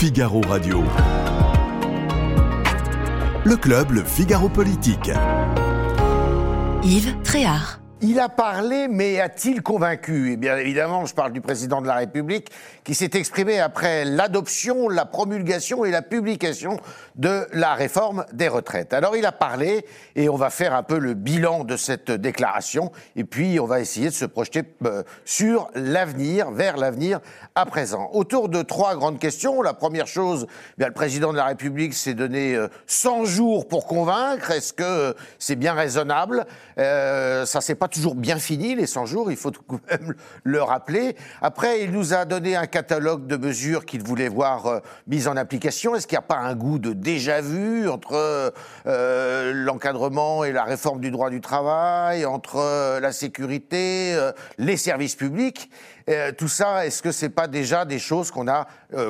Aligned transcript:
Figaro 0.00 0.40
Radio. 0.48 0.84
Le 3.44 3.56
club, 3.56 3.90
le 3.90 4.04
Figaro 4.04 4.48
Politique. 4.48 5.10
Yves 6.84 7.20
Tréhard. 7.24 7.80
Il 8.00 8.20
a 8.20 8.28
parlé, 8.28 8.86
mais 8.86 9.18
a-t-il 9.18 9.60
convaincu? 9.60 10.30
Et 10.30 10.36
bien 10.36 10.56
évidemment, 10.56 11.04
je 11.04 11.12
parle 11.12 11.32
du 11.32 11.40
président 11.40 11.82
de 11.82 11.88
la 11.88 11.96
République 11.96 12.48
qui 12.84 12.94
s'est 12.94 13.10
exprimé 13.14 13.58
après 13.58 14.04
l'adoption, 14.04 14.88
la 14.88 15.04
promulgation 15.04 15.84
et 15.84 15.90
la 15.90 16.00
publication 16.00 16.78
de 17.16 17.48
la 17.52 17.74
réforme 17.74 18.24
des 18.32 18.46
retraites. 18.46 18.92
Alors 18.92 19.16
il 19.16 19.26
a 19.26 19.32
parlé 19.32 19.84
et 20.14 20.28
on 20.28 20.36
va 20.36 20.50
faire 20.50 20.74
un 20.74 20.84
peu 20.84 20.98
le 20.98 21.14
bilan 21.14 21.64
de 21.64 21.76
cette 21.76 22.12
déclaration 22.12 22.92
et 23.16 23.24
puis 23.24 23.58
on 23.58 23.66
va 23.66 23.80
essayer 23.80 24.10
de 24.10 24.14
se 24.14 24.26
projeter 24.26 24.62
euh, 24.84 25.02
sur 25.24 25.68
l'avenir, 25.74 26.52
vers 26.52 26.76
l'avenir 26.76 27.18
à 27.56 27.66
présent. 27.66 28.10
Autour 28.12 28.48
de 28.48 28.62
trois 28.62 28.94
grandes 28.94 29.18
questions. 29.18 29.60
La 29.60 29.74
première 29.74 30.06
chose, 30.06 30.46
bien, 30.78 30.86
le 30.86 30.94
président 30.94 31.32
de 31.32 31.36
la 31.36 31.46
République 31.46 31.94
s'est 31.94 32.14
donné 32.14 32.56
100 32.86 33.22
euh, 33.22 33.24
jours 33.24 33.66
pour 33.66 33.88
convaincre. 33.88 34.52
Est-ce 34.52 34.72
que 34.72 34.84
euh, 34.84 35.12
c'est 35.40 35.56
bien 35.56 35.74
raisonnable? 35.74 36.46
Ça 36.76 37.60
pas 37.74 37.87
toujours 37.88 38.14
bien 38.14 38.38
fini, 38.38 38.74
les 38.74 38.86
100 38.86 39.06
jours, 39.06 39.30
il 39.30 39.36
faut 39.36 39.50
quand 39.50 39.80
même 39.90 40.14
le 40.44 40.62
rappeler. 40.62 41.16
Après, 41.42 41.82
il 41.82 41.90
nous 41.90 42.14
a 42.14 42.24
donné 42.24 42.56
un 42.56 42.66
catalogue 42.66 43.26
de 43.26 43.36
mesures 43.36 43.84
qu'il 43.84 44.02
voulait 44.02 44.28
voir 44.28 44.66
euh, 44.66 44.80
mises 45.06 45.28
en 45.28 45.36
application. 45.36 45.94
Est-ce 45.94 46.06
qu'il 46.06 46.16
n'y 46.16 46.24
a 46.24 46.28
pas 46.28 46.38
un 46.38 46.54
goût 46.54 46.78
de 46.78 46.92
déjà-vu 46.92 47.88
entre 47.88 48.52
euh, 48.86 49.52
l'encadrement 49.54 50.44
et 50.44 50.52
la 50.52 50.64
réforme 50.64 51.00
du 51.00 51.10
droit 51.10 51.30
du 51.30 51.40
travail, 51.40 52.24
entre 52.24 52.56
euh, 52.56 53.00
la 53.00 53.12
sécurité, 53.12 54.14
euh, 54.14 54.32
les 54.58 54.76
services 54.76 55.14
publics? 55.14 55.70
Tout 56.38 56.48
ça, 56.48 56.86
est-ce 56.86 57.02
que 57.02 57.12
c'est 57.12 57.28
pas 57.28 57.48
déjà 57.48 57.84
des 57.84 57.98
choses 57.98 58.30
qu'on 58.30 58.48
a 58.48 58.66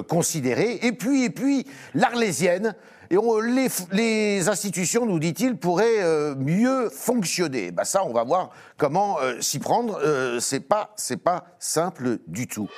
considérées? 0.08 0.80
Et 0.82 0.90
puis, 0.90 1.22
et 1.22 1.30
puis, 1.30 1.64
l'Arlésienne, 1.94 2.74
et 3.10 3.16
on, 3.16 3.40
les, 3.40 4.48
institutions, 4.48 5.06
nous 5.06 5.18
dit-il, 5.18 5.56
pourraient 5.56 6.02
euh, 6.02 6.34
mieux 6.36 6.90
fonctionner. 6.90 7.70
Bah 7.70 7.84
ça, 7.84 8.04
on 8.04 8.12
va 8.12 8.22
voir 8.22 8.50
comment 8.76 9.18
euh, 9.20 9.40
s'y 9.40 9.58
prendre. 9.58 9.98
Euh, 10.02 10.40
c'est 10.40 10.60
pas, 10.60 10.92
c'est 10.96 11.16
pas 11.16 11.44
simple 11.58 12.18
du 12.26 12.46
tout. 12.46 12.68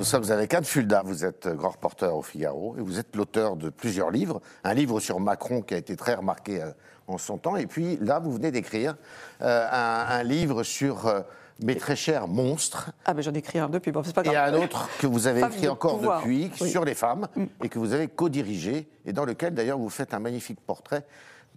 Nous 0.00 0.06
sommes 0.06 0.30
avec 0.30 0.54
Anne 0.54 0.64
Fulda, 0.64 1.02
vous 1.04 1.26
êtes 1.26 1.46
grand 1.46 1.68
reporter 1.68 2.16
au 2.16 2.22
Figaro 2.22 2.74
et 2.78 2.80
vous 2.80 2.98
êtes 2.98 3.14
l'auteur 3.14 3.56
de 3.56 3.68
plusieurs 3.68 4.10
livres. 4.10 4.40
Un 4.64 4.72
livre 4.72 4.98
sur 4.98 5.20
Macron 5.20 5.60
qui 5.60 5.74
a 5.74 5.76
été 5.76 5.94
très 5.94 6.14
remarqué 6.14 6.62
euh, 6.62 6.70
en 7.10 7.18
son 7.18 7.38
temps. 7.38 7.56
Et 7.56 7.66
puis 7.66 7.96
là, 8.00 8.18
vous 8.18 8.32
venez 8.32 8.50
d'écrire 8.50 8.96
euh, 9.42 9.66
un, 9.70 10.06
un, 10.18 10.22
livre 10.22 10.62
sur 10.62 11.06
euh, 11.06 11.20
mes 11.62 11.76
très 11.76 11.96
chers 11.96 12.28
monstres. 12.28 12.90
Ah, 13.04 13.14
mais 13.14 13.22
j'en 13.22 13.32
ai 13.34 13.38
écrit 13.38 13.58
un 13.58 13.68
depuis, 13.68 13.92
bon, 13.92 14.02
c'est 14.02 14.14
pas 14.14 14.22
grave. 14.22 14.34
Et 14.34 14.38
un 14.58 14.62
autre 14.62 14.88
que 14.98 15.06
vous 15.06 15.26
avez 15.26 15.40
écrit 15.40 15.62
de 15.62 15.68
encore 15.68 15.98
pouvoir. 15.98 16.20
depuis, 16.20 16.50
Oui. 16.60 16.70
sur 16.70 16.84
les 16.84 16.94
femmes, 16.94 17.26
Mm. 17.36 17.44
et 17.64 17.68
que 17.68 17.78
vous 17.78 17.92
avez 17.92 18.08
co-dirigé, 18.08 18.88
et 19.04 19.12
dans 19.12 19.24
lequel 19.24 19.54
d'ailleurs 19.54 19.78
vous 19.78 19.90
faites 19.90 20.14
un 20.14 20.18
magnifique 20.20 20.60
portrait 20.60 21.04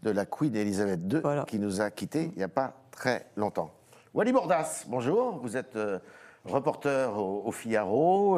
de 0.02 0.10
la 0.12 0.26
Queen 0.26 0.56
Elisabeth 0.56 1.00
II, 1.12 1.20
Voilà. 1.22 1.46
qui 1.48 1.60
nous 1.60 1.80
a 1.82 1.90
quittés 1.90 2.32
il 2.34 2.38
n'y 2.38 2.44
a 2.44 2.50
pas 2.50 2.74
très 2.92 3.28
longtemps. 3.38 3.72
Wally 4.14 4.32
Bordas, 4.34 4.84
bonjour, 4.88 5.40
vous 5.42 5.56
êtes 5.58 5.76
euh, 5.76 5.98
reporter 6.46 7.18
au, 7.18 7.44
au 7.46 7.52
Figaro, 7.52 8.38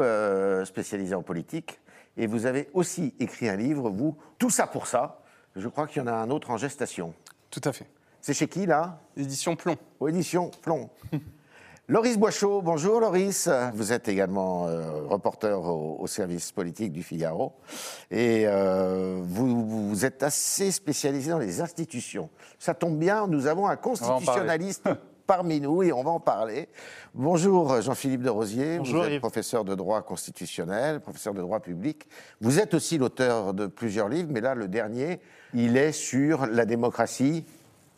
spécialisé 0.63 1.15
en 1.15 1.23
politique, 1.23 1.79
et 2.17 2.27
vous 2.27 2.45
avez 2.45 2.69
aussi 2.73 3.13
écrit 3.19 3.49
un 3.49 3.55
livre, 3.57 3.89
vous, 3.89 4.15
Tout 4.37 4.49
ça 4.51 4.67
pour 4.67 4.85
ça. 4.87 5.19
Je 5.55 5.69
crois 5.69 5.87
qu'il 5.87 6.01
y 6.01 6.03
en 6.03 6.07
a 6.07 6.13
un 6.13 6.29
autre 6.29 6.49
en 6.49 6.57
gestation. 6.57 7.13
Tout 7.49 7.61
à 7.63 7.71
fait. 7.71 7.87
C'est 8.21 8.33
chez 8.33 8.47
qui, 8.47 8.65
là? 8.65 8.99
Édition 9.15 9.55
Plomb. 9.55 9.77
aux 9.99 10.09
éditions 10.09 10.51
Plomb. 10.61 10.89
Loris 11.87 12.17
Boichot, 12.17 12.63
bonjour 12.63 12.99
Loris. 12.99 13.47
Vous 13.75 13.93
êtes 13.93 14.07
également 14.07 14.67
euh, 14.67 15.03
reporter 15.03 15.57
au, 15.57 15.97
au 15.99 16.07
service 16.07 16.51
politique 16.51 16.91
du 16.91 17.03
Figaro. 17.03 17.53
Et 18.09 18.45
euh, 18.47 19.21
vous, 19.23 19.89
vous 19.89 20.05
êtes 20.05 20.23
assez 20.23 20.71
spécialisé 20.71 21.29
dans 21.29 21.37
les 21.37 21.61
institutions. 21.61 22.29
Ça 22.57 22.73
tombe 22.73 22.97
bien, 22.97 23.27
nous 23.27 23.45
avons 23.45 23.67
un 23.67 23.75
constitutionnaliste 23.75 24.89
parmi 25.25 25.59
nous 25.59 25.83
et 25.83 25.91
on 25.91 26.03
va 26.03 26.11
en 26.11 26.19
parler. 26.19 26.67
Bonjour 27.13 27.81
Jean-Philippe 27.81 28.21
de 28.21 28.29
Rosier, 28.29 28.77
Bonjour, 28.77 29.01
vous 29.01 29.07
êtes 29.07 29.13
Yves. 29.13 29.19
professeur 29.19 29.63
de 29.65 29.75
droit 29.75 30.01
constitutionnel, 30.01 30.99
professeur 30.99 31.33
de 31.33 31.41
droit 31.41 31.59
public. 31.59 32.07
Vous 32.41 32.59
êtes 32.59 32.73
aussi 32.73 32.97
l'auteur 32.97 33.53
de 33.53 33.67
plusieurs 33.67 34.09
livres, 34.09 34.29
mais 34.31 34.41
là 34.41 34.55
le 34.55 34.67
dernier, 34.67 35.19
il 35.53 35.77
est 35.77 35.91
sur 35.91 36.45
la 36.45 36.65
démocratie 36.65 37.45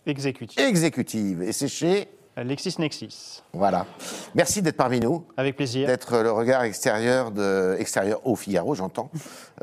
Exécutif. 0.05 0.57
exécutive. 0.59 1.41
Et 1.41 1.51
c'est 1.51 1.67
chez 1.67 2.07
LexisNexis. 2.37 3.41
voilà. 3.51 3.87
Merci 4.35 4.61
d'être 4.61 4.77
parmi 4.77 4.99
nous, 4.99 5.25
Avec 5.37 5.55
plaisir. 5.55 5.87
d'être 5.87 6.17
le 6.19 6.31
regard 6.31 6.63
extérieur, 6.63 7.31
de, 7.31 7.75
extérieur 7.79 8.25
au 8.27 8.35
Figaro, 8.35 8.75
j'entends, 8.75 9.09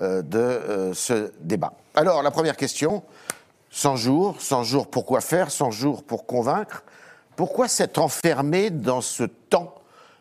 euh, 0.02 0.22
de 0.22 0.38
euh, 0.38 0.92
ce 0.92 1.30
débat. 1.40 1.72
Alors, 1.94 2.22
la 2.24 2.32
première 2.32 2.56
question 2.56 3.04
100 3.70 3.96
jours, 3.96 4.36
100 4.40 4.64
jours 4.64 4.90
pour 4.90 5.06
quoi 5.06 5.20
faire, 5.20 5.50
100 5.52 5.70
jours 5.70 6.02
pour 6.02 6.26
convaincre. 6.26 6.82
Pourquoi 7.36 7.68
s'être 7.68 7.98
enfermé 7.98 8.70
dans 8.70 9.00
ce 9.00 9.24
temps 9.24 9.74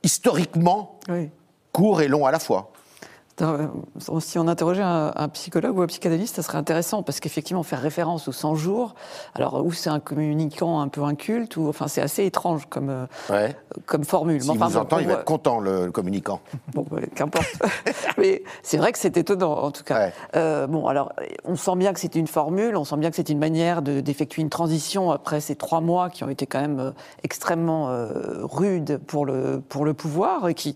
historiquement 0.03 0.99
Oui. 1.09 1.29
court 1.71 2.01
et 2.01 2.07
long 2.07 2.25
à 2.25 2.31
la 2.31 2.39
fois? 2.39 2.72
Si 4.21 4.37
on 4.37 4.47
interrogeait 4.47 4.83
un, 4.83 5.11
un 5.15 5.27
psychologue 5.29 5.77
ou 5.77 5.81
un 5.81 5.87
psychanalyste, 5.87 6.35
ça 6.35 6.43
serait 6.43 6.57
intéressant 6.59 7.01
parce 7.01 7.19
qu'effectivement, 7.19 7.63
faire 7.63 7.81
référence 7.81 8.27
aux 8.27 8.31
100 8.31 8.55
jours, 8.55 8.93
alors 9.33 9.65
ou 9.65 9.71
c'est 9.71 9.89
un 9.89 9.99
communicant 9.99 10.79
un 10.79 10.87
peu 10.87 11.01
inculte, 11.03 11.57
ou 11.57 11.67
enfin 11.67 11.87
c'est 11.87 12.01
assez 12.01 12.25
étrange 12.25 12.67
comme, 12.69 12.89
euh, 12.89 13.05
ouais. 13.31 13.55
comme 13.87 14.03
formule. 14.03 14.41
S'il 14.41 14.51
enfin, 14.51 14.67
vous 14.67 14.77
entend, 14.77 14.99
il 14.99 15.07
va 15.07 15.13
être 15.13 15.25
content, 15.25 15.59
le, 15.59 15.85
le 15.85 15.91
communicant. 15.91 16.41
Bon, 16.73 16.85
ouais, 16.91 17.07
qu'importe. 17.15 17.47
Mais 18.19 18.43
c'est 18.61 18.77
vrai 18.77 18.91
que 18.91 18.99
c'est 18.99 19.17
étonnant, 19.17 19.53
en 19.63 19.71
tout 19.71 19.83
cas. 19.83 19.97
Ouais. 20.07 20.13
Euh, 20.35 20.67
bon, 20.67 20.85
alors, 20.87 21.11
on 21.43 21.55
sent 21.55 21.75
bien 21.75 21.93
que 21.93 21.99
c'est 21.99 22.15
une 22.15 22.27
formule, 22.27 22.75
on 22.77 22.83
sent 22.85 22.97
bien 22.97 23.09
que 23.09 23.15
c'est 23.15 23.29
une 23.29 23.39
manière 23.39 23.81
de- 23.81 23.99
d'effectuer 24.01 24.43
une 24.43 24.49
transition 24.49 25.11
après 25.11 25.39
ces 25.41 25.55
trois 25.55 25.81
mois 25.81 26.09
qui 26.09 26.23
ont 26.23 26.29
été 26.29 26.45
quand 26.45 26.61
même 26.61 26.79
euh, 26.79 26.91
extrêmement 27.23 27.89
euh, 27.89 28.09
rudes 28.43 28.99
pour 29.07 29.25
le, 29.25 29.59
pour 29.67 29.85
le 29.85 29.93
pouvoir, 29.95 30.47
et 30.49 30.53
qui, 30.53 30.75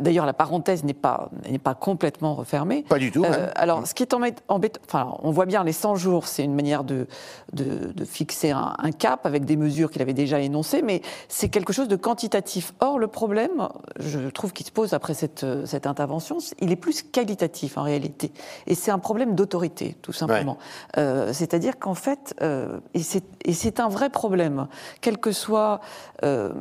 d'ailleurs, 0.00 0.26
la 0.26 0.34
parenthèse 0.34 0.84
n'est 0.84 0.92
pas, 0.94 1.30
n'est 1.50 1.58
pas 1.58 1.74
complètement 1.90 2.34
refermée. 2.34 2.82
Pas 2.88 2.98
du 2.98 3.12
tout, 3.12 3.24
Euh, 3.24 3.48
alors, 3.54 3.86
ce 3.86 3.94
qui 3.94 4.02
est 4.02 4.12
embêt- 4.12 4.34
embêtant, 4.48 4.80
enfin, 4.88 5.14
on 5.22 5.30
voit 5.30 5.46
bien 5.46 5.62
les 5.62 5.72
100 5.72 5.94
jours, 5.94 6.26
c'est 6.26 6.42
une 6.42 6.54
manière 6.54 6.82
de, 6.82 7.06
de, 7.52 7.92
de 7.92 8.04
fixer 8.04 8.50
un, 8.50 8.74
un 8.76 8.90
cap 8.90 9.24
avec 9.24 9.44
des 9.44 9.56
mesures 9.56 9.88
qu'il 9.92 10.02
avait 10.02 10.12
déjà 10.12 10.40
énoncées, 10.40 10.82
mais 10.82 11.00
c'est 11.28 11.48
quelque 11.48 11.72
chose 11.72 11.86
de 11.86 11.94
quantitatif. 11.94 12.74
Or, 12.80 12.98
le 12.98 13.06
problème, 13.06 13.68
je 14.00 14.18
trouve 14.30 14.52
qu'il 14.52 14.66
se 14.66 14.72
pose 14.72 14.94
après 14.94 15.14
cette, 15.14 15.46
cette 15.64 15.86
intervention, 15.86 16.38
il 16.60 16.72
est 16.72 16.76
plus 16.86 17.04
qualitatif 17.04 17.78
en 17.78 17.84
réalité. 17.84 18.32
Et 18.66 18.74
c'est 18.74 18.90
un 18.90 18.98
problème 18.98 19.36
d'autorité, 19.36 19.96
tout 20.02 20.12
simplement. 20.12 20.58
Euh, 20.98 21.32
C'est-à-dire 21.32 21.78
qu'en 21.78 21.94
fait, 21.94 22.34
euh, 22.42 22.80
et 22.94 23.02
c'est 23.04 23.22
et 23.44 23.52
c'est 23.52 23.78
un 23.78 23.88
vrai 23.88 24.10
problème, 24.10 24.66
quelle 25.00 25.18
que 25.18 25.30
soit 25.30 25.78
euh, 26.24 26.52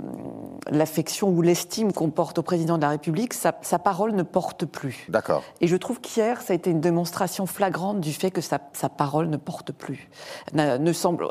l'affection 0.70 1.30
ou 1.30 1.42
l'estime 1.42 1.94
qu'on 1.94 2.12
porte 2.12 2.38
au 2.38 2.44
président 2.44 2.78
de 2.78 2.84
la 2.84 2.90
République, 2.90 3.34
sa, 3.34 3.54
sa 3.64 3.80
parole 3.80 4.12
ne 4.14 4.22
porte 4.24 4.66
plus. 4.66 5.08
D'accord. 5.16 5.44
Et 5.62 5.68
je 5.68 5.78
trouve 5.78 6.02
qu'hier, 6.02 6.42
ça 6.42 6.52
a 6.52 6.58
été 6.58 6.70
une 6.70 6.82
démonstration 6.82 7.46
flagrante 7.46 8.02
du 8.02 8.12
fait 8.12 8.32
que 8.32 8.42
sa, 8.42 8.60
sa 8.74 8.90
parole 8.90 9.30
ne 9.30 9.38
porte 9.38 9.72
plus. 9.72 10.10
Ne, 10.54 10.78
ne 10.78 10.92
semble, 10.92 11.30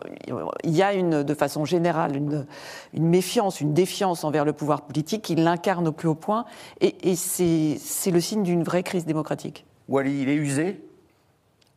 il 0.63 0.71
y 0.71 0.83
a 0.83 0.95
une, 0.95 1.23
de 1.23 1.35
façon 1.35 1.67
générale 1.67 2.17
une, 2.17 2.47
une 2.95 3.07
méfiance, 3.07 3.61
une 3.61 3.75
défiance 3.75 4.25
envers 4.25 4.47
le 4.47 4.55
pouvoir 4.55 4.87
politique. 4.87 5.29
Il 5.29 5.45
l'incarne 5.45 5.87
au 5.87 5.93
plus 5.93 6.09
haut 6.09 6.15
point. 6.15 6.47
Et, 6.81 7.11
et 7.11 7.15
c'est 7.15 7.77
c'est 7.79 8.11
le 8.11 8.23
signe 8.23 8.43
d'une 8.43 8.63
vraie 8.63 8.83
crise 8.83 9.05
démocratique. 9.05 9.67
Wally, 9.87 10.23
il 10.23 10.31
est 10.31 10.37
usé? 10.37 10.81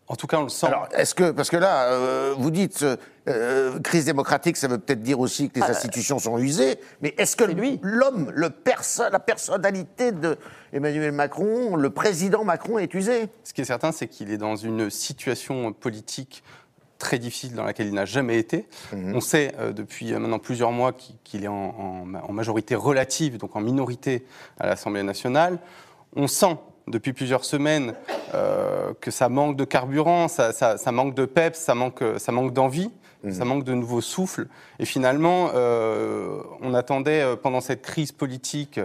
En 0.09 0.15
tout 0.15 0.25
cas, 0.27 0.37
on 0.37 0.43
le 0.43 0.49
sent. 0.49 0.67
Alors, 0.67 0.87
est-ce 0.93 1.13
que, 1.13 1.31
parce 1.31 1.49
que 1.49 1.57
là, 1.57 1.91
euh, 1.91 2.33
vous 2.37 2.49
dites 2.49 2.81
euh, 2.83 2.95
euh, 3.27 3.77
crise 3.79 4.05
démocratique, 4.05 4.55
ça 4.55 4.69
veut 4.69 4.77
peut-être 4.77 5.01
dire 5.03 5.19
aussi 5.19 5.49
que 5.49 5.59
les 5.59 5.65
institutions 5.65 6.17
sont 6.17 6.37
usées, 6.37 6.79
mais 7.01 7.13
est-ce 7.17 7.35
que 7.35 7.43
Ah, 7.43 7.47
lui. 7.47 7.79
l'homme, 7.83 8.31
le 8.33 8.49
perso 8.49 9.03
la 9.11 9.19
personnalité 9.19 10.13
de 10.13 10.37
Emmanuel 10.71 11.11
Macron, 11.11 11.75
le 11.75 11.89
président 11.89 12.45
Macron 12.45 12.77
est 12.79 12.93
usé? 12.93 13.27
Ce 13.43 13.51
qui 13.53 13.59
est 13.61 13.65
certain, 13.65 13.91
c'est 13.91 14.07
qu'il 14.07 14.31
est 14.31 14.37
dans 14.37 14.55
une 14.55 14.89
situation 14.89 15.73
politique 15.73 16.41
très 16.99 17.19
difficile 17.19 17.53
dans 17.53 17.65
laquelle 17.65 17.87
il 17.87 17.93
n'a 17.93 18.05
jamais 18.05 18.39
été. 18.39 18.65
On 18.93 19.19
sait 19.19 19.53
euh, 19.59 19.71
depuis 19.73 20.13
maintenant 20.13 20.39
plusieurs 20.39 20.71
mois 20.71 20.93
qu'il 20.93 21.15
qu'il 21.25 21.43
est 21.43 21.47
en, 21.49 21.53
en- 21.53 22.13
en 22.29 22.31
majorité 22.31 22.75
relative, 22.75 23.37
donc 23.37 23.55
en 23.57 23.59
minorité 23.61 24.25
à 24.59 24.67
l'Assemblée 24.67 25.03
nationale. 25.03 25.59
On 26.15 26.27
sent 26.27 26.57
depuis 26.87 27.13
plusieurs 27.13 27.45
semaines 27.45 27.93
euh, 28.33 28.93
que 29.01 29.11
ça 29.11 29.29
manque 29.29 29.55
de 29.55 29.65
carburant, 29.65 30.27
ça, 30.27 30.53
ça- 30.53 30.77
ça 30.77 30.91
manque 30.91 31.13
de 31.15 31.25
peps, 31.25 31.57
ça 31.59 31.75
manque, 31.75 32.03
ça 32.17 32.31
manque 32.31 32.53
d'envie. 32.53 32.91
Ça 33.31 33.43
manque 33.45 33.63
de 33.65 33.73
nouveaux 33.73 33.99
souffles. 33.99 34.47
Et 34.79 34.85
finalement, 34.85 35.49
euh, 35.55 36.39
on 36.61 36.73
attendait 36.75 37.21
euh, 37.23 37.35
pendant 37.35 37.59
cette 37.61 37.81
crise 37.81 38.11
politique, 38.13 38.79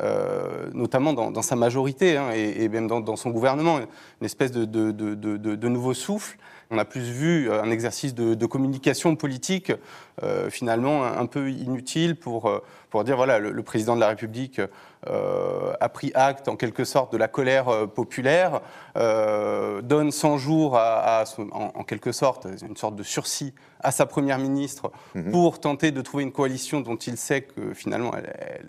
euh, 0.00 0.68
notamment 0.72 1.12
dans, 1.12 1.30
dans 1.30 1.42
sa 1.42 1.54
majorité 1.54 2.16
hein, 2.16 2.30
et, 2.34 2.64
et 2.64 2.68
même 2.68 2.88
dans, 2.88 3.00
dans 3.00 3.14
son 3.14 3.30
gouvernement, 3.30 3.78
une 3.78 4.24
espèce 4.24 4.50
de, 4.52 4.64
de, 4.64 4.90
de, 4.90 5.14
de, 5.14 5.36
de 5.54 5.68
nouveau 5.68 5.94
souffle. 5.94 6.36
On 6.70 6.78
a 6.78 6.84
plus 6.84 7.02
vu 7.02 7.52
un 7.52 7.70
exercice 7.70 8.14
de, 8.14 8.34
de 8.34 8.46
communication 8.46 9.16
politique 9.16 9.72
euh, 10.22 10.48
finalement 10.48 11.04
un, 11.04 11.26
peu 11.26 11.50
inutile 11.50 12.14
pour, 12.14 12.46
euh, 12.48 12.62
pour 12.88 13.02
dire 13.02 13.16
voilà, 13.16 13.40
le, 13.40 13.62
président 13.64 13.96
de 13.96 14.00
la 14.00 14.06
République 14.06 14.60
euh, 15.08 15.72
a 15.80 15.88
pris 15.88 16.12
acte 16.14 16.46
en 16.46 16.54
quelque 16.54 16.84
sorte 16.84 17.12
de 17.12 17.16
la 17.16 17.26
colère 17.26 17.88
populaire, 17.88 18.60
donne 18.94 20.12
100 20.12 20.38
jours 20.38 20.76
à, 20.76 21.24
en, 21.50 21.82
quelque 21.82 22.12
sorte 22.12 22.46
une 22.62 22.76
sorte 22.76 22.94
de 22.94 23.02
sursis 23.02 23.54
à 23.80 23.90
sa 23.90 24.06
première 24.06 24.38
ministre 24.38 24.92
mhm. 25.16 25.32
pour 25.32 25.58
tenter 25.58 25.90
de 25.90 26.00
trouver 26.00 26.22
une 26.22 26.32
coalition 26.32 26.80
dont 26.80 26.96
il 26.96 27.16
sait 27.16 27.42
que 27.42 27.74
finalement 27.74 28.12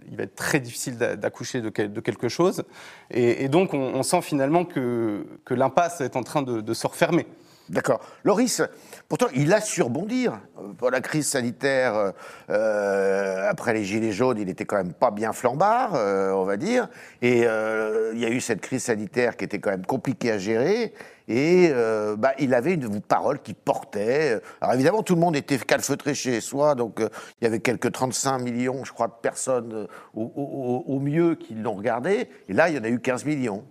il 0.09 0.17
va 0.17 0.23
être 0.23 0.35
très 0.35 0.59
difficile 0.59 0.97
d'accoucher 0.97 1.61
de, 1.61 1.69
de, 1.69 2.01
quelque 2.01 2.27
chose. 2.27 2.63
Et, 3.11 3.49
donc 3.49 3.75
on, 3.75 4.01
sent 4.01 4.23
finalement 4.23 4.65
que, 4.65 5.27
que 5.45 5.53
l'impasse 5.53 6.01
est 6.01 6.15
en 6.15 6.23
train 6.23 6.41
de, 6.41 6.59
de 6.59 6.73
se 6.73 6.87
refermer. 6.87 7.27
D'accord. 7.69 7.99
Loris, 8.23 8.61
pourtant, 9.09 9.25
il 9.33 9.51
a 9.51 9.59
su 9.59 9.81
rebondir. 9.81 10.39
Pour 10.77 10.91
la 10.91 11.01
crise 11.01 11.27
sanitaire, 11.27 11.95
euh, 11.95 12.11
euh, 12.51 13.49
après 13.49 13.73
les 13.73 13.83
Gilets 13.83 14.11
jaunes, 14.11 14.37
il 14.37 14.49
était 14.49 14.65
quand 14.65 14.77
même 14.77 14.93
pas 14.93 15.09
bien 15.09 15.33
flambard, 15.33 15.95
euh, 15.95 16.31
on 16.31 16.43
va 16.43 16.57
dire. 16.57 16.89
Et 17.23 17.39
il 17.39 18.19
y 18.19 18.25
a 18.25 18.29
eu 18.29 18.39
cette 18.39 18.61
crise 18.61 18.83
sanitaire 18.83 19.35
qui 19.35 19.45
était 19.45 19.59
quand 19.59 19.71
même 19.71 19.85
compliquée 19.85 20.31
à 20.31 20.37
gérer. 20.37 20.93
Et 21.27 21.71
bah, 22.17 22.33
il 22.37 22.53
avait 22.53 22.75
une 22.75 23.01
parole 23.01 23.41
qui 23.41 23.55
portait. 23.55 24.39
Alors 24.61 24.75
évidemment, 24.75 25.01
tout 25.01 25.15
le 25.15 25.21
monde 25.21 25.35
était 25.35 25.57
calfeutré 25.57 26.13
chez 26.13 26.39
soi, 26.39 26.75
donc 26.75 26.99
il 26.99 27.43
y 27.43 27.47
avait 27.47 27.61
quelques 27.61 27.91
35 27.91 28.39
millions, 28.39 28.85
je 28.85 28.93
crois, 28.93 29.07
de 29.07 29.13
personnes 29.23 29.87
au, 30.13 30.83
au 30.85 30.99
mieux 30.99 31.33
qui 31.33 31.55
l'ont 31.55 31.73
regardé. 31.73 32.29
Et 32.47 32.53
là, 32.53 32.69
il 32.69 32.75
y 32.75 32.79
en 32.79 32.83
a 32.83 32.89
eu 32.89 32.99
15 32.99 33.25
millions. 33.25 33.63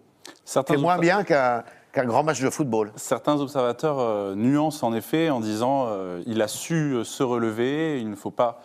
C'est 0.45 0.77
moins 0.77 0.99
bien 0.99 1.23
qu'un 1.25 1.65
qu'un 1.95 2.05
grand 2.05 2.25
match 2.25 2.41
de 2.41 2.51
football. 2.51 2.93
Certains 2.97 3.41
observateurs 3.41 4.01
euh, 4.01 4.35
nuancent 4.35 4.83
en 4.83 4.93
effet 4.93 5.31
en 5.31 5.39
disant 5.39 5.87
euh, 5.87 6.23
il 6.27 6.43
a 6.43 6.49
su 6.49 6.75
euh, 6.75 7.05
se 7.05 7.23
relever, 7.23 8.01
il 8.01 8.11
ne 8.11 8.17
faut 8.17 8.33
pas 8.33 8.61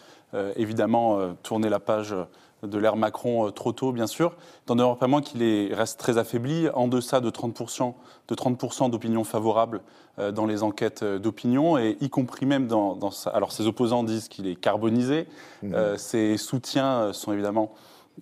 évidemment 0.58 1.18
tourner 1.42 1.70
la 1.70 1.80
page 1.80 2.14
de 2.62 2.78
l'ère 2.78 2.96
Macron 2.96 3.50
trop 3.50 3.72
tôt, 3.72 3.92
bien 3.92 4.06
sûr. 4.06 4.36
Dans 4.68 4.94
pas 4.94 5.08
moins 5.08 5.24
qu'il 5.24 5.74
reste 5.74 6.00
très 6.00 6.20
affaibli, 6.20 6.70
en 6.76 6.88
deçà 6.88 7.20
de 7.20 7.32
30%, 7.32 7.96
de 8.28 8.36
30 8.36 8.92
d'opinion 8.92 9.24
favorable 9.24 9.82
dans 10.20 10.46
les 10.46 10.62
enquêtes 10.62 11.04
d'opinion, 11.04 11.80
et 11.80 11.98
y 12.00 12.12
compris 12.12 12.46
même 12.46 12.68
dans, 12.68 12.96
dans 12.96 13.10
Alors 13.34 13.52
ses 13.52 13.66
opposants 13.66 14.04
disent 14.04 14.28
qu'il 14.28 14.46
est 14.46 14.56
carbonisé, 14.56 15.26
mmh. 15.64 15.98
ses 15.98 16.38
soutiens 16.38 17.12
sont 17.12 17.34
évidemment 17.34 17.72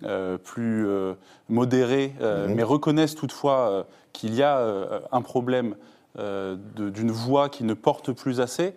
euh, 0.04 0.38
plus 0.38 0.86
euh, 0.86 1.14
modérés, 1.48 2.14
euh, 2.20 2.46
mhm. 2.46 2.54
mais 2.54 2.62
reconnaissent 2.62 3.16
toutefois 3.16 3.86
qu'il 4.12 4.34
y 4.34 4.42
a 4.42 4.64
un 5.12 5.22
problème 5.22 5.74
d'une 6.16 7.10
voix 7.10 7.48
qui 7.48 7.64
ne 7.64 7.74
porte 7.74 8.12
plus 8.12 8.40
assez. 8.40 8.74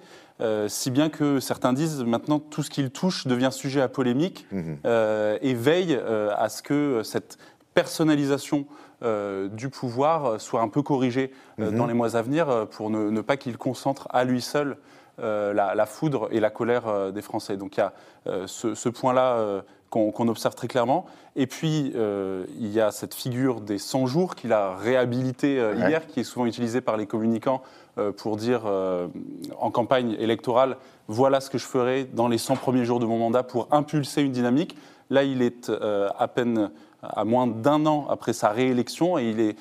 si 0.68 0.92
bien 0.92 1.10
que 1.10 1.40
certains 1.40 1.74
disent 1.74 2.04
maintenant 2.04 2.40
tout 2.40 2.62
ce 2.62 2.70
qu'il 2.70 2.92
touche 2.92 3.26
devient 3.26 3.50
sujet 3.52 3.82
à 3.82 3.88
polémique 3.88 4.46
mhm. 4.52 4.78
et 5.42 5.54
veille 5.54 6.00
à 6.38 6.50
ce 6.50 6.62
que 6.62 7.02
cette 7.04 7.40
personnalisation 7.74 8.68
du 9.02 9.70
pouvoir 9.70 10.40
soit 10.40 10.62
un 10.62 10.68
peu 10.68 10.84
corrigée 10.84 11.32
mhm. 11.58 11.76
dans 11.76 11.88
les 11.88 11.96
mois 11.96 12.16
à 12.16 12.22
venir 12.22 12.68
pour 12.70 12.92
ne, 12.92 13.22
pas 13.22 13.38
qu'il 13.38 13.58
concentre 13.58 14.08
à 14.12 14.24
lui 14.24 14.42
seul 14.42 14.78
la, 15.18 15.86
foudre 15.88 16.28
et 16.32 16.40
la 16.40 16.52
colère 16.52 17.12
des 17.12 17.22
Français. 17.24 17.58
Donc 17.58 17.78
il 17.78 17.80
y 17.80 17.84
a 17.84 17.94
ce, 18.46 18.76
ce 18.76 18.90
point-là 18.90 19.64
qu'on 19.92 20.28
observe 20.30 20.56
très 20.56 20.70
clairement. 20.70 21.06
Et 21.36 21.48
puis, 21.48 21.92
euh, 21.96 22.46
il 22.60 22.72
y 22.72 22.80
a 22.80 22.92
cette 22.92 23.14
figure 23.14 23.60
des 23.60 23.78
100 23.78 24.08
jours 24.08 24.36
qu'il 24.36 24.54
a 24.54 24.76
réhabilité 24.76 25.60
euh, 25.60 25.76
hier, 25.76 26.08
qui 26.08 26.22
est 26.22 26.24
souvent 26.24 26.46
utilisée 26.46 26.80
par 26.80 26.96
les 26.96 27.06
communicants 27.06 27.62
euh, 27.98 28.14
pour 28.14 28.38
dire 28.38 28.62
en 29.60 29.70
campagne 29.70 30.16
électorale, 30.18 30.78
voilà 31.08 31.42
ce 31.42 31.50
que 31.50 31.58
je 31.58 31.66
ferai 31.66 32.06
dans 32.06 32.30
les 32.30 32.38
100 32.38 32.56
premiers 32.56 32.86
jours 32.86 33.00
de 33.00 33.06
mon 33.06 33.18
mandat 33.18 33.44
pour 33.44 33.68
impulser 33.72 34.22
une 34.22 34.32
dynamique. 34.32 34.78
Là, 35.10 35.24
il 35.24 35.42
est 35.42 35.70
à 35.70 36.28
peine 36.30 36.72
à 37.04 37.26
moins 37.26 37.48
d'un 37.48 37.86
an 37.86 38.08
après 38.10 38.32
sa 38.32 38.50
réélection 38.50 39.20
et 39.20 39.30
il 39.30 39.40
est 39.42 39.56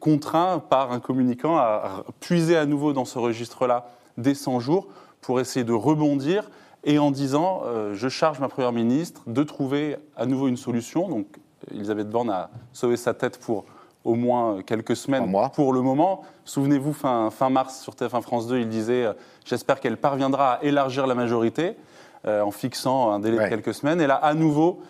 contraint 0.00 0.58
par 0.58 0.90
un 0.90 0.98
communicant 0.98 1.56
à 1.56 2.04
puiser 2.18 2.56
à 2.56 2.66
nouveau 2.66 2.92
dans 2.92 3.04
ce 3.04 3.20
registre-là 3.20 3.88
des 4.18 4.34
100 4.34 4.58
jours 4.58 4.88
pour 5.20 5.38
essayer 5.38 5.64
de 5.64 5.72
rebondir 5.72 6.50
et 6.86 6.98
en 6.98 7.10
disant 7.10 7.62
euh, 7.66 7.92
je 7.94 8.08
charge 8.08 8.38
ma 8.40 8.48
première 8.48 8.72
ministre 8.72 9.22
de 9.26 9.42
trouver 9.42 9.96
à 10.16 10.24
nouveau 10.24 10.48
une 10.48 10.56
solution. 10.56 11.08
Donc 11.08 11.26
Elisabeth 11.70 12.08
Borne 12.08 12.30
a 12.30 12.48
sauvé 12.72 12.96
sa 12.96 13.12
tête 13.12 13.38
pour 13.38 13.66
au 14.04 14.14
moins 14.14 14.62
quelques 14.62 14.94
semaines 14.94 15.30
pour 15.52 15.72
le 15.72 15.82
moment. 15.82 16.22
Souvenez-vous, 16.44 16.92
fin, 16.92 17.30
fin 17.30 17.50
mars 17.50 17.80
sur 17.80 17.94
TF1 17.94 18.22
France 18.22 18.46
2, 18.46 18.60
il 18.60 18.68
disait 18.68 19.04
euh, 19.04 19.12
j'espère 19.44 19.80
qu'elle 19.80 19.96
parviendra 19.96 20.54
à 20.54 20.62
élargir 20.62 21.08
la 21.08 21.16
majorité 21.16 21.76
euh, 22.24 22.40
en 22.40 22.52
fixant 22.52 23.10
un 23.10 23.18
délai 23.18 23.44
de 23.44 23.48
quelques 23.48 23.74
semaines. 23.74 24.00
Et 24.00 24.06
là, 24.06 24.14
à 24.14 24.32
nouveau, 24.32 24.80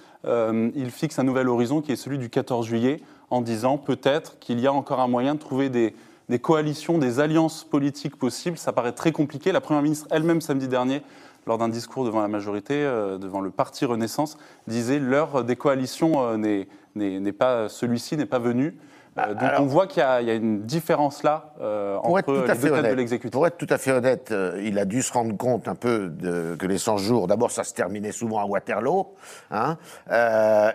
il 0.74 0.90
fixe 0.90 1.20
un 1.20 1.22
nouvel 1.22 1.48
horizon 1.48 1.80
qui 1.80 1.92
est 1.92 1.96
celui 1.96 2.18
du 2.18 2.28
14 2.28 2.66
juillet 2.66 3.00
en 3.30 3.40
disant 3.40 3.78
peut-être 3.78 4.40
qu'il 4.40 4.58
y 4.58 4.66
a 4.66 4.72
encore 4.72 4.98
un 4.98 5.06
moyen 5.06 5.36
de 5.36 5.38
trouver 5.38 5.68
des, 5.68 5.94
des 6.28 6.40
coalitions, 6.40 6.98
des 6.98 7.20
alliances 7.20 7.62
politiques 7.62 8.16
possibles. 8.16 8.58
Ça 8.58 8.72
paraît 8.72 8.90
très 8.90 9.12
compliqué. 9.12 9.52
La 9.52 9.60
Première 9.60 9.82
ministre 9.82 10.08
elle-même, 10.10 10.40
samedi 10.40 10.66
dernier, 10.66 11.02
lors 11.46 11.58
d'un 11.58 11.68
discours 11.68 12.04
devant 12.04 12.20
la 12.20 12.28
majorité, 12.28 12.74
euh, 12.74 13.18
devant 13.18 13.40
le 13.40 13.50
parti 13.50 13.84
Renaissance, 13.84 14.36
disait 14.66 14.98
l'heure 14.98 15.44
des 15.44 15.56
coalitions 15.56 16.14
euh, 16.18 16.66
n'est 16.96 17.32
pas 17.32 17.68
celui-ci 17.68 18.16
n'est 18.16 18.26
pas 18.26 18.40
venu. 18.40 18.76
Euh, 19.18 19.32
bah, 19.32 19.34
donc 19.34 19.50
on 19.60 19.64
voit 19.64 19.86
qu'il 19.86 20.02
y, 20.02 20.04
a 20.04 20.34
une 20.34 20.62
différence 20.62 21.22
là 21.22 21.54
entre 22.02 22.32
les 22.32 22.40
deux 22.40 22.46
têtes 22.46 22.90
de 22.90 22.94
l'exécutif. 22.94 23.30
Pour 23.30 23.46
être 23.46 23.56
tout 23.56 23.66
à 23.70 23.78
fait 23.78 23.92
honnête, 23.92 24.34
il 24.60 24.78
a 24.78 24.84
dû 24.84 25.00
se 25.00 25.12
rendre 25.12 25.34
compte 25.36 25.68
un 25.68 25.74
peu 25.74 26.12
que 26.20 26.66
les 26.66 26.76
100 26.76 26.98
jours, 26.98 27.26
d'abord 27.26 27.50
ça 27.50 27.64
se 27.64 27.72
terminait 27.72 28.12
souvent 28.12 28.40
à 28.40 28.44
Waterloo, 28.44 29.14
hein, 29.50 29.78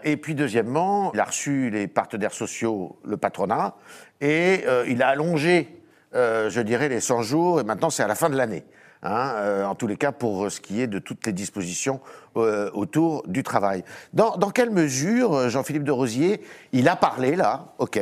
et 0.03 0.17
puis 0.17 0.33
deuxièmement, 0.33 1.11
il 1.13 1.19
a 1.19 1.25
reçu 1.25 1.69
les 1.69 1.87
partenaires 1.87 2.33
sociaux, 2.33 2.97
le 3.05 3.17
patronat, 3.17 3.75
et 4.21 4.63
il 4.87 5.03
a 5.03 5.09
allongé, 5.09 5.79
je 6.13 6.61
dirais, 6.61 6.89
les 6.89 6.99
100 6.99 7.21
jours, 7.21 7.59
et 7.59 7.63
maintenant 7.63 7.91
c'est 7.91 8.01
à 8.01 8.07
la 8.07 8.15
fin 8.15 8.31
de 8.31 8.35
l'année. 8.37 8.63
Hein, 9.03 9.33
euh, 9.37 9.65
en 9.65 9.73
tous 9.73 9.87
les 9.87 9.97
cas 9.97 10.11
pour 10.11 10.51
ce 10.51 10.61
qui 10.61 10.79
est 10.79 10.85
de 10.85 10.99
toutes 10.99 11.25
les 11.25 11.33
dispositions 11.33 12.01
euh, 12.37 12.69
autour 12.73 13.23
du 13.27 13.41
travail. 13.41 13.83
Dans, 14.13 14.37
quelle 14.51 14.69
mesure, 14.69 15.33
euh, 15.33 15.49
Jean-Philippe 15.49 15.83
de 15.83 15.91
Rosier, 15.91 16.41
il 16.71 16.87
a 16.87 16.95
parlé 16.95 17.35
là, 17.35 17.73
ok, 17.79 17.99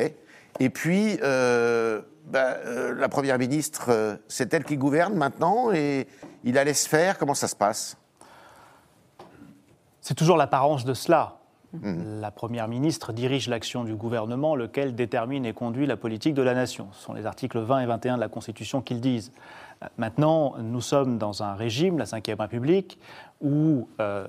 et 0.59 0.69
puis 0.69 1.17
bah, 1.21 2.57
la 2.97 3.09
Première 3.09 3.39
ministre, 3.39 4.19
c'est 4.27 4.53
elle 4.53 4.65
qui 4.65 4.75
gouverne 4.75 5.13
maintenant, 5.13 5.71
et 5.71 6.05
il 6.43 6.55
la 6.55 6.65
laisse 6.65 6.85
faire, 6.85 7.17
comment 7.17 7.33
ça 7.33 7.47
se 7.47 7.55
passe? 7.55 7.95
C'est 10.01 10.15
toujours 10.15 10.35
l'apparence 10.35 10.83
de 10.83 10.93
cela. 10.93 11.38
Mmh. 11.73 12.19
La 12.19 12.31
Première 12.31 12.67
ministre 12.67 13.13
dirige 13.13 13.47
l'action 13.47 13.83
du 13.83 13.95
gouvernement, 13.95 14.55
lequel 14.55 14.95
détermine 14.95 15.45
et 15.45 15.53
conduit 15.53 15.85
la 15.85 15.97
politique 15.97 16.33
de 16.33 16.41
la 16.41 16.53
nation. 16.53 16.87
Ce 16.93 17.03
sont 17.03 17.13
les 17.13 17.25
articles 17.25 17.59
20 17.59 17.81
et 17.81 17.85
21 17.85 18.15
de 18.15 18.21
la 18.21 18.27
Constitution 18.27 18.81
qui 18.81 18.95
le 18.95 18.99
disent. 18.99 19.31
Maintenant, 19.97 20.55
nous 20.61 20.81
sommes 20.81 21.17
dans 21.17 21.41
un 21.41 21.53
régime, 21.53 21.99
la 21.99 22.05
Ve 22.05 22.39
République, 22.39 22.99
où 23.39 23.87
euh, 24.01 24.27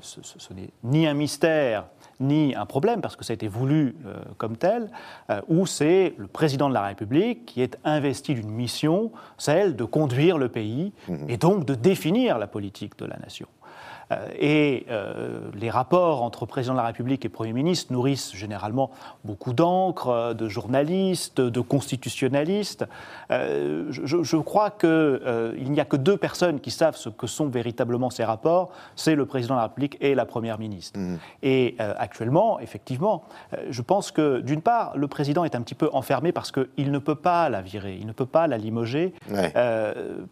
ce, 0.00 0.52
n'est 0.52 0.70
ni 0.84 1.06
un 1.06 1.14
mystère 1.14 1.86
ni 2.20 2.54
un 2.54 2.64
problème, 2.64 3.00
parce 3.00 3.16
que 3.16 3.24
ça 3.24 3.32
a 3.32 3.34
été 3.34 3.48
voulu 3.48 3.96
euh, 4.06 4.22
comme 4.38 4.56
tel, 4.56 4.88
euh, 5.30 5.40
où 5.48 5.66
c'est 5.66 6.14
le 6.16 6.28
président 6.28 6.68
de 6.68 6.74
la 6.74 6.82
République 6.82 7.44
qui 7.44 7.60
est 7.60 7.76
investi 7.82 8.34
d'une 8.34 8.50
mission, 8.50 9.10
celle 9.36 9.74
de 9.74 9.84
conduire 9.84 10.38
le 10.38 10.48
pays 10.48 10.92
mmh. 11.08 11.14
et 11.28 11.36
donc 11.38 11.64
de 11.64 11.74
définir 11.74 12.38
la 12.38 12.46
politique 12.46 12.96
de 12.96 13.06
la 13.06 13.16
nation. 13.16 13.48
Euh, 14.12 14.28
et 14.38 14.86
euh, 14.90 15.40
les 15.54 15.70
rapports 15.70 16.22
entre 16.22 16.46
président 16.46 16.74
de 16.74 16.78
la 16.78 16.86
République 16.86 17.24
et 17.24 17.28
Premier 17.28 17.52
ministre 17.52 17.92
nourrissent 17.92 18.34
généralement 18.34 18.90
beaucoup 19.24 19.52
d'encre, 19.52 20.08
euh, 20.08 20.34
de 20.34 20.48
journalistes, 20.48 21.40
de 21.40 21.60
constitutionnalistes. 21.60 22.86
Je, 23.30 24.36
crois 24.36 24.70
qu'il 24.70 25.70
n'y 25.70 25.80
a 25.80 25.84
que 25.84 25.96
deux 25.96 26.16
personnes 26.16 26.60
qui 26.60 26.70
savent 26.70 26.96
ce 26.96 27.08
que 27.08 27.26
sont 27.26 27.48
véritablement 27.48 28.10
ces 28.10 28.24
rapports, 28.24 28.70
c'est 28.96 29.14
le 29.14 29.26
président 29.26 29.54
de 29.54 29.60
la 29.60 29.64
République 29.64 29.96
et 30.00 30.14
la 30.14 30.26
Première 30.26 30.58
ministre. 30.58 30.98
Mmh. 30.98 31.18
Et 31.42 31.76
actuellement, 31.78 32.60
effectivement, 32.60 33.24
je 33.68 33.82
pense 33.82 34.10
que 34.10 34.40
d'une 34.40 34.60
part, 34.60 34.96
le 34.96 35.08
président 35.08 35.44
est 35.44 35.54
un 35.54 35.62
petit 35.62 35.74
peu 35.74 35.88
enfermé 35.92 36.32
parce 36.32 36.52
qu'il 36.52 36.90
ne 36.90 36.98
peut 36.98 37.14
pas 37.14 37.48
la 37.48 37.62
virer, 37.62 37.96
il 37.98 38.06
ne 38.06 38.12
peut 38.12 38.26
pas 38.26 38.46
la 38.46 38.58
limoger, 38.58 39.14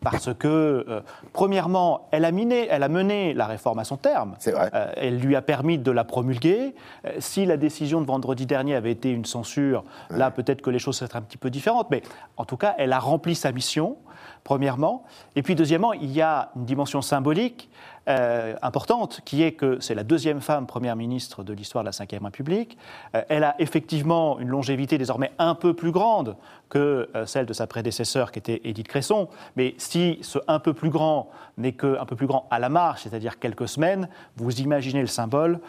parce 0.01 0.35
que, 0.35 1.03
premièrement, 1.33 2.09
elle 2.11 2.25
a, 2.25 2.33
miné, 2.33 2.67
elle 2.71 2.83
a 2.83 2.89
mené 2.89 3.35
la 3.35 3.47
réforme 3.47 3.63
réforme 3.73 3.79
à 3.79 3.85
son 3.85 3.97
terme. 3.97 4.37
Vrai. 4.47 4.71
Euh, 4.75 4.93
elle 4.97 5.19
lui 5.19 5.37
a 5.37 5.43
permis 5.43 5.79
de 5.79 5.91
la 5.91 6.05
promulguer. 6.05 6.75
Euh, 7.07 7.13
si 7.19 7.47
la 7.47 7.57
décision 7.57 8.01
de 8.01 8.07
vendredi 8.07 8.47
dernier 8.47 8.75
avait 8.75 8.93
été 8.93 9.11
une 9.11 9.25
censure, 9.25 9.85
là 10.11 10.31
peut-être 10.31 10.63
que 10.63 10.71
les 10.71 10.79
choses 10.79 10.97
seraient 10.97 11.17
un 11.17 11.23
petit 11.23 11.39
peu 11.39 11.51
différentes. 11.51 11.89
Mais 11.91 12.03
en 12.37 12.45
tout 12.45 12.57
cas, 12.57 12.75
elle 12.79 12.93
a 12.93 12.99
rempli 12.99 13.35
sa 13.35 13.53
mission. 13.53 13.97
Premièrement. 14.45 15.05
Et 15.37 15.43
puis 15.43 15.55
deuxièmement, 15.55 15.93
il 15.93 16.11
y 16.11 16.21
a 16.21 16.51
une 16.57 16.65
dimension 16.65 17.03
symbolique 17.03 17.71
euh, 18.09 18.57
importante, 18.63 19.21
qui 19.25 19.45
est 19.45 19.53
que 19.53 19.79
c'est 19.79 19.95
la 19.95 20.03
deuxième 20.03 20.41
femme 20.41 20.67
première 20.67 20.97
ministre 20.97 21.45
de 21.45 21.53
l'histoire 21.53 21.85
de 21.85 21.89
la 21.89 22.05
Ve 22.05 22.25
République. 22.25 22.77
Euh, 23.15 23.23
elle 23.29 23.45
a 23.45 23.55
effectivement 23.61 24.41
une 24.41 24.49
longévité 24.49 24.99
désormais 24.99 25.31
un 25.39 25.55
peu 25.55 25.73
plus 25.73 25.93
grande 25.93 26.37
que 26.69 27.09
euh, 27.15 27.27
celle 27.27 27.47
de 27.47 27.53
sa 27.53 27.69
prédécesseur 27.69 28.33
qui 28.33 28.41
était 28.41 28.61
Édith 28.65 28.89
Cresson. 28.89 29.29
Mais 29.55 29.77
si 29.79 30.19
ce 30.23 30.41
un 30.49 30.59
peu 30.59 30.75
plus 30.75 30.91
grand 30.91 31.31
n'est 31.59 31.75
qu'un 31.75 32.05
peu 32.05 32.17
plus 32.17 32.27
grand 32.27 32.49
à 32.51 32.59
la 32.59 32.69
marche, 32.69 33.05
c'est-à-dire 33.05 33.39
quelques 33.39 33.69
semaines, 33.69 34.09
vous 34.37 34.61
imaginez 34.61 35.01
le 35.01 35.07
symbole 35.07 35.61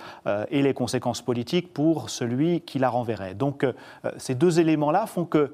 et 0.49 0.61
les 0.61 0.73
conséquences 0.73 1.21
politiques 1.21 1.71
pour 1.71 2.09
celui 2.09 2.61
qui 2.61 2.79
la 2.79 2.89
renverrait. 2.89 3.35
Donc 3.35 3.65
ces 4.17 4.33
deux 4.33 4.59
éléments-là 4.59 5.05
font 5.07 5.25
que 5.25 5.53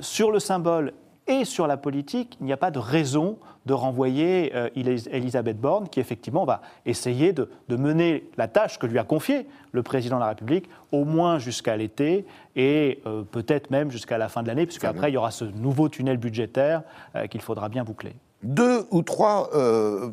sur 0.00 0.30
le 0.30 0.40
symbole 0.40 0.94
et 1.28 1.44
sur 1.44 1.66
la 1.66 1.76
politique, 1.76 2.36
il 2.40 2.46
n'y 2.46 2.52
a 2.52 2.56
pas 2.56 2.70
de 2.70 2.78
raison 2.78 3.38
de 3.66 3.74
renvoyer 3.74 4.52
euh, 4.54 4.70
Elisabeth 4.74 5.60
Borne, 5.60 5.88
qui 5.88 6.00
effectivement 6.00 6.44
va 6.44 6.62
essayer 6.86 7.32
de, 7.32 7.48
mener 7.68 8.28
la 8.38 8.48
tâche 8.48 8.78
que 8.78 8.86
lui 8.86 8.98
a 8.98 9.04
confiée 9.04 9.46
le 9.72 9.82
président 9.82 10.16
de 10.16 10.22
la 10.22 10.28
République, 10.28 10.68
au 10.90 11.04
moins 11.04 11.38
jusqu'à 11.38 11.76
l'été 11.76 12.24
et 12.56 13.00
euh, 13.06 13.22
peut-être 13.22 13.70
même 13.70 13.90
jusqu'à 13.90 14.16
la 14.16 14.28
fin 14.28 14.42
de 14.42 14.48
l'année, 14.48 14.64
puisqu'après 14.64 15.10
il 15.10 15.14
y 15.14 15.16
aura 15.18 15.30
ce 15.30 15.44
nouveau 15.44 15.88
tunnel 15.88 16.16
budgétaire 16.16 16.82
euh, 17.14 17.26
qu'il 17.26 17.42
faudra 17.42 17.68
bien 17.68 17.84
boucler. 17.84 18.14
Deux 18.42 18.86
ou 18.90 19.02
trois 19.02 19.50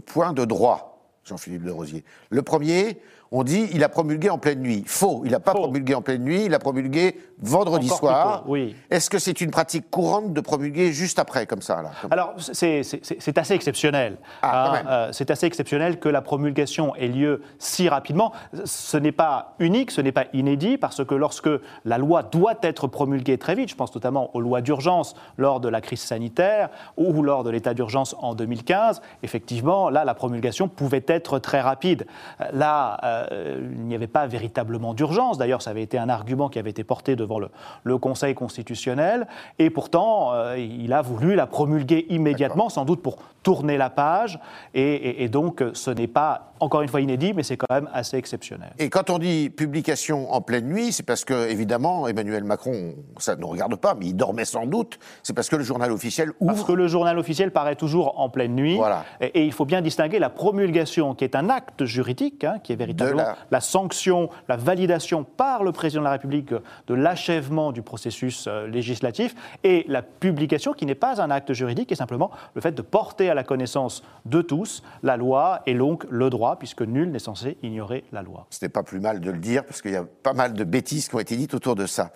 points 0.08 0.34
de 0.34 0.46
droit, 0.46 1.00
Jean-Philippe 1.24 1.64
de 1.64 1.70
Rosier. 1.70 2.04
Le 2.32 2.42
premier, 2.42 3.00
on 3.32 3.44
dit 3.44 3.68
il 3.74 3.84
a 3.84 3.90
promulgué 3.90 4.30
en 4.30 4.38
pleine 4.38 4.60
nuit. 4.60 4.84
Faux, 4.86 5.22
il 5.26 5.32
n'a 5.32 5.40
pas 5.40 5.54
promulgué 5.54 5.96
en 5.96 6.02
pleine 6.02 6.24
nuit, 6.24 6.46
il 6.46 6.54
a 6.54 6.60
promulgué 6.60 7.18
vendredi 7.40 7.88
soir. 7.88 8.44
oui. 8.48 8.76
Est-ce 8.90 9.10
que 9.10 9.20
c'est 9.20 9.42
une 9.42 9.52
pratique 9.52 9.90
courante 9.90 10.34
de 10.34 10.42
promulguer 10.42 10.92
juste 10.92 11.20
après, 11.20 11.46
comme 11.46 11.62
ça 11.62 11.82
là, 11.82 11.92
Alors, 12.12 12.34
c'est 12.38 13.38
assez 13.38 13.54
exceptionnel. 13.54 14.18
Ah, 14.42 14.74
hein, 14.74 14.84
euh, 14.88 15.10
c'est 15.12 15.32
assez 15.32 15.46
exceptionnel 15.46 16.00
que 16.00 16.10
la 16.10 16.22
promulgation 16.22 16.96
ait 16.96 17.08
lieu 17.08 17.42
si 17.60 17.90
rapidement. 17.90 18.32
Ce 18.64 18.98
n'est 18.98 19.12
pas 19.12 19.56
unique, 19.60 19.92
ce 19.92 20.02
n'est 20.02 20.12
pas 20.12 20.26
inédit, 20.34 20.78
parce 20.78 21.04
que 21.04 21.16
lorsque 21.16 21.50
la 21.84 21.98
loi 21.98 22.24
doit 22.24 22.58
être 22.62 22.88
promulguée 22.88 23.38
très 23.38 23.56
vite, 23.56 23.70
je 23.70 23.76
pense 23.76 23.94
notamment 23.94 24.36
aux 24.36 24.42
lois 24.42 24.62
d'urgence 24.62 25.16
lors 25.38 25.60
de 25.60 25.70
la 25.70 25.82
crise 25.82 26.02
sanitaire 26.02 26.70
ou 26.98 27.22
lors 27.22 27.44
de 27.44 27.50
l'état 27.50 27.74
d'urgence 27.74 28.16
en 28.20 28.36
2015, 28.36 29.02
effectivement, 29.24 29.90
là, 29.90 30.06
la 30.06 30.14
promulgation 30.14 30.68
pouvait 30.68 31.04
être 31.08 31.40
très 31.40 31.62
rapide. 31.62 32.06
Là, 32.54 33.00
euh, 33.04 33.15
il 33.32 33.86
n'y 33.86 33.96
avait 33.96 34.08
pas 34.08 34.28
véritablement 34.28 34.94
d'urgence. 34.94 35.38
D'ailleurs, 35.38 35.62
ça 35.62 35.72
avait 35.72 35.84
été 35.84 35.98
un 35.98 36.10
argument 36.10 36.50
qui 36.50 36.60
avait 36.60 36.70
été 36.70 36.84
porté 36.84 37.16
devant 37.16 37.40
le, 37.40 37.50
Conseil 37.98 38.36
constitutionnel. 38.36 39.26
Et 39.58 39.70
pourtant, 39.70 40.34
euh, 40.34 40.58
il 40.58 40.94
a 40.94 41.02
voulu 41.02 41.34
la 41.34 41.48
promulguer 41.48 42.06
immédiatement, 42.10 42.70
sans 42.70 42.86
doute 42.86 43.02
pour 43.02 43.18
tourner 43.42 43.78
la 43.78 43.90
page. 43.90 44.40
Et, 44.74 45.30
donc, 45.30 45.64
ce 45.74 45.92
n'est 45.92 46.08
pas, 46.08 46.54
encore 46.60 46.82
une 46.82 46.88
fois, 46.88 47.02
inédit, 47.02 47.34
mais 47.34 47.44
c'est 47.44 47.58
quand 47.58 47.74
même 47.74 47.90
assez 47.94 48.18
exceptionnel. 48.18 48.74
Et 48.80 48.90
quand 48.90 49.10
on 49.10 49.18
dit 49.18 49.50
publication 49.50 50.34
en 50.34 50.42
pleine 50.42 50.68
nuit, 50.68 50.92
c'est 50.92 51.04
parce 51.04 51.26
que, 51.26 51.50
évidemment, 51.50 52.08
Emmanuel 52.08 52.44
Macron, 52.44 52.96
ça 53.18 53.36
ne 53.36 53.42
nous 53.42 53.48
regarde 53.48 53.76
pas, 53.76 53.96
mais 53.96 54.08
il 54.08 54.16
dormait 54.16 54.46
sans 54.46 54.66
doute. 54.66 55.00
C'est 55.24 55.34
parce 55.34 55.50
que 55.50 55.56
le 55.56 55.64
journal 55.64 55.92
officiel 55.92 56.32
ouvre. 56.40 56.54
Parce 56.54 56.66
que 56.66 56.74
le 56.74 56.88
journal 56.88 57.18
officiel 57.18 57.52
paraît 57.52 57.76
toujours 57.76 58.20
en 58.20 58.30
pleine 58.30 58.56
nuit. 58.56 58.76
Voilà. 58.76 59.06
Et, 59.22 59.46
il 59.46 59.52
faut 59.52 59.66
bien 59.66 59.82
distinguer 59.82 60.20
la 60.20 60.30
promulgation, 60.30 61.14
qui 61.16 61.24
est 61.24 61.36
un 61.36 61.50
acte 61.50 61.86
juridique, 61.86 62.44
hein, 62.44 62.58
qui 62.64 62.74
est 62.74 62.78
véritablement 62.78 63.05
la... 63.14 63.62
sanction, 63.62 64.30
la 64.48 64.56
validation 64.56 65.24
par 65.24 65.64
le 65.64 65.72
président 65.72 66.02
de 66.02 66.06
la 66.06 66.12
République 66.12 66.54
de 66.88 66.94
l'achèvement 66.94 67.72
du 67.72 67.82
processus 67.82 68.46
euh, 68.48 68.68
législatif, 68.68 69.36
et 69.64 69.86
la 69.88 70.02
publication, 70.02 70.74
qui 70.74 70.86
n'est 70.86 70.96
pas 70.96 71.22
un 71.22 71.32
acte 71.32 71.54
juridique, 71.54 71.92
est 71.92 71.96
simplement 71.96 72.32
le 72.54 72.62
fait 72.62 72.72
de 72.72 72.82
porter 72.82 73.30
à 73.30 73.34
la 73.34 73.44
connaissance 73.44 74.04
de 74.26 74.42
tous 74.42 74.84
la 75.04 75.18
loi 75.18 75.62
et 75.66 75.74
donc 75.74 76.06
le 76.10 76.30
droit, 76.30 76.58
puisque 76.58 76.82
nul 76.82 77.12
n'est 77.12 77.20
censé 77.20 77.58
ignorer 77.64 78.04
la 78.12 78.22
loi. 78.22 78.48
Ce 78.50 78.64
n'est 78.64 78.70
pas 78.70 78.84
plus 78.84 79.00
mal 79.00 79.20
de 79.20 79.32
le 79.32 79.38
dire, 79.38 79.66
parce 79.66 79.82
qu'il 79.82 79.92
y 79.92 79.98
a 79.98 80.06
pas 80.24 80.34
mal 80.34 80.54
de 80.54 80.64
bêtises 80.64 81.08
qui 81.08 81.16
ont 81.16 81.20
été 81.20 81.36
dites 81.36 81.54
autour 81.54 81.76
de 81.76 81.86
ça. 81.86 82.12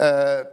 Euh, 0.00 0.44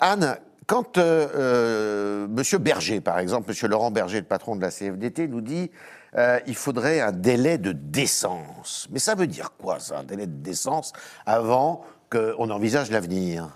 Anne, 0.00 0.36
quand 0.66 0.98
euh, 0.98 1.28
euh, 1.34 2.26
M. 2.26 2.62
Berger, 2.62 3.00
par 3.00 3.18
exemple, 3.18 3.50
M. 3.50 3.70
Laurent 3.70 3.90
Berger, 3.90 4.18
le 4.18 4.26
patron 4.26 4.56
de 4.56 4.62
la 4.62 4.70
CFDT, 4.70 5.28
nous 5.28 5.40
dit 5.40 5.70
euh, 6.16 6.40
il 6.46 6.54
faudrait 6.54 7.00
un 7.00 7.12
délai 7.12 7.58
de 7.58 7.72
décence. 7.72 8.86
Mais 8.90 8.98
ça 8.98 9.14
veut 9.14 9.26
dire 9.26 9.52
quoi, 9.58 9.80
ça, 9.80 9.98
un 9.98 10.04
délai 10.04 10.26
de 10.26 10.42
décence, 10.42 10.92
avant 11.26 11.84
qu'on 12.10 12.50
envisage 12.50 12.90
l'avenir? 12.90 13.48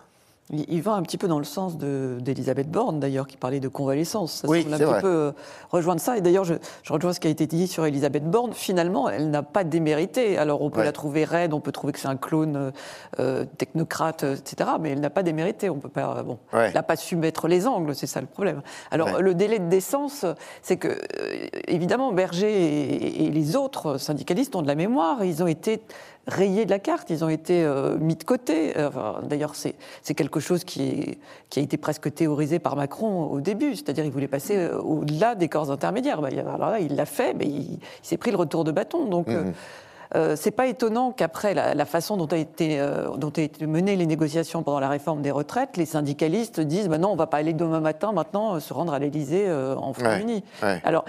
Il 0.51 0.81
va 0.81 0.93
un 0.93 1.03
petit 1.03 1.19
peu 1.19 1.29
dans 1.29 1.39
le 1.39 1.45
sens 1.45 1.77
d'Elisabeth 1.77 2.71
Borne, 2.71 3.01
d'ailleurs, 3.01 3.27
qui 3.27 3.37
parlait 3.37 3.61
de 3.61 3.69
convalescence. 3.69 4.33
Ça 4.33 4.49
oui, 4.49 4.67
un 4.71 4.79
petit 4.79 5.01
peu 5.03 5.09
euh, 5.09 5.33
rejoindre 5.71 6.01
ça. 6.01 6.17
Et 6.17 6.23
d'ailleurs, 6.23 6.45
je, 6.45 6.55
rejoins 6.89 7.13
ce 7.13 7.21
qui 7.21 7.27
a 7.27 7.31
été 7.31 7.47
dit 7.47 7.67
sur 7.67 7.85
Elisabeth 7.85 8.25
Borne. 8.25 8.55
Finalement, 8.55 9.11
elle 9.11 9.31
n'a 9.31 9.43
pas 9.43 9.63
démérité. 9.63 10.39
Alors, 10.39 10.63
on 10.63 10.71
peut 10.71 10.83
la 10.83 10.93
trouver 10.93 11.25
raide, 11.25 11.53
on 11.53 11.61
peut 11.61 11.73
trouver 11.73 11.93
que 11.93 11.99
c'est 11.99 12.09
un 12.09 12.17
clone 12.17 12.57
euh, 12.57 12.71
euh, 13.21 13.45
technocrate, 13.59 14.23
etc. 14.25 14.71
Mais 14.81 14.91
elle 14.91 15.01
n'a 15.01 15.11
pas 15.11 15.23
démérité. 15.23 15.69
On 15.69 15.79
peut 15.79 15.91
pas. 15.91 16.23
Bon, 16.23 16.39
elle 16.55 16.73
n'a 16.73 16.83
pas 16.83 16.97
su 16.97 17.17
mettre 17.17 17.47
les 17.47 17.67
angles, 17.67 17.95
c'est 17.95 18.07
ça 18.07 18.23
le 18.23 18.27
problème. 18.27 18.63
Alors, 18.91 19.21
le 19.21 19.35
délai 19.35 19.59
de 19.59 19.69
décence, 19.69 20.25
c'est 20.63 20.79
que, 20.79 20.99
évidemment, 21.67 22.13
Berger 22.13 22.51
et, 22.51 23.27
et 23.27 23.31
les 23.31 23.55
autres 23.55 23.99
syndicalistes 23.99 24.57
ont 24.57 24.63
de 24.63 24.67
la 24.67 24.75
mémoire. 24.75 25.25
Ils 25.25 25.43
ont 25.43 25.47
été 25.47 25.83
rayés 26.29 26.67
de 26.67 26.71
la 26.71 26.79
carte, 26.79 27.11
ils 27.11 27.25
ont 27.25 27.29
été 27.29 27.65
euh, 27.65 27.99
mis 27.99 28.15
de 28.15 28.23
côté. 28.23 28.75
D'ailleurs, 29.25 29.55
c'est 29.55 30.15
quelque 30.15 30.41
chose 30.41 30.65
qui, 30.65 31.19
qui, 31.49 31.59
a 31.59 31.63
été 31.63 31.77
presque 31.77 32.13
théorisé 32.15 32.59
par 32.59 32.77
Macron 32.77 33.25
au 33.25 33.41
début, 33.41 33.75
c'est-à-dire 33.75 34.05
il 34.05 34.11
voulait 34.11 34.29
passer 34.29 34.57
euh, 34.57 34.79
au-delà 34.79 35.35
des 35.35 35.49
corps 35.49 35.71
intermédiaires. 35.71 36.21
Bah, 36.21 36.29
alors 36.31 36.71
là, 36.71 36.81
il 36.81 36.95
l'a 36.95 37.07
fait, 37.07 37.35
mais 37.35 37.47
il, 37.47 37.79
s'est 38.03 38.19
pris 38.19 38.31
le 38.31 38.37
retour 38.37 38.65
de 38.65 38.73
bâton. 38.73 39.07
Donc, 39.07 39.29
mmh. 39.29 39.53
Euh, 40.15 40.37
c'est 40.37 40.53
pas 40.53 40.69
étonnant 40.69 41.13
qu'après 41.13 41.53
la, 41.53 41.85
façon 41.85 42.17
dont 42.17 42.29
a 42.29 42.39
été 42.39 42.83
dont 43.19 43.29
a 43.37 43.43
été 43.43 43.67
menées 43.67 43.95
les 43.95 44.07
négociations 44.07 44.63
pendant 44.63 44.81
la 44.81 44.89
réforme 44.89 45.21
des 45.21 45.31
retraites, 45.31 45.77
les 45.77 45.85
syndicalistes 45.85 46.61
disent 46.61 46.89
bah 46.89 46.97
non, 46.97 47.11
on 47.11 47.15
va 47.15 47.27
pas 47.27 47.37
aller 47.37 47.53
demain 47.53 47.81
matin 47.81 48.13
maintenant 48.13 48.59
se 48.59 48.73
rendre 48.73 48.95
à 48.95 48.99
l'Élysée 48.99 49.53
en 49.53 49.93
Front 49.93 50.17
uni. 50.17 50.43
Alors 50.63 51.05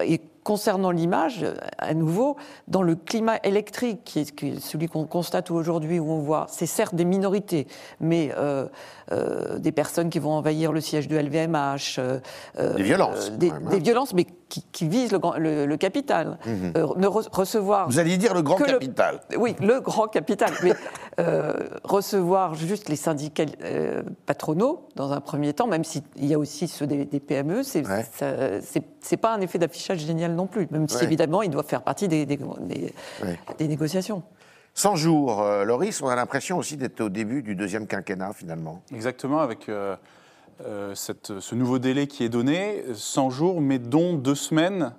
et 0.00 0.20
concernant 0.46 0.92
l'image, 0.92 1.44
à 1.76 1.92
nouveau, 1.92 2.36
dans 2.68 2.82
le 2.82 2.94
climat 2.94 3.40
électrique, 3.42 4.02
qui 4.04 4.20
est, 4.20 4.60
celui 4.60 4.86
qu'on 4.86 5.04
constate 5.04 5.50
aujourd'hui, 5.50 5.98
où 5.98 6.08
on 6.08 6.20
voit, 6.20 6.46
c'est 6.48 6.66
certes 6.66 6.94
des 6.94 7.04
minorités, 7.04 7.66
mais 7.98 8.30
euh, 8.38 8.68
euh, 9.10 9.58
des 9.58 9.72
personnes 9.72 10.08
qui 10.08 10.20
vont 10.20 10.30
envahir 10.30 10.70
le 10.70 10.80
siège 10.80 11.08
de 11.08 11.16
LVMH. 11.16 11.98
Euh, 11.98 12.20
des 12.76 12.84
violences. 12.84 13.32
Des, 13.32 13.50
hein. 13.50 13.60
violences, 13.82 14.14
mais 14.14 14.24
qui, 14.48 14.88
visent 14.88 15.12
le, 15.12 15.76
capital. 15.76 16.38
Mhm. 16.46 16.72
ne 16.96 17.06
recevoir. 17.06 17.88
Vous 17.88 17.98
alliez 17.98 18.16
dire 18.16 18.34
le 18.34 18.42
grand 18.42 18.56
capital. 18.56 19.20
oui, 19.36 19.56
le 19.60 19.80
grand 19.80 20.06
capital. 20.08 20.50
mais 20.62 20.72
recevoir 21.84 22.54
juste 22.54 22.88
les 22.88 22.96
syndicats 22.96 23.44
patronaux, 24.26 24.88
dans 24.94 25.12
un 25.12 25.20
premier 25.20 25.52
temps, 25.52 25.66
même 25.66 25.84
s'il 25.84 26.02
y 26.18 26.34
a 26.34 26.38
aussi 26.38 26.68
ceux 26.68 26.86
des, 26.86 27.06
PME, 27.20 27.62
c'est 27.62 27.82
n'est 29.10 29.16
pas 29.16 29.34
un 29.34 29.40
effet 29.40 29.58
d'affichage 29.58 30.00
génial 30.00 30.34
non 30.34 30.46
plus, 30.46 30.68
même 30.70 30.88
si 30.88 31.02
évidemment 31.04 31.42
il 31.42 31.50
doit 31.50 31.62
faire 31.62 31.82
partie 31.82 32.08
des, 32.08 32.26
des, 32.26 33.68
négociations. 33.68 34.22
100 34.74 34.96
jours, 34.96 35.40
euh, 35.40 35.64
Loris, 35.64 36.02
on 36.02 36.08
a 36.08 36.16
l'impression 36.16 36.58
aussi 36.58 36.76
d'être 36.76 37.00
au 37.00 37.08
début 37.08 37.42
du 37.42 37.54
deuxième 37.54 37.86
quinquennat 37.86 38.34
finalement. 38.34 38.82
Exactement, 38.94 39.40
avec 39.40 39.70
euh, 39.70 39.96
euh, 40.64 40.94
cette, 40.94 41.40
ce 41.40 41.54
nouveau 41.54 41.78
délai 41.78 42.06
qui 42.06 42.24
est 42.24 42.28
donné, 42.28 42.84
100 42.94 43.30
jours, 43.30 43.60
mais 43.60 43.78
dont 43.78 44.14
deux 44.14 44.34
semaines 44.34 44.92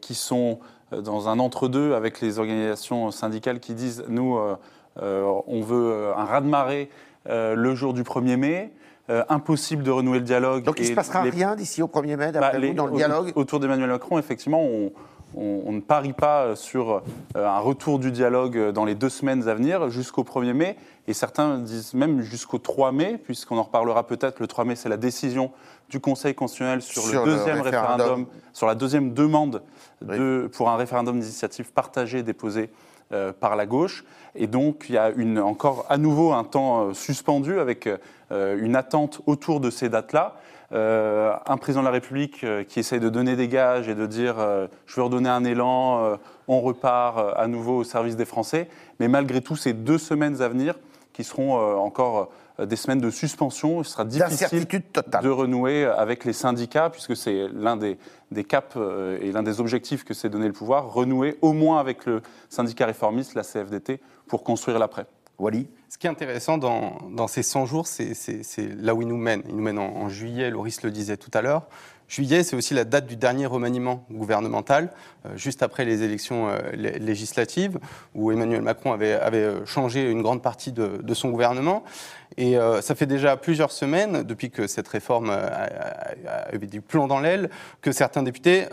qui 0.00 0.14
sont 0.14 0.60
dans 0.92 1.28
un 1.28 1.40
entre-deux 1.40 1.94
avec 1.94 2.20
les 2.20 2.38
organisations 2.38 3.10
syndicales 3.10 3.58
qui 3.58 3.74
disent 3.74 4.04
nous, 4.08 4.38
on 4.96 5.60
veut 5.60 6.12
un 6.16 6.24
raz-de-marée 6.24 6.88
le 7.26 7.74
jour 7.74 7.94
du 7.94 8.04
1er 8.04 8.36
mai. 8.36 8.72
Euh, 9.10 9.24
impossible 9.30 9.82
de 9.82 9.90
renouer 9.90 10.18
le 10.18 10.24
dialogue. 10.24 10.64
Donc 10.64 10.78
il 10.80 10.82
ne 10.82 10.88
se 10.88 10.92
passera 10.92 11.22
rien 11.22 11.56
d'ici 11.56 11.80
au 11.80 11.86
1er 11.86 12.16
mai, 12.16 12.30
d'après 12.30 12.60
bah, 12.60 12.66
vous, 12.66 12.74
dans 12.74 12.86
le 12.86 12.92
dialogue 12.92 13.32
Autour 13.36 13.58
d'Emmanuel 13.58 13.88
Macron, 13.88 14.18
effectivement, 14.18 14.62
on, 14.62 14.92
ne 15.34 15.80
parie 15.80 16.12
pas 16.12 16.56
sur 16.56 17.02
euh, 17.36 17.46
un 17.46 17.58
retour 17.58 17.98
du 17.98 18.10
dialogue 18.10 18.70
dans 18.70 18.84
les 18.84 18.94
deux 18.94 19.08
semaines 19.08 19.48
à 19.48 19.54
venir 19.54 19.90
jusqu'au 19.90 20.22
1er 20.22 20.52
mai. 20.52 20.76
Et 21.06 21.14
certains 21.14 21.58
disent 21.58 21.94
même 21.94 22.20
jusqu'au 22.20 22.58
3 22.58 22.92
mai, 22.92 23.18
puisqu'on 23.22 23.56
en 23.56 23.62
reparlera 23.62 24.06
peut-être. 24.06 24.40
Le 24.40 24.46
3 24.46 24.64
mai, 24.64 24.76
c'est 24.76 24.88
la 24.88 24.96
décision 24.96 25.50
du 25.88 26.00
Conseil 26.00 26.34
constitutionnel 26.34 26.82
sur, 26.82 27.06
le 27.06 27.24
deuxième 27.24 27.60
référendum. 27.60 28.26
sur 28.52 28.66
la 28.66 28.74
deuxième 28.74 29.14
demande 29.14 29.62
de, 30.02 30.50
pour 30.52 30.68
un 30.68 30.76
référendum 30.76 31.18
d'initiative 31.18 31.72
partagée 31.72 32.22
déposé 32.22 32.70
euh, 33.12 33.32
par 33.32 33.56
la 33.56 33.64
gauche. 33.64 34.04
Et 34.34 34.46
donc, 34.46 34.86
il 34.88 34.96
y 34.96 34.98
a 34.98 35.10
une, 35.10 35.38
encore 35.38 35.86
à 35.88 35.96
nouveau 35.96 36.32
un 36.32 36.44
temps 36.44 36.92
suspendu 36.92 37.58
avec 37.58 37.88
euh, 38.30 38.58
une 38.60 38.76
attente 38.76 39.22
autour 39.26 39.60
de 39.60 39.70
ces 39.70 39.88
dates-là. 39.88 40.36
Euh, 40.72 41.34
un 41.46 41.56
président 41.56 41.80
de 41.80 41.86
la 41.86 41.92
République 41.92 42.44
euh, 42.44 42.62
qui 42.62 42.78
essaye 42.80 43.00
de 43.00 43.08
donner 43.08 43.36
des 43.36 43.48
gages 43.48 43.88
et 43.88 43.94
de 43.94 44.04
dire 44.06 44.36
je 44.86 44.96
veux 44.96 45.02
redonner 45.02 45.28
un 45.28 45.44
élan, 45.44 46.18
on 46.46 46.60
repart 46.60 47.34
à 47.36 47.46
nouveau 47.46 47.78
au 47.78 47.84
service 47.84 48.16
des 48.16 48.24
Français. 48.24 48.68
Mais 49.00 49.08
malgré 49.08 49.40
tout, 49.40 49.56
ces 49.56 49.72
deux 49.72 49.98
semaines 49.98 50.42
à 50.42 50.48
venir 50.48 50.74
qui 51.12 51.24
seront 51.24 51.56
encore 51.78 52.30
euh, 52.60 52.66
des 52.66 52.76
semaines 52.76 53.00
de 53.00 53.10
suspension. 53.10 53.82
Il 53.82 53.84
sera 53.84 54.04
difficile 54.04 54.66
de 54.66 55.28
renouer 55.28 55.84
avec 55.84 56.24
les 56.24 56.32
syndicats, 56.32 56.90
puisque 56.90 57.16
c'est 57.16 57.48
l'un 57.54 57.76
des, 57.76 57.98
des 58.30 58.44
caps 58.44 58.74
euh, 58.76 59.18
et 59.20 59.32
l'un 59.32 59.42
des 59.42 59.60
objectifs 59.60 60.04
que 60.04 60.14
s'est 60.14 60.28
donné 60.28 60.46
le 60.46 60.52
pouvoir, 60.52 60.92
renouer 60.92 61.38
au 61.40 61.52
moins 61.52 61.78
avec 61.78 62.04
le 62.06 62.20
syndicat 62.48 62.86
réformiste, 62.86 63.34
la 63.34 63.42
CFDT, 63.42 64.00
pour 64.26 64.42
construire 64.42 64.78
l'après. 64.78 65.06
Wally 65.38 65.68
Ce 65.88 65.98
qui 65.98 66.06
est 66.06 66.10
intéressant 66.10 66.58
dans, 66.58 67.26
ces 67.28 67.42
100 67.42 67.66
jours, 67.66 67.86
c'est 67.86 68.12
là 68.76 68.94
où 68.94 69.02
il 69.02 69.08
nous 69.08 69.16
mène. 69.16 69.42
Il 69.48 69.54
nous 69.56 69.62
mène 69.62 69.78
en, 69.78 70.08
juillet, 70.08 70.50
Loris 70.50 70.82
le 70.82 70.90
disait 70.90 71.16
tout 71.16 71.30
à 71.34 71.42
l'heure. 71.42 71.66
Juillet, 72.08 72.42
c'est 72.42 72.56
aussi 72.56 72.72
la 72.72 72.84
date 72.84 73.06
du 73.06 73.16
dernier 73.16 73.44
remaniement 73.44 74.06
gouvernemental, 74.10 74.90
euh, 75.26 75.36
juste 75.36 75.62
après 75.62 75.84
les 75.84 76.02
élections 76.02 76.48
euh, 76.48 76.56
lé- 76.72 76.98
législatives, 76.98 77.78
où 78.14 78.32
Emmanuel 78.32 78.62
Macron 78.62 78.94
avait, 78.94 79.12
avait 79.12 79.42
euh, 79.42 79.66
changé 79.66 80.10
une 80.10 80.22
grande 80.22 80.40
partie 80.42 80.72
de, 80.72 81.12
son 81.14 81.28
gouvernement. 81.28 81.84
Et 82.38 82.56
ça 82.82 82.94
fait 82.94 83.06
déjà 83.06 83.36
plusieurs 83.36 83.72
semaines, 83.72 84.22
depuis 84.22 84.50
que 84.50 84.66
cette 84.68 84.86
réforme 84.86 85.28
a, 85.30 85.34
a- 85.34 86.48
a 86.50 86.54
eu 86.54 86.58
du 86.58 86.80
plomb 86.80 87.08
dans 87.08 87.18
l'aile, 87.20 87.50
que 87.82 87.90
certains 87.90 88.22
députés 88.22 88.66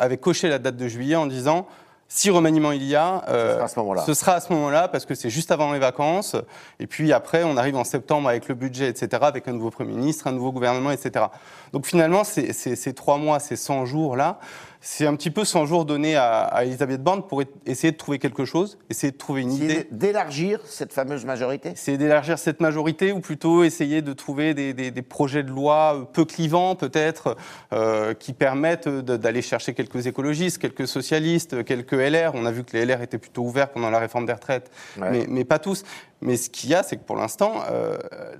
avaient 0.00 0.16
coché 0.18 0.48
la 0.48 0.58
date 0.58 0.76
de 0.76 0.88
juillet 0.88 1.14
en 1.14 1.26
disant 1.26 1.68
si 2.12 2.28
remaniement 2.28 2.72
il 2.72 2.82
y 2.82 2.96
a, 2.96 3.22
euh, 3.28 3.54
sera 3.54 3.64
à 3.64 3.68
ce 3.68 3.78
moment-là. 3.78 4.02
ce 4.04 4.14
sera 4.14 4.32
à 4.34 4.40
ce 4.40 4.52
moment-là 4.52 4.88
parce 4.88 5.06
que 5.06 5.14
c'est 5.14 5.30
juste 5.30 5.52
avant 5.52 5.72
les 5.72 5.78
vacances. 5.78 6.34
Et 6.80 6.88
puis 6.88 7.12
après, 7.12 7.44
on 7.44 7.56
arrive 7.56 7.76
en 7.76 7.84
septembre 7.84 8.28
avec 8.28 8.48
le 8.48 8.56
budget, 8.56 8.88
etc., 8.88 9.08
avec 9.22 9.46
un 9.46 9.52
nouveau 9.52 9.70
Premier 9.70 9.92
ministre, 9.94 10.26
un 10.26 10.32
nouveau 10.32 10.50
gouvernement, 10.50 10.90
etc. 10.90 11.26
Donc 11.72 11.86
finalement, 11.86 12.24
ces, 12.24 12.52
ces- 12.52 12.74
ces 12.74 12.94
trois 12.94 13.16
mois, 13.16 13.38
ces 13.38 13.54
100 13.54 13.86
jours-là, 13.86 14.40
c'est 14.82 15.06
un 15.06 15.14
petit 15.14 15.30
peu 15.30 15.44
100 15.44 15.66
jours 15.66 15.84
donnés 15.84 16.16
à, 16.16 16.40
à 16.44 16.64
Elisabeth 16.64 17.02
Borne 17.02 17.22
pour 17.26 17.42
essayer 17.66 17.92
de 17.92 17.96
trouver 17.98 18.18
quelque 18.18 18.44
chose, 18.46 18.78
essayer 18.88 19.10
de 19.12 19.16
trouver 19.18 19.42
une 19.42 19.52
idée. 19.52 19.86
D'élargir 19.90 20.60
cette 20.64 20.92
fameuse 20.92 21.24
majorité 21.26 21.70
Essayer 21.70 21.98
d'élargir 21.98 22.38
cette 22.38 22.60
majorité 22.60 23.12
ou 23.12 23.20
plutôt 23.20 23.62
essayer 23.62 24.00
de 24.00 24.12
trouver 24.14 24.54
des, 24.54 24.72
des- 24.72 24.90
des 24.90 25.02
projets 25.02 25.42
de 25.42 25.50
loi 25.50 25.96
euh, 25.96 26.04
peu 26.04 26.24
clivants 26.24 26.74
peut-être 26.76 27.36
euh, 27.74 28.14
qui 28.14 28.32
permettent 28.32 28.88
d'aller 28.88 29.42
chercher 29.42 29.74
quelques 29.74 30.06
écologistes, 30.06 30.58
quelques 30.58 30.88
socialistes, 30.88 31.62
quelques 31.64 31.92
LR. 31.92 32.32
On 32.34 32.46
a 32.46 32.50
vu 32.50 32.64
que 32.64 32.76
les 32.76 32.86
LR 32.86 33.02
étaient 33.02 33.18
plutôt 33.18 33.42
ouverts 33.42 33.70
pendant 33.70 33.90
la 33.90 33.98
réforme 33.98 34.24
des 34.26 34.32
retraites, 34.32 34.70
Ouais. 34.98 35.10
mais, 35.10 35.26
mais 35.28 35.44
pas 35.44 35.58
tous. 35.58 35.84
Mais 36.22 36.36
ce 36.36 36.50
qu'il 36.50 36.68
y 36.70 36.74
a, 36.74 36.82
c'est 36.82 36.96
que 36.96 37.02
pour 37.04 37.16
l'instant, 37.16 37.62
euh, 37.70 37.96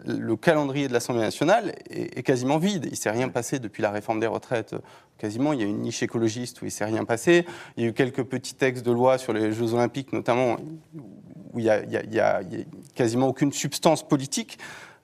le 0.07 0.37
calendrier 0.37 0.87
de 0.87 0.93
l'Assemblée 0.93 1.23
nationale 1.23 1.75
est, 1.89 2.19
est 2.19 2.23
quasiment 2.23 2.59
vide. 2.59 2.85
Il 2.87 2.91
ne 2.91 2.97
s'est 2.97 3.11
rien 3.11 3.29
passé 3.31 3.59
depuis 3.59 3.83
la 3.83 3.91
réforme 3.91 4.21
des 4.21 4.27
retraites. 4.27 4.75
Quasiment, 5.17 5.53
il 5.55 5.61
y 5.61 5.63
a 5.63 5.67
une 5.67 5.79
niche 5.81 6.03
écologiste 6.03 6.61
où 6.61 6.67
il 6.67 6.69
ne 6.69 6.73
s'est 6.73 6.85
rien 6.85 7.05
passé. 7.05 7.47
Il 7.77 7.83
y 7.85 7.87
a 7.87 7.89
eu 7.89 7.93
quelques 7.95 8.25
petits 8.25 8.55
textes 8.55 8.85
de 8.85 8.93
loi 8.93 9.17
sur 9.19 9.33
les 9.33 9.53
Jeux 9.53 9.73
Olympiques, 9.75 10.13
notamment, 10.13 10.57
où 11.55 11.59
il 11.59 11.65
n'y 11.65 11.71
a, 11.71 11.83
a- 12.25 12.39
a- 12.39 12.43
quasiment 12.95 13.29
aucune 13.29 13.53
substance 13.53 14.07
politique. 14.07 14.59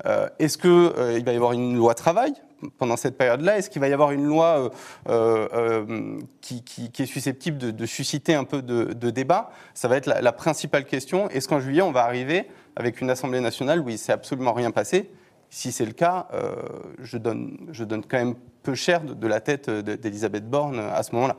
Euh, 0.05 0.29
Est-ce 0.39 0.59
qu'il 0.59 1.25
va 1.25 1.33
y 1.33 1.37
avoir 1.37 1.53
une 1.53 1.77
loi 1.77 1.95
travail? 1.95 2.35
Pendant 2.79 2.97
cette 2.97 3.17
période-là 3.17 3.59
Est-ce 3.59 3.71
qu'il 3.71 3.81
va 3.81 3.89
y 3.89 3.93
avoir 3.93 4.11
une 4.11 4.25
loi 4.25 4.59
euh, 4.59 4.71
euh, 5.09 5.49
euh, 5.55 6.19
qui, 6.41 6.63
est 6.99 7.07
susceptible 7.07 7.59
de, 7.59 7.87
susciter 7.87 8.35
un 8.35 8.45
peu 8.45 8.63
de, 8.63 9.11
débat? 9.11 9.51
Ça 9.75 9.89
va 9.89 9.97
être 9.97 10.07
la, 10.07 10.33
principale 10.33 10.85
question. 10.85 11.29
Est-ce 11.31 11.49
qu'en 11.49 11.61
juillet, 11.61 11.83
on 11.83 11.93
va 11.93 12.05
arriver 12.05 12.47
avec 12.77 13.01
une 13.01 13.11
Assemblée 13.11 13.41
nationale 13.41 13.81
où 13.81 13.89
il 13.89 13.93
ne 13.93 13.99
s'est 13.99 14.13
absolument 14.13 14.53
rien 14.53 14.71
passé? 14.71 15.11
Si 15.49 15.73
c'est 15.73 15.87
le 15.87 15.93
cas, 15.93 16.29
je, 16.99 17.19
donne, 17.19 17.57
je 17.71 17.85
donne 17.85 18.05
quand 18.05 18.19
même 18.19 18.35
peu 18.63 18.75
cher 18.75 19.01
de, 19.03 19.15
de 19.15 19.27
la 19.27 19.41
tête 19.41 19.71
de- 19.71 19.95
d'Elisabeth 19.95 20.49
Borne 20.49 20.81
à 20.81 21.03
ce 21.03 21.15
moment-là. 21.15 21.37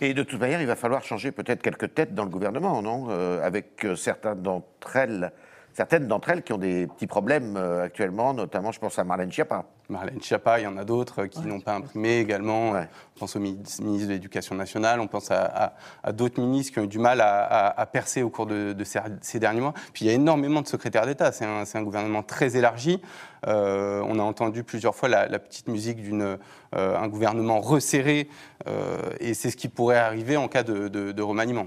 Et 0.00 0.14
de 0.14 0.22
toute 0.22 0.40
manière, 0.40 0.60
il 0.60 0.66
va 0.66 0.76
falloir 0.76 1.04
changer 1.04 1.30
peut-être 1.30 1.62
quelques 1.62 1.94
têtes 1.94 2.14
dans 2.14 2.24
le 2.24 2.30
gouvernement, 2.30 2.82
non? 2.82 3.08
Avec 3.40 3.86
certains 3.96 4.34
d'entre 4.34 4.96
elles, 4.96 5.32
certaines 5.72 6.06
d'entre 6.06 6.30
elles 6.30 6.42
qui 6.42 6.52
ont 6.52 6.58
des 6.58 6.86
petits 6.86 7.06
problèmes 7.06 7.56
euh, 7.56 7.84
actuellement, 7.84 8.34
notamment, 8.34 8.72
je 8.72 8.80
pense 8.80 8.98
à 8.98 9.04
Marlène 9.04 9.30
Schiappa. 9.32 9.64
Marlène 9.88 10.20
Schiappa, 10.22 10.60
il 10.60 10.62
y 10.62 10.66
en 10.68 10.76
a 10.76 10.84
d'autres 10.84 11.26
qui 11.26 11.40
n'ont 11.40 11.60
pas 11.60 11.74
imprimé 11.74 12.18
également. 12.18 12.70
Ouais. 12.72 12.88
On 13.16 13.20
pense 13.20 13.34
au 13.34 13.40
mi- 13.40 13.58
ministre 13.82 14.06
de 14.08 14.12
l'Éducation 14.12 14.54
nationale, 14.54 15.00
on 15.00 15.08
pense 15.08 15.30
à, 15.32 15.42
à- 15.44 15.72
à 16.04 16.12
d'autres 16.12 16.40
ministres 16.40 16.72
qui 16.74 16.78
ont 16.78 16.84
eu 16.84 16.88
du 16.88 17.00
mal 17.00 17.20
à, 17.20 17.86
percer 17.92 18.22
au 18.22 18.30
cours 18.30 18.46
de, 18.46 18.72
de 18.72 18.84
ces, 18.84 19.00
ces 19.20 19.40
derniers 19.40 19.60
mois. 19.60 19.74
Puis 19.92 20.04
il 20.04 20.08
y 20.08 20.10
a 20.10 20.14
énormément 20.14 20.60
de 20.62 20.68
secrétaires 20.68 21.06
d'État. 21.06 21.32
C'est 21.32 21.44
un, 21.44 21.82
gouvernement 21.82 22.22
très 22.22 22.56
élargi. 22.56 23.02
Euh, 23.48 24.00
on 24.06 24.18
a 24.18 24.22
entendu 24.22 24.62
plusieurs 24.62 24.94
fois 24.94 25.08
la, 25.08 25.26
la 25.26 25.38
petite 25.40 25.66
musique 25.68 26.08
d'un 26.08 26.38
un 26.72 27.08
gouvernement 27.08 27.60
resserré, 27.60 28.28
euh, 28.68 28.96
et 29.18 29.34
c'est 29.34 29.50
ce 29.50 29.56
qui 29.56 29.66
pourrait 29.68 29.96
arriver 29.98 30.36
en 30.36 30.46
cas 30.46 30.62
de, 30.62 30.86
de- 30.86 31.10
de 31.10 31.22
remaniement. 31.22 31.66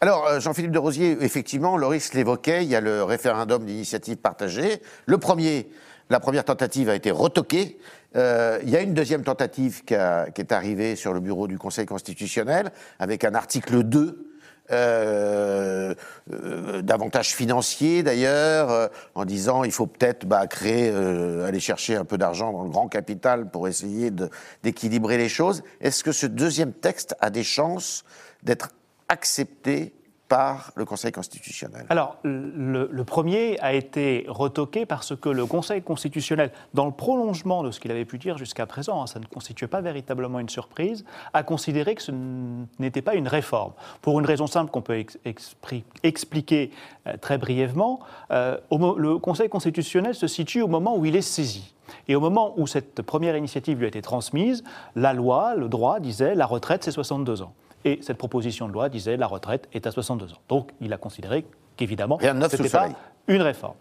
Alors, 0.00 0.26
euh, 0.26 0.40
Jean-Philippe 0.40 0.70
de 0.70 0.78
Rosier, 0.78 1.16
effectivement, 1.20 1.76
Loris 1.76 2.14
l'évoquait, 2.14 2.62
il 2.62 2.70
y 2.70 2.76
a 2.76 2.80
le 2.80 3.02
référendum 3.02 3.64
d'initiative 3.64 4.16
partagée. 4.16 4.80
Le 5.06 5.18
premier, 5.18 5.68
la 6.08 6.20
première 6.20 6.44
tentative 6.44 6.88
a 6.88 6.94
été 6.94 7.10
retoquée. 7.10 7.78
Euh, 8.16 8.60
il 8.62 8.70
y 8.70 8.76
a 8.76 8.80
une 8.80 8.94
deuxième 8.94 9.22
tentative 9.22 9.84
qui, 9.84 9.94
est 9.94 10.52
arrivée 10.52 10.96
sur 10.96 11.12
le 11.12 11.20
bureau 11.20 11.48
du 11.48 11.58
Conseil 11.58 11.86
constitutionnel 11.86 12.70
avec 12.98 13.24
un 13.24 13.34
article 13.34 13.82
2. 13.82 14.28
euh, 14.70 15.94
euh, 16.30 16.82
d'avantages 16.82 17.34
financiers 17.34 18.02
d'ailleurs, 18.02 18.70
euh, 18.70 18.88
en 19.14 19.24
disant 19.24 19.64
il 19.64 19.72
faut 19.72 19.86
peut-être 19.86 20.26
bah, 20.26 20.46
créer, 20.46 20.90
aller 20.90 21.60
chercher 21.60 21.96
un 21.96 22.04
peu 22.04 22.18
d'argent 22.18 22.52
dans 22.52 22.64
le 22.64 22.70
grand 22.70 22.88
capital 22.88 23.50
pour 23.50 23.68
essayer 23.68 24.10
d'équilibrer 24.62 25.16
les 25.16 25.28
choses. 25.28 25.62
Est-ce 25.80 26.04
que 26.04 26.12
ce 26.12 26.26
deuxième 26.26 26.72
texte 26.72 27.14
a 27.20 27.30
des 27.30 27.44
chances 27.44 28.04
d'être 28.42 28.70
accepté 29.08 29.92
par 30.28 30.72
le 30.76 30.84
Conseil 30.84 31.10
constitutionnel. 31.10 31.86
Alors, 31.88 32.18
le, 32.22 33.02
premier 33.04 33.58
a 33.60 33.72
été 33.72 34.26
retoqué 34.28 34.84
parce 34.86 35.16
que 35.16 35.28
le 35.28 35.46
Conseil 35.46 35.82
constitutionnel, 35.82 36.52
dans 36.74 36.84
le 36.84 36.92
prolongement 36.92 37.62
de 37.62 37.70
ce 37.70 37.80
qu'il 37.80 37.90
avait 37.90 38.04
pu 38.04 38.18
dire 38.18 38.36
jusqu'à 38.36 38.66
présent, 38.66 39.02
hein, 39.02 39.06
ça 39.06 39.18
ne 39.18 39.24
constituait 39.24 39.66
pas 39.66 39.80
véritablement 39.80 40.38
une 40.38 40.48
surprise, 40.48 41.04
a 41.32 41.42
considéré 41.42 41.94
que 41.94 42.02
ce 42.02 42.12
n'était 42.78 43.02
pas 43.02 43.14
une 43.14 43.28
réforme. 43.28 43.72
Pour 44.02 44.20
une 44.20 44.26
raison 44.26 44.46
simple 44.46 44.70
qu'on 44.70 44.82
peut 44.82 45.02
expliquer 46.02 46.70
euh, 47.06 47.16
très 47.16 47.38
brièvement, 47.38 48.00
euh, 48.30 48.58
le 48.70 49.18
Conseil 49.18 49.48
constitutionnel 49.48 50.14
se 50.14 50.26
situe 50.26 50.60
au 50.60 50.68
moment 50.68 50.96
où 50.96 51.06
il 51.06 51.16
est 51.16 51.22
saisi. 51.22 51.74
Et 52.06 52.14
au 52.14 52.20
moment 52.20 52.52
où 52.58 52.66
cette 52.66 53.00
première 53.00 53.34
initiative 53.34 53.78
lui 53.78 53.86
a 53.86 53.88
été 53.88 54.02
transmise, 54.02 54.62
la 54.94 55.14
loi, 55.14 55.54
le 55.54 55.68
droit 55.68 56.00
disait 56.00 56.34
la 56.34 56.44
retraite, 56.44 56.84
c'est 56.84 56.90
62 56.90 57.40
ans. 57.40 57.54
Et 57.88 58.00
cette 58.02 58.18
proposition 58.18 58.68
de 58.68 58.74
loi 58.74 58.90
disait 58.90 59.16
la 59.16 59.26
retraite 59.26 59.66
est 59.72 59.86
à 59.86 59.90
62 59.90 60.34
ans. 60.34 60.36
Donc 60.50 60.72
il 60.82 60.92
a 60.92 60.98
considéré 60.98 61.46
qu'évidemment, 61.74 62.18
n'était 62.20 62.68
pas 62.68 62.90
une 63.28 63.40
réforme. 63.40 63.76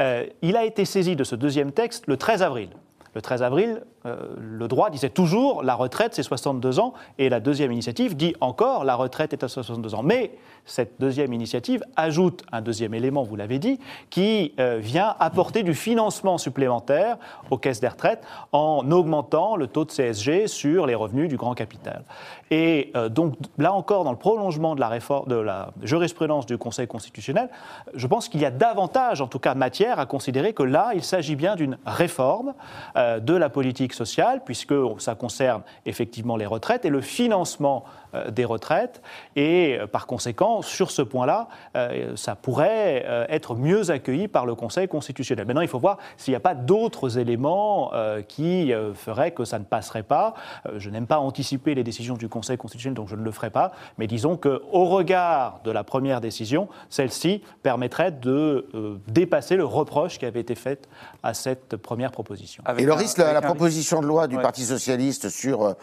Euh, 0.00 0.26
il 0.42 0.56
a 0.56 0.64
été 0.64 0.84
saisi 0.84 1.14
de 1.14 1.22
ce 1.22 1.36
deuxième 1.36 1.70
texte 1.70 2.08
le 2.08 2.16
13 2.16 2.42
avril. 2.42 2.70
Le 3.14 3.22
13 3.22 3.44
avril, 3.44 3.82
euh, 4.04 4.16
le 4.36 4.66
droit 4.68 4.90
disait 4.90 5.10
toujours 5.10 5.62
la 5.62 5.74
retraite 5.74 6.14
c'est 6.14 6.22
62 6.22 6.80
ans 6.80 6.92
et 7.18 7.28
la 7.28 7.38
deuxième 7.38 7.70
initiative 7.70 8.16
dit 8.16 8.34
encore 8.40 8.84
la 8.84 8.96
retraite 8.96 9.32
est 9.32 9.44
à 9.44 9.48
62 9.48 9.94
ans. 9.94 10.02
Mais 10.02 10.32
cette 10.64 11.00
deuxième 11.00 11.32
initiative 11.32 11.82
ajoute 11.96 12.42
un 12.52 12.60
deuxième 12.60 12.94
élément, 12.94 13.22
vous 13.22 13.36
l'avez 13.36 13.58
dit, 13.58 13.78
qui 14.10 14.54
euh, 14.58 14.78
vient 14.80 15.14
apporter 15.18 15.62
du 15.62 15.74
financement 15.74 16.38
supplémentaire 16.38 17.16
aux 17.50 17.58
caisses 17.58 17.80
des 17.80 17.88
retraites 17.88 18.24
en 18.52 18.90
augmentant 18.90 19.56
le 19.56 19.66
taux 19.66 19.84
de 19.84 19.90
CSG 19.90 20.46
sur 20.46 20.86
les 20.86 20.94
revenus 20.94 21.28
du 21.28 21.36
grand 21.36 21.54
capital. 21.54 22.04
Et 22.50 22.92
euh, 22.96 23.08
donc 23.08 23.34
là 23.58 23.72
encore, 23.72 24.04
dans 24.04 24.12
le 24.12 24.18
prolongement 24.18 24.74
de 24.74 24.80
la, 24.80 24.88
réforme, 24.88 25.28
de 25.28 25.36
la 25.36 25.70
jurisprudence 25.82 26.46
du 26.46 26.58
Conseil 26.58 26.86
constitutionnel, 26.86 27.48
je 27.94 28.06
pense 28.06 28.28
qu'il 28.28 28.40
y 28.40 28.44
a 28.44 28.50
davantage, 28.50 29.20
en 29.20 29.26
tout 29.26 29.38
cas 29.38 29.54
matière, 29.54 29.98
à 29.98 30.06
considérer 30.06 30.52
que 30.52 30.62
là, 30.62 30.92
il 30.94 31.02
s'agit 31.02 31.36
bien 31.36 31.56
d'une 31.56 31.78
réforme 31.86 32.54
de 32.96 33.34
la 33.34 33.48
politique 33.48 33.91
sociale, 33.94 34.42
puisque 34.44 34.74
ça 34.98 35.14
concerne 35.14 35.62
effectivement 35.86 36.36
les 36.36 36.46
retraites 36.46 36.84
et 36.84 36.90
le 36.90 37.00
financement 37.00 37.84
des 38.30 38.44
retraites. 38.44 39.02
Et 39.36 39.78
euh, 39.78 39.86
par 39.86 40.06
conséquent, 40.06 40.62
sur 40.62 40.90
ce 40.90 41.02
point-là, 41.02 41.48
euh, 41.76 42.14
ça 42.16 42.34
pourrait 42.34 43.04
euh, 43.06 43.24
être 43.28 43.54
mieux 43.54 43.90
accueilli 43.90 44.28
par 44.28 44.46
le 44.46 44.54
Conseil 44.54 44.88
constitutionnel. 44.88 45.46
Maintenant, 45.46 45.62
il 45.62 45.68
faut 45.68 45.78
voir 45.78 45.98
s'il 46.16 46.32
n'y 46.32 46.36
a 46.36 46.40
pas 46.40 46.54
d'autres 46.54 47.18
éléments 47.18 47.92
euh, 47.94 48.22
qui 48.22 48.72
euh, 48.72 48.92
feraient 48.94 49.30
que 49.30 49.44
ça 49.44 49.58
ne 49.58 49.64
passerait 49.64 50.02
pas. 50.02 50.34
Euh, 50.66 50.72
je 50.78 50.90
n'aime 50.90 51.06
pas 51.06 51.18
anticiper 51.18 51.74
les 51.74 51.84
décisions 51.84 52.16
du 52.16 52.28
Conseil 52.28 52.56
constitutionnel, 52.58 52.96
donc 52.96 53.08
je 53.08 53.16
ne 53.16 53.22
le 53.22 53.30
ferai 53.30 53.50
pas. 53.50 53.72
Mais 53.98 54.06
disons 54.06 54.36
qu'au 54.36 54.84
regard 54.84 55.60
de 55.64 55.70
la 55.70 55.84
première 55.84 56.20
décision, 56.20 56.68
celle-ci 56.90 57.42
permettrait 57.62 58.12
de 58.12 58.66
euh, 58.74 58.96
dépasser 59.08 59.56
le 59.56 59.64
reproche 59.64 60.18
qui 60.18 60.26
avait 60.26 60.40
été 60.40 60.54
fait 60.54 60.88
à 61.22 61.32
cette 61.34 61.76
première 61.76 62.10
proposition. 62.10 62.62
Avec 62.66 62.82
Et 62.82 62.86
Loris, 62.86 63.16
la, 63.16 63.32
la 63.32 63.40
proposition 63.40 64.00
de 64.02 64.06
loi 64.06 64.26
du 64.28 64.36
Ouais. 64.36 64.42
Parti 64.42 64.64
socialiste 64.64 65.28
sur, 65.28 65.62
euh, 65.62 65.74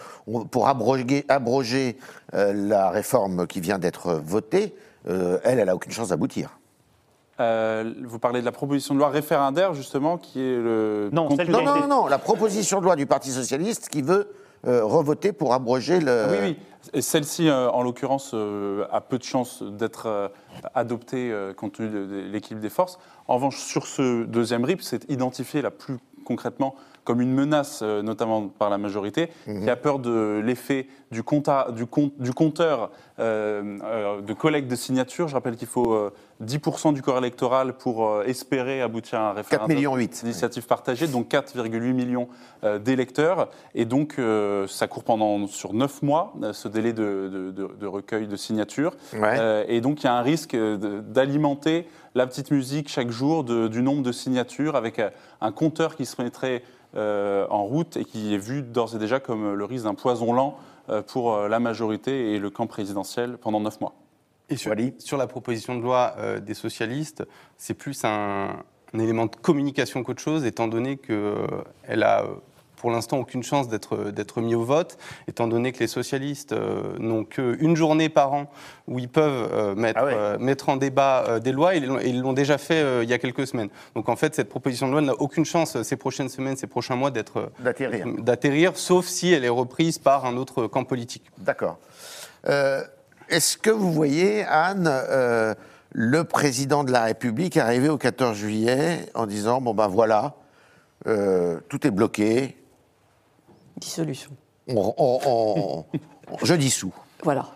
pour 0.52 0.68
abroger, 0.68 1.24
abroger 1.30 1.98
euh, 2.34 2.54
la 2.54 2.90
réforme 2.90 3.48
qui 3.48 3.60
vient 3.62 3.80
d'être 3.80 4.14
votée, 4.14 4.76
euh, 5.08 5.40
elle, 5.44 5.60
elle 5.60 5.68
n'a 5.68 5.76
aucune 5.76 5.92
chance 5.92 6.10
d'aboutir. 6.10 6.58
Euh, 7.40 7.94
vous 8.04 8.20
parlez 8.20 8.42
de 8.42 8.46
la 8.46 8.52
proposition 8.52 8.94
de 8.94 9.00
loi 9.00 9.10
référendaire, 9.10 9.74
justement, 9.74 10.18
qui 10.18 10.42
est 10.42 10.58
le. 10.58 11.10
Non, 11.14 11.30
celle 11.36 11.50
Non, 11.50 11.62
non, 11.64 11.76
été- 11.78 11.88
non, 11.88 12.08
la 12.08 12.18
proposition 12.18 12.80
de 12.80 12.86
loi 12.86 12.96
du 12.98 13.06
Parti 13.06 13.32
socialiste 13.32 13.88
qui 13.88 14.02
veut 14.02 14.34
euh, 14.68 14.84
revoter 14.84 15.32
pour 15.32 15.54
abroger 15.54 16.02
le. 16.02 16.24
Ah 16.26 16.28
oui, 16.32 16.38
oui. 16.42 16.58
Et 16.94 17.02
celle-ci, 17.02 17.48
euh, 17.48 17.70
en 17.70 17.82
l'occurrence, 17.82 18.32
euh, 18.34 18.86
a 18.92 19.00
peu 19.00 19.18
de 19.18 19.24
chances 19.24 19.64
d'être 19.64 20.08
euh, 20.08 20.28
adoptée 20.76 21.32
euh, 21.32 21.54
compte 21.54 21.74
tenu 21.74 21.88
de, 21.90 22.06
de 22.06 22.20
l'équilibre 22.30 22.62
des 22.62 22.70
forces. 22.70 23.00
En 23.30 23.36
revanche, 23.36 23.58
sur 23.58 23.88
ce 23.88 24.24
deuxième 24.26 24.66
RIP, 24.66 24.82
c'est 24.82 25.10
identifié 25.10 25.62
là 25.62 25.72
plus 25.72 25.98
concrètement 26.26 26.76
comme 27.04 27.22
une 27.22 27.34
menace, 27.34 27.80
euh, 27.82 28.02
notamment 28.02 28.48
par 28.48 28.70
la 28.70 28.78
majorité, 28.78 29.30
qui 29.46 29.70
a 29.70 29.76
peur 29.76 30.00
de 30.00 30.42
l'effet 30.44 30.88
du, 31.12 31.22
compta- 31.24 31.72
du, 31.74 31.86
com- 31.88 32.12
du 32.20 32.34
compteur 32.34 32.92
euh, 33.20 33.78
euh, 33.84 34.22
de 34.22 34.34
collecte 34.34 34.70
de 34.70 34.76
signatures. 34.76 35.28
Je 35.28 35.34
rappelle 35.34 35.56
qu'il 35.56 35.68
faut 35.68 35.94
euh, 35.94 36.14
10% 36.44 36.94
du 36.94 37.02
corps 37.02 37.18
électoral 37.18 37.74
pour 37.74 38.22
espérer 38.24 38.82
aboutir 38.82 39.20
à 39.20 39.32
un 39.32 39.34
4 39.34 39.38
référendum 39.38 39.76
millions 39.76 39.96
8. 39.96 40.20
d'initiative 40.22 40.66
partagée, 40.68 41.08
donc 41.08 41.30
4,8 41.32 41.94
millions 41.94 42.28
d'électeurs. 42.80 43.50
Et 43.76 43.86
donc, 43.86 44.18
ça 44.68 44.88
court 44.88 45.04
pendant 45.04 45.48
sur 45.48 45.74
9 45.74 46.02
mois, 46.04 46.34
ce 46.54 46.68
délai 46.68 46.94
de, 46.94 47.30
de- 47.32 47.52
de- 47.52 47.72
de 47.80 47.88
recueil 47.88 48.28
de 48.28 48.36
signatures. 48.36 48.94
Ouais. 49.14 49.66
Et 49.68 49.82
donc, 49.82 50.02
il 50.02 50.06
y 50.06 50.08
a 50.08 50.14
un 50.16 50.22
risque 50.22 50.56
d'alimenter 50.56 51.88
la 52.16 52.26
petite 52.28 52.52
musique 52.52 52.90
chaque 52.90 53.12
jour 53.12 53.44
du 53.44 53.82
nombre 53.82 54.04
de 54.04 54.12
signatures 54.12 54.76
avec 54.76 55.02
un 55.42 55.52
compteur 55.52 55.96
qui 55.96 56.06
se 56.06 56.22
mettrait 56.22 56.64
en 56.96 57.64
route 57.64 57.98
et 57.98 58.06
qui 58.06 58.34
est 58.34 58.38
vu 58.38 58.62
d'ores 58.62 58.96
et 58.96 59.00
déjà 59.00 59.20
comme 59.20 59.54
le 59.54 59.66
risque 59.66 59.86
d'un 59.86 59.96
poison 59.96 60.34
lent 60.34 60.58
euh, 60.90 61.04
pour 61.04 61.36
euh, 61.36 61.48
la 61.48 61.60
majorité 61.60 62.34
et 62.34 62.40
le 62.40 62.50
camp 62.50 62.66
présidentiel 62.66 63.38
pendant 63.38 63.60
9 63.60 63.80
mois. 63.80 63.94
Et 64.50 64.56
sur, 64.58 64.74
la 65.18 65.28
proposition 65.28 65.76
de 65.76 65.84
loi 65.84 66.16
euh, 66.18 66.40
des 66.40 66.56
socialistes, 66.56 67.24
c'est 67.58 67.76
plus 67.76 68.04
un, 68.06 68.56
un 68.94 69.00
élément 69.00 69.28
de 69.28 69.36
communication 69.36 70.02
qu'autre 70.02 70.22
chose, 70.22 70.46
étant 70.46 70.68
donné 70.68 70.98
qu'elle 70.98 72.04
a 72.04 72.24
euh, 72.24 72.28
pour 72.80 72.90
l'instant 72.92 73.18
aucune 73.20 73.44
chance 73.44 73.68
d'être 73.68 74.10
d'être 74.12 74.42
mis 74.42 74.56
au 74.56 74.64
vote, 74.64 74.98
étant 75.28 75.48
donné 75.48 75.72
que 75.72 75.80
les 75.80 75.88
socialistes 75.88 76.54
euh, 76.54 76.96
n'ont 76.98 77.24
qu'une 77.26 77.76
journée 77.76 78.10
par 78.10 78.34
an 78.34 78.50
où 78.88 78.98
ils 79.00 79.10
peuvent 79.10 79.50
euh, 79.54 79.76
mettre, 79.76 80.00
Ah 80.02 80.06
ouais. 80.06 80.14
euh, 80.16 80.38
mettre 80.40 80.70
en 80.70 80.78
débat 80.78 81.40
des 81.40 81.52
lois, 81.52 81.76
et 81.76 81.80
ils 82.06 82.22
l'ont- 82.22 82.34
déjà 82.34 82.58
fait 82.58 83.04
il 83.04 83.10
y 83.10 83.14
a 83.14 83.18
quelques 83.20 83.46
semaines. 83.46 83.70
Donc 83.96 84.08
en 84.10 84.16
fait, 84.16 84.34
cette 84.34 84.50
proposition 84.50 84.88
de 84.88 84.94
loi 84.94 85.02
n'a 85.02 85.14
aucune 85.14 85.46
chance 85.46 85.82
ces 85.84 85.96
prochaines 85.98 86.30
semaines, 86.30 86.56
ces 86.56 86.68
prochains 86.68 86.96
mois 86.96 87.12
d'être 87.12 87.52
D'atterrir. 87.60 88.06
d'atterrir, 88.20 88.72
sauf 88.78 89.06
si 89.06 89.32
elle 89.34 89.44
est 89.46 89.50
reprise 89.50 89.98
par 90.00 90.26
un 90.26 90.38
autre 90.38 90.68
camp 90.68 90.86
politique. 90.86 91.30
D'accord. 91.38 91.78
Est-ce 92.48 93.58
que 93.58 93.70
vous 93.70 93.92
voyez, 93.92 94.44
Anne, 94.46 94.90
le 95.92 96.24
président 96.24 96.84
de 96.84 96.92
la 96.92 97.04
République 97.04 97.58
arriver 97.58 97.90
au 97.90 97.98
14 97.98 98.38
juillet 98.38 99.10
en 99.16 99.26
disant 99.26 99.60
bon 99.62 99.74
ben 99.74 99.88
voilà, 99.88 100.36
tout 101.06 101.88
est 101.88 101.92
bloqué, 101.92 102.56
Dissolution. 103.80 104.32
on, 104.68 104.94
on- 104.98 105.20
on- 105.26 105.86
on- 106.32 106.38
je 106.46 106.54
dissous. 106.56 106.94
Voilà. 107.24 107.48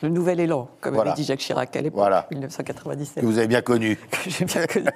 Le 0.00 0.08
nouvel 0.10 0.38
élan, 0.38 0.68
comme 0.80 0.94
Voilà. 0.94 1.10
avait 1.10 1.20
dit 1.20 1.26
Jacques 1.26 1.40
Chirac 1.40 1.74
à 1.74 1.80
l'époque, 1.80 1.98
Voilà. 1.98 2.28
1997. 2.30 3.20
Que 3.20 3.26
vous 3.26 3.36
avez 3.38 3.48
bien 3.48 3.62
connu. 3.62 3.96
que 4.12 4.30
j'ai 4.30 4.44
bien 4.44 4.64
connu. 4.66 4.86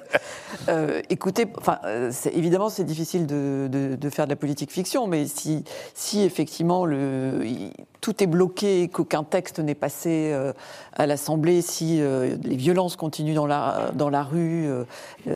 Euh, 0.68 1.02
écoutez, 1.10 1.46
enfin, 1.58 1.80
euh, 1.84 2.10
c'est- 2.12 2.32
évidemment, 2.32 2.68
c'est 2.68 2.84
difficile 2.84 3.26
de, 3.26 3.68
de- 3.68 3.96
de 3.96 4.10
faire 4.10 4.26
de 4.26 4.30
la 4.30 4.36
politique 4.36 4.70
fiction, 4.70 5.08
mais 5.08 5.26
si, 5.26 5.64
si 5.94 6.22
effectivement 6.22 6.86
le, 6.86 7.40
il- 7.44 7.72
tout 8.00 8.22
est 8.22 8.28
bloqué, 8.28 8.88
qu'aucun 8.88 9.24
texte 9.24 9.58
n'est 9.58 9.74
passé 9.74 10.30
euh, 10.32 10.52
à 10.92 11.06
l'Assemblée, 11.06 11.62
si 11.62 12.00
euh, 12.00 12.36
les 12.44 12.56
violences 12.56 12.94
continuent 12.94 13.34
dans 13.34 13.46
la, 13.48 13.90
dans 13.94 14.08
la 14.08 14.22
rue, 14.22 14.68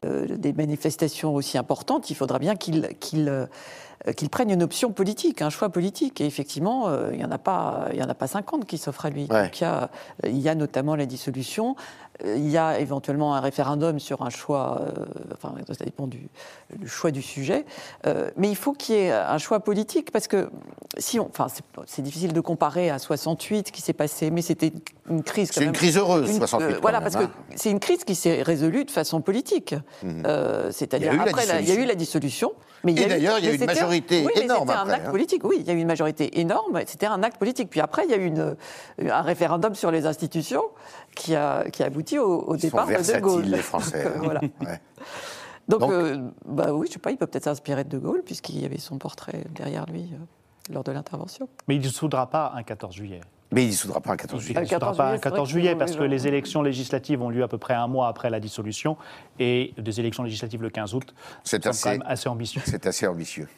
des 0.05 0.53
manifestations 0.53 1.35
aussi 1.35 1.59
importantes, 1.59 2.09
il 2.11 2.15
faudra 2.15 2.39
bien 2.39 2.55
qu'il 2.55 2.89
qu'il 4.17 4.29
prenne 4.31 4.51
une 4.51 4.63
option 4.63 4.93
politique, 4.93 5.43
un 5.43 5.51
choix 5.51 5.69
politique. 5.69 6.21
Et 6.21 6.27
effectivement, 6.27 6.89
euh, 6.89 7.11
il 7.13 7.19
n'y 7.19 7.25
en, 7.25 7.31
a 7.31 7.39
pas- 7.39 7.89
il 7.93 7.99
y 7.99 8.03
en 8.03 8.09
a 8.09 8.15
pas 8.15 8.27
50 8.27 8.65
qui 8.67 8.79
s'offrent 8.79 9.07
à 9.07 9.11
lui. 9.11 9.27
Ouais. 9.31 9.45
Donc 9.45 9.61
il 9.61 9.65
y, 9.65 9.67
a, 9.67 9.91
il 10.25 10.39
y 10.39 10.49
a 10.49 10.55
notamment 10.55 10.95
la 10.97 11.07
dissolution, 11.07 11.75
euh, 11.75 12.06
il 12.25 12.49
y 12.49 12.57
a 12.57 12.79
éventuellement 12.81 13.35
un 13.35 13.41
référendum 13.41 13.99
sur 13.99 14.23
un 14.23 14.31
choix, 14.31 14.81
euh, 14.81 15.05
enfin 15.35 15.55
ça 15.73 15.85
dépend 15.85 16.07
du, 16.07 16.29
du 16.75 16.89
choix 16.89 17.11
du 17.11 17.23
sujet, 17.23 17.65
Euh, 18.07 18.31
mais 18.37 18.49
il 18.49 18.57
faut 18.57 18.73
qu'il 18.73 18.95
y 18.95 18.99
ait 18.99 19.13
un 19.13 19.39
choix 19.39 19.61
politique 19.61 20.11
parce 20.11 20.27
que 20.29 20.49
si 20.99 21.19
on, 21.21 21.29
enfin 21.29 21.47
c'est- 21.87 22.03
difficile 22.03 22.33
de 22.33 22.41
comparer 22.41 22.89
à 22.91 22.99
68 22.99 23.69
ce 23.69 23.73
qui 23.73 23.83
s'est 23.83 23.93
passé, 23.93 24.31
mais 24.31 24.43
c'était 24.43 24.73
une 25.11 25.23
crise. 25.23 25.51
C'est 25.53 25.65
une 25.65 25.73
crise 25.73 25.97
heureuse, 25.99 26.31
Une- 26.31 26.37
68. 26.39 26.65
euh, 26.67 26.75
quand 26.77 26.81
voilà, 26.83 27.01
même, 27.01 27.11
parce 27.11 27.23
hein. 27.25 27.29
que 27.51 27.57
c'est 27.57 27.71
une 27.71 27.81
crise 27.81 28.05
qui 28.05 28.15
s'est 28.15 28.43
résolue 28.43 28.85
de 28.85 28.91
façon 28.91 29.21
politique. 29.21 29.75
Euh, 30.05 30.71
C'est-à-dire 30.73 31.13
après, 31.21 31.47
la- 31.47 31.61
il 31.61 31.69
y 31.69 31.73
a 31.73 31.75
eu 31.75 31.85
la 31.85 31.95
dissolution. 31.95 32.53
Mais 32.85 32.93
il 32.93 32.99
y 32.99 33.03
Et 33.03 33.05
a 33.05 33.07
eu- 33.07 33.11
d'ailleurs, 33.11 33.39
il 33.41 33.45
y 33.47 33.49
a 33.49 33.53
eu 33.53 33.57
une 33.57 33.65
majorité 33.67 34.25
oui, 34.27 34.43
énorme 34.43 34.69
C'était 34.69 34.79
un 34.79 34.91
acte 34.91 35.07
hein. 35.07 35.11
politique. 35.11 35.45
Oui, 35.45 35.57
il 35.61 35.67
y 35.67 35.71
a 35.71 35.73
eu 35.73 35.79
une 35.79 35.87
majorité 35.89 36.39
énorme. 36.39 36.81
C'était 36.87 37.07
un 37.07 37.23
acte 37.23 37.39
politique. 37.39 37.69
Puis 37.71 37.81
après, 37.81 38.05
il 38.05 38.11
y 38.11 38.15
a 38.15 38.17
eu 38.19 38.27
une, 38.27 38.55
un 39.11 39.23
référendum 39.23 39.75
sur 39.75 39.91
les 39.91 40.07
institutions 40.07 40.63
qui 41.17 41.35
a, 41.35 41.69
qui 41.71 41.83
a 41.83 41.87
abouti 41.87 42.19
au, 42.21 42.43
au 42.43 42.55
Ils 42.55 42.61
sont 42.61 42.67
départ 42.69 42.87
de 42.87 43.21
Gaulle. 43.21 43.45
les 43.47 43.57
Français. 43.63 44.05
Donc, 44.05 44.13
euh, 44.15 44.19
voilà. 44.23 44.41
Ouais. 44.61 44.81
Donc, 45.69 45.81
Donc- 45.81 45.91
euh, 45.91 46.19
bah 46.47 46.73
oui, 46.73 46.87
je 46.87 46.93
sais 46.93 46.99
pas, 47.01 47.11
il 47.11 47.17
peut 47.17 47.27
peut-être 47.27 47.45
s'inspirer 47.45 47.83
de 47.83 47.89
De 47.89 47.99
Gaulle 47.99 48.23
puisqu'il 48.25 48.61
y 48.61 48.65
avait 48.65 48.79
son 48.79 48.99
portrait 48.99 49.43
derrière 49.51 49.85
lui 49.87 50.03
euh, 50.13 50.73
lors 50.73 50.85
de 50.85 50.93
l'intervention. 50.93 51.49
Mais 51.67 51.75
il 51.75 51.79
ne 51.79 51.83
dissoudra 51.83 52.29
pas 52.31 52.53
un 52.55 52.63
14 52.63 52.95
juillet. 52.95 53.21
Mais 53.53 53.63
il 53.63 53.67
ne 53.67 53.71
dissoudra 53.71 54.01
pas 54.01 54.13
un 54.13 54.17
14 54.17 54.41
Il 54.43 54.45
juillet. 54.47 54.55
ne 54.57 54.61
Le 54.61 54.67
dissoudra 54.67 54.87
14 54.91 54.97
pas 54.97 55.03
un 55.05 55.07
juillet, 55.09 55.17
c'est 55.19 55.23
14 55.31 55.39
vrai 55.49 55.53
juillet 55.61 55.75
parce 55.77 55.97
que 55.97 56.03
les 56.05 56.27
élections 56.29 56.63
législatives 56.63 57.23
ont 57.23 57.31
lieu 57.31 57.43
à 57.43 57.49
peu 57.49 57.59
près 57.59 57.75
un 57.75 57.87
mois 57.89 58.07
après 58.09 58.29
la 58.31 58.39
dissolution 58.41 58.97
et 59.41 59.73
des 59.79 59.99
élections 60.01 60.23
législatives 60.23 60.63
le 60.63 60.71
15 60.71 60.95
août. 60.95 61.15
C'est 61.45 61.67
assez- 61.67 61.83
quand 61.83 61.91
même 61.91 62.05
assez 62.07 62.29
ambitieux. 62.29 62.63
C'est 62.67 62.87
assez 62.87 63.07
ambitieux. 63.07 63.49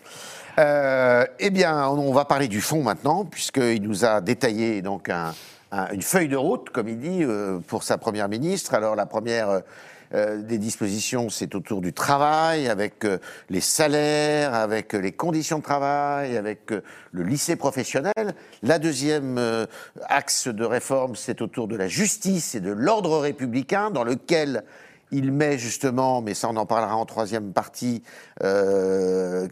Euh, 0.58 1.24
eh 1.38 1.50
bien, 1.50 1.88
on 1.88 2.12
va 2.12 2.24
parler 2.24 2.48
du 2.48 2.60
fond 2.60 2.82
maintenant, 2.82 3.24
puisqu'il 3.24 3.82
nous 3.82 4.04
a 4.04 4.20
détaillé 4.20 4.82
donc 4.82 5.08
un- 5.08 5.34
un- 5.72 5.90
une 5.92 6.02
feuille 6.02 6.28
de 6.28 6.36
route, 6.36 6.70
comme 6.70 6.88
il 6.88 6.98
dit, 6.98 7.22
euh, 7.22 7.58
pour 7.66 7.82
sa 7.82 7.98
première 7.98 8.28
ministre. 8.28 8.74
Alors, 8.74 8.96
la 8.96 9.06
première 9.06 9.50
euh, 9.50 9.60
euh, 10.14 10.40
des 10.40 10.56
dispositions, 10.56 11.28
c'est 11.28 11.54
autour 11.54 11.82
du 11.82 11.92
travail, 11.92 12.68
avec 12.68 13.06
les 13.50 13.60
salaires, 13.60 14.54
avec 14.54 14.94
les 14.94 15.12
conditions 15.12 15.58
de 15.58 15.62
travail, 15.64 16.36
avec 16.38 16.70
le 16.70 17.22
lycée 17.22 17.56
professionnel. 17.56 18.34
La 18.62 18.78
deuxième 18.78 19.38
axe 20.06 20.48
de 20.48 20.64
réforme, 20.64 21.14
c'est 21.14 21.42
autour 21.42 21.68
de 21.68 21.76
la 21.76 21.88
justice 21.88 22.54
et 22.54 22.60
de 22.60 22.72
l'ordre 22.72 23.18
républicain, 23.18 23.90
dans 23.90 24.04
lequel 24.04 24.64
il 25.10 25.32
met 25.32 25.58
justement, 25.58 26.20
mais 26.22 26.34
ça 26.34 26.48
on 26.48 26.56
en 26.56 26.66
parlera 26.66 26.96
en 26.96 27.06
troisième 27.06 27.52
partie, 27.52 28.02
euh, 28.42 29.48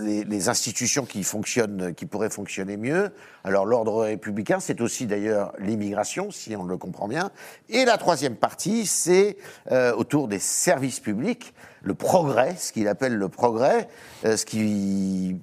les, 0.00 0.48
institutions 0.48 1.04
qui 1.04 1.22
fonctionnent, 1.22 1.94
qui 1.94 2.06
pourraient 2.06 2.30
fonctionner 2.30 2.76
mieux. 2.76 3.10
Alors 3.44 3.64
l'ordre 3.64 4.02
républicain, 4.02 4.58
c'est 4.60 4.80
aussi 4.80 5.06
d'ailleurs 5.06 5.52
l'immigration, 5.58 6.30
si 6.30 6.56
on 6.56 6.64
le 6.64 6.76
comprend 6.76 7.06
bien. 7.06 7.30
Et 7.68 7.84
la 7.84 7.96
troisième 7.96 8.36
partie, 8.36 8.86
c'est 8.86 9.36
euh, 9.70 9.94
autour 9.94 10.26
des 10.26 10.40
services 10.40 11.00
publics, 11.00 11.54
le 11.82 11.94
progrès, 11.94 12.56
ce 12.58 12.72
qu'il 12.72 12.88
appelle 12.88 13.14
le 13.14 13.28
progrès, 13.28 13.88
euh, 14.24 14.36
ce 14.36 14.44
qui 14.44 15.36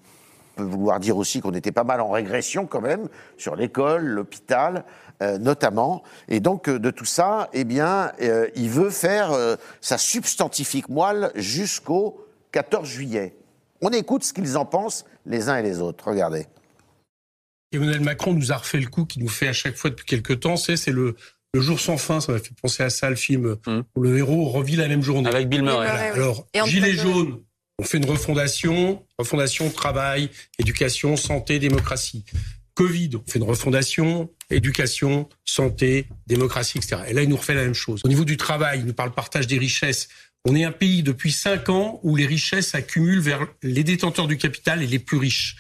peut 0.55 0.63
vouloir 0.63 0.99
dire 0.99 1.17
aussi 1.17 1.39
qu'on 1.39 1.53
était 1.53 1.71
pas 1.71 1.85
mal 1.85 2.01
en 2.01 2.09
régression 2.09 2.65
quand 2.65 2.81
même 2.81 3.07
sur 3.37 3.55
l'école, 3.55 4.05
l'hôpital, 4.05 4.83
euh, 5.21 5.37
notamment. 5.37 6.03
Et 6.27 6.39
donc 6.39 6.67
euh, 6.69 6.79
de 6.79 6.91
tout 6.91 7.05
ça, 7.05 7.49
eh 7.53 7.63
bien, 7.63 8.11
euh, 8.21 8.47
il 8.55 8.69
veut 8.69 8.89
faire 8.89 9.31
euh, 9.31 9.55
sa 9.81 9.97
substantifique 9.97 10.89
moelle 10.89 11.31
jusqu'au 11.35 12.25
14 12.51 12.87
juillet. 12.87 13.35
On 13.81 13.89
écoute 13.91 14.23
ce 14.23 14.33
qu'ils 14.33 14.57
en 14.57 14.65
pensent 14.65 15.05
les 15.25 15.49
uns 15.49 15.57
et 15.57 15.63
les 15.63 15.79
autres. 15.81 16.07
Regardez. 16.09 16.47
Emmanuel 17.71 18.01
Macron 18.01 18.33
nous 18.33 18.51
a 18.51 18.57
refait 18.57 18.79
le 18.79 18.87
coup 18.87 19.05
qu'il 19.05 19.21
nous 19.23 19.29
fait 19.29 19.47
à 19.47 19.53
chaque 19.53 19.75
fois 19.75 19.89
depuis 19.91 20.05
quelques 20.05 20.39
temps, 20.39 20.57
c'est 20.57 20.75
c'est 20.75 20.91
le, 20.91 21.15
le 21.53 21.61
jour 21.61 21.79
sans 21.79 21.97
fin. 21.97 22.19
Ça 22.19 22.31
m'a 22.31 22.39
fait 22.39 22.53
penser 22.61 22.81
à 22.83 22.89
ça, 22.89 23.09
le 23.09 23.15
film 23.15 23.57
Mm. 23.67 23.81
où 23.95 24.01
le 24.01 24.17
héros 24.17 24.45
revit 24.49 24.75
la 24.75 24.87
même 24.87 25.03
journée. 25.03 25.29
Avec 25.29 25.47
Bill 25.49 25.61
Murray. 25.61 25.85
Voilà. 25.87 26.13
Alors, 26.13 26.47
Et 26.53 26.59
Delon. 26.61 27.03
jaunes, 27.13 27.43
on 27.77 27.83
fait 27.83 27.97
une 27.99 28.09
refondation, 28.09 29.03
refondation, 29.19 29.69
travail, 29.69 30.29
éducation, 30.57 31.15
santé, 31.15 31.59
démocratie. 31.59 32.25
Covid, 32.79 33.09
on 33.17 33.29
fait 33.29 33.39
une 33.39 33.45
refondation, 33.45 34.31
éducation, 34.49 35.27
santé, 35.43 36.07
démocratie, 36.27 36.77
etc. 36.77 37.01
Et 37.09 37.13
là, 37.13 37.23
il 37.23 37.27
nous 37.27 37.35
refait 37.35 37.53
la 37.53 37.63
même 37.63 37.73
chose. 37.73 37.99
Au 38.05 38.07
niveau 38.07 38.23
du 38.23 38.37
travail, 38.37 38.79
il 38.79 38.85
nous 38.85 38.93
parle 38.93 39.11
partage 39.11 39.47
des 39.47 39.57
richesses. 39.57 40.07
On 40.45 40.55
est 40.55 40.63
un 40.63 40.71
pays 40.71 41.03
depuis 41.03 41.33
cinq 41.33 41.67
ans 41.67 41.99
où 42.03 42.15
les 42.15 42.25
richesses 42.25 42.69
s'accumulent 42.69 43.19
vers 43.19 43.45
les 43.63 43.83
détenteurs 43.83 44.27
du 44.27 44.37
capital 44.37 44.81
et 44.81 44.87
les 44.87 44.97
plus 44.97 45.17
riches. 45.17 45.57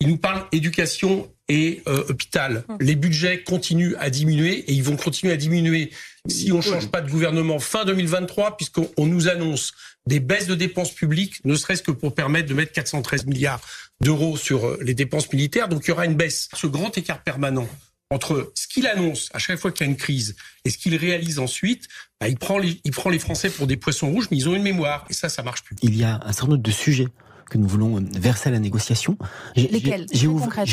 Il 0.00 0.08
nous 0.08 0.16
parle 0.16 0.46
éducation 0.50 1.30
et 1.48 1.82
euh, 1.86 2.04
hôpital. 2.08 2.64
Les 2.80 2.94
budgets 2.94 3.42
continuent 3.42 3.94
à 3.98 4.08
diminuer 4.08 4.58
et 4.60 4.72
ils 4.72 4.82
vont 4.82 4.96
continuer 4.96 5.32
à 5.32 5.36
diminuer 5.36 5.90
si 6.26 6.52
on 6.52 6.58
ne 6.58 6.62
change 6.62 6.88
pas 6.88 7.00
de 7.00 7.10
gouvernement 7.10 7.58
fin 7.58 7.84
2023, 7.84 8.56
puisqu'on 8.56 8.90
on 8.96 9.06
nous 9.06 9.28
annonce 9.28 9.72
des 10.06 10.20
baisses 10.20 10.46
de 10.46 10.54
dépenses 10.54 10.92
publiques, 10.92 11.44
ne 11.44 11.54
serait-ce 11.54 11.82
que 11.82 11.90
pour 11.90 12.14
permettre 12.14 12.48
de 12.48 12.54
mettre 12.54 12.72
413 12.72 13.26
milliards 13.26 13.60
d'euros 14.00 14.36
sur 14.36 14.66
euh, 14.66 14.78
les 14.80 14.94
dépenses 14.94 15.30
militaires. 15.32 15.68
Donc 15.68 15.84
il 15.84 15.88
y 15.88 15.92
aura 15.92 16.06
une 16.06 16.14
baisse. 16.14 16.48
Ce 16.54 16.66
grand 16.66 16.96
écart 16.96 17.22
permanent 17.22 17.68
entre 18.10 18.52
ce 18.54 18.66
qu'il 18.66 18.86
annonce 18.86 19.28
à 19.34 19.38
chaque 19.38 19.58
fois 19.58 19.70
qu'il 19.70 19.86
y 19.86 19.88
a 19.88 19.92
une 19.92 19.98
crise 19.98 20.34
et 20.64 20.70
ce 20.70 20.78
qu'il 20.78 20.96
réalise 20.96 21.38
ensuite, 21.38 21.88
bah, 22.20 22.28
il, 22.28 22.38
prend 22.38 22.58
les, 22.58 22.80
il 22.84 22.90
prend 22.90 23.10
les 23.10 23.18
Français 23.18 23.50
pour 23.50 23.66
des 23.66 23.76
poissons 23.76 24.10
rouges, 24.10 24.28
mais 24.30 24.36
ils 24.36 24.48
ont 24.48 24.54
une 24.54 24.62
mémoire. 24.62 25.06
Et 25.10 25.12
ça, 25.12 25.28
ça 25.28 25.42
marche 25.42 25.62
plus. 25.62 25.76
il 25.82 25.96
y 25.96 26.04
a 26.04 26.20
un 26.24 26.32
certain 26.32 26.52
nombre 26.52 26.62
de 26.62 26.70
sujets 26.70 27.08
que 27.50 27.58
nous 27.58 27.68
voulons 27.68 27.98
euh, 27.98 28.00
verser 28.18 28.48
à 28.48 28.52
la 28.52 28.58
négociation. 28.58 29.18
J'ai- 29.54 29.68
Lesquelles 29.68 30.06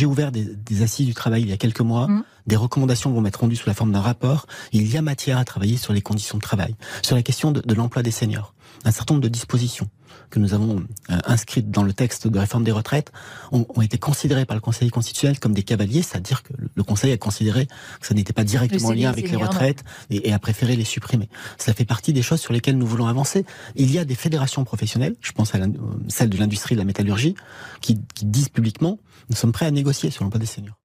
ouvert, 0.05 0.31
des, 0.31 0.45
des 0.45 0.81
assises 0.83 1.05
du 1.05 1.13
travail 1.13 1.41
il 1.41 1.49
y 1.49 1.51
a 1.51 1.57
quelques 1.57 1.81
mois. 1.81 2.07
Mhm. 2.07 2.23
Des 2.47 2.55
recommandations 2.55 3.11
vont 3.11 3.25
être 3.25 3.41
rendues 3.41 3.57
sous 3.57 3.67
la 3.67 3.73
forme 3.73 3.91
d'un 3.91 3.99
rapport. 3.99 4.45
Il 4.71 4.87
y 4.89 4.95
a 4.95 5.01
matière 5.01 5.37
à 5.37 5.43
travailler 5.43 5.75
sur 5.75 5.91
les 5.91 6.01
conditions 6.01 6.37
de 6.37 6.43
travail, 6.43 6.75
sur 7.01 7.15
la 7.17 7.21
question 7.23 7.51
de, 7.51 7.59
de 7.59 7.73
l'emploi 7.73 8.03
des 8.03 8.11
seniors. 8.11 8.53
Un 8.85 8.91
certain 8.91 9.15
nombre 9.15 9.23
de 9.23 9.29
dispositions 9.29 9.89
que 10.29 10.39
nous 10.39 10.53
avons 10.53 10.83
euh, 11.09 11.17
inscrites 11.25 11.71
dans 11.71 11.83
le 11.83 11.93
texte 11.93 12.27
de 12.27 12.39
réforme 12.39 12.63
des 12.63 12.71
retraites 12.71 13.11
ont, 13.51 13.65
ont 13.69 13.81
été 13.81 13.97
considérées 13.97 14.45
par 14.45 14.55
le 14.55 14.61
Conseil 14.61 14.89
constitutionnel 14.89 15.39
comme 15.39 15.53
des 15.53 15.63
cavaliers, 15.63 16.01
c'est-à-dire 16.01 16.43
que 16.43 16.53
le, 16.75 16.83
Conseil 16.83 17.11
a 17.11 17.17
considéré 17.17 17.67
que 17.99 18.07
ça 18.07 18.13
n'était 18.13 18.33
pas 18.33 18.43
directement 18.43 18.91
lien 18.91 19.09
avec 19.09 19.29
les 19.29 19.35
retraites 19.35 19.83
et, 20.09 20.29
et 20.29 20.33
a 20.33 20.39
préféré 20.39 20.75
les 20.75 20.85
supprimer. 20.85 21.29
Ça 21.57 21.73
fait 21.73 21.85
partie 21.85 22.13
des 22.13 22.21
choses 22.21 22.41
sur 22.41 22.53
lesquelles 22.53 22.77
nous 22.77 22.87
voulons 22.87 23.07
avancer. 23.07 23.45
Il 23.75 23.91
y 23.91 23.99
a 23.99 24.05
des 24.05 24.15
fédérations 24.15 24.63
professionnelles, 24.63 25.15
je 25.21 25.31
pense 25.31 25.53
à 25.55 25.59
euh, 25.59 25.67
celle 26.07 26.29
de 26.29 26.37
l'industrie 26.37 26.75
de 26.75 26.79
la 26.79 26.85
métallurgie, 26.85 27.35
qui, 27.81 27.99
qui 28.13 28.25
disent 28.25 28.49
publiquement 28.49 28.99
nous 29.29 29.35
sommes 29.35 29.51
prêts 29.51 29.65
à 29.65 29.71
négocier 29.71 30.09
sur 30.09 30.23
l'emploi 30.23 30.39
des 30.39 30.45
seniors. 30.45 30.76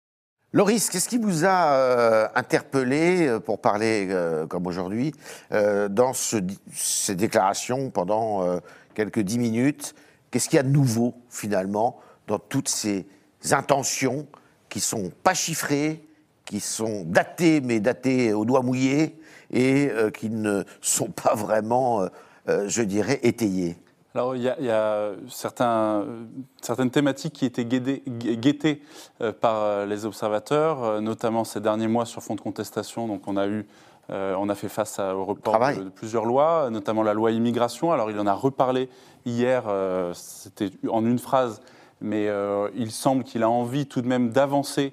Loris, 0.54 0.90
qu'est-ce 0.90 1.08
qui 1.08 1.16
vous 1.16 1.46
a 1.46 1.72
euh, 1.72 2.28
interpellé, 2.34 3.26
euh, 3.26 3.40
pour 3.40 3.58
parler 3.58 4.08
euh, 4.10 4.46
comme 4.46 4.66
aujourd'hui, 4.66 5.14
dans 5.50 6.12
ces 6.12 7.14
déclarations 7.14 7.88
pendant 7.88 8.60
quelques 8.94 9.20
dix 9.20 9.38
minutes? 9.38 9.94
Qu'est-ce 10.30 10.50
qu'il 10.50 10.58
y 10.58 10.60
a 10.60 10.62
de 10.62 10.68
nouveau, 10.68 11.14
finalement, 11.30 11.98
dans 12.26 12.38
toutes 12.38 12.68
ces 12.68 13.06
intentions 13.50 14.26
qui 14.68 14.80
sont 14.80 15.10
pas 15.22 15.34
chiffrées, 15.34 16.04
qui 16.44 16.60
sont 16.60 17.04
datées, 17.06 17.62
mais 17.62 17.80
datées 17.80 18.34
au 18.34 18.44
doigt 18.44 18.62
mouillé, 18.62 19.18
et 19.50 19.90
qui 20.14 20.28
ne 20.30 20.64
sont 20.80 21.10
pas 21.10 21.34
vraiment, 21.34 22.06
je 22.46 22.82
dirais, 22.82 23.20
étayées? 23.22 23.76
Alors, 24.14 24.36
il 24.36 24.42
y 24.42 24.48
a, 24.48 24.56
il 24.58 24.66
y 24.66 24.70
a 24.70 25.12
certains, 25.28 26.04
certaines 26.60 26.90
thématiques 26.90 27.32
qui 27.32 27.46
étaient 27.46 27.64
guédées- 27.64 28.02
guettées 28.06 28.82
euh, 29.22 29.32
par 29.32 29.62
euh, 29.62 29.86
les 29.86 30.04
observateurs, 30.04 30.84
euh, 30.84 31.00
notamment 31.00 31.44
ces 31.44 31.60
derniers 31.60 31.88
mois 31.88 32.04
sur 32.04 32.22
fond 32.22 32.34
de 32.34 32.40
contestation. 32.42 33.08
Donc, 33.08 33.26
on 33.26 33.38
a 33.38 33.46
eu, 33.46 33.66
euh, 34.10 34.34
on 34.38 34.50
a 34.50 34.54
fait 34.54 34.68
face 34.68 34.98
à- 34.98 35.16
au 35.16 35.24
report 35.24 35.58
de, 35.76 35.84
de 35.84 35.88
plusieurs 35.88 36.26
lois, 36.26 36.68
notamment 36.70 37.02
la 37.02 37.14
loi 37.14 37.30
immigration. 37.30 37.90
Alors, 37.90 38.10
il 38.10 38.20
en 38.20 38.26
a 38.26 38.34
reparlé 38.34 38.90
hier, 39.24 39.64
euh, 39.68 40.12
c'était 40.14 40.70
en 40.90 41.06
une 41.06 41.18
phrase, 41.18 41.62
mais 42.02 42.28
euh, 42.28 42.68
il 42.76 42.90
semble 42.90 43.24
qu'il 43.24 43.42
a 43.42 43.48
envie 43.48 43.86
tout 43.86 44.02
de 44.02 44.08
même 44.08 44.30
d'avancer 44.30 44.92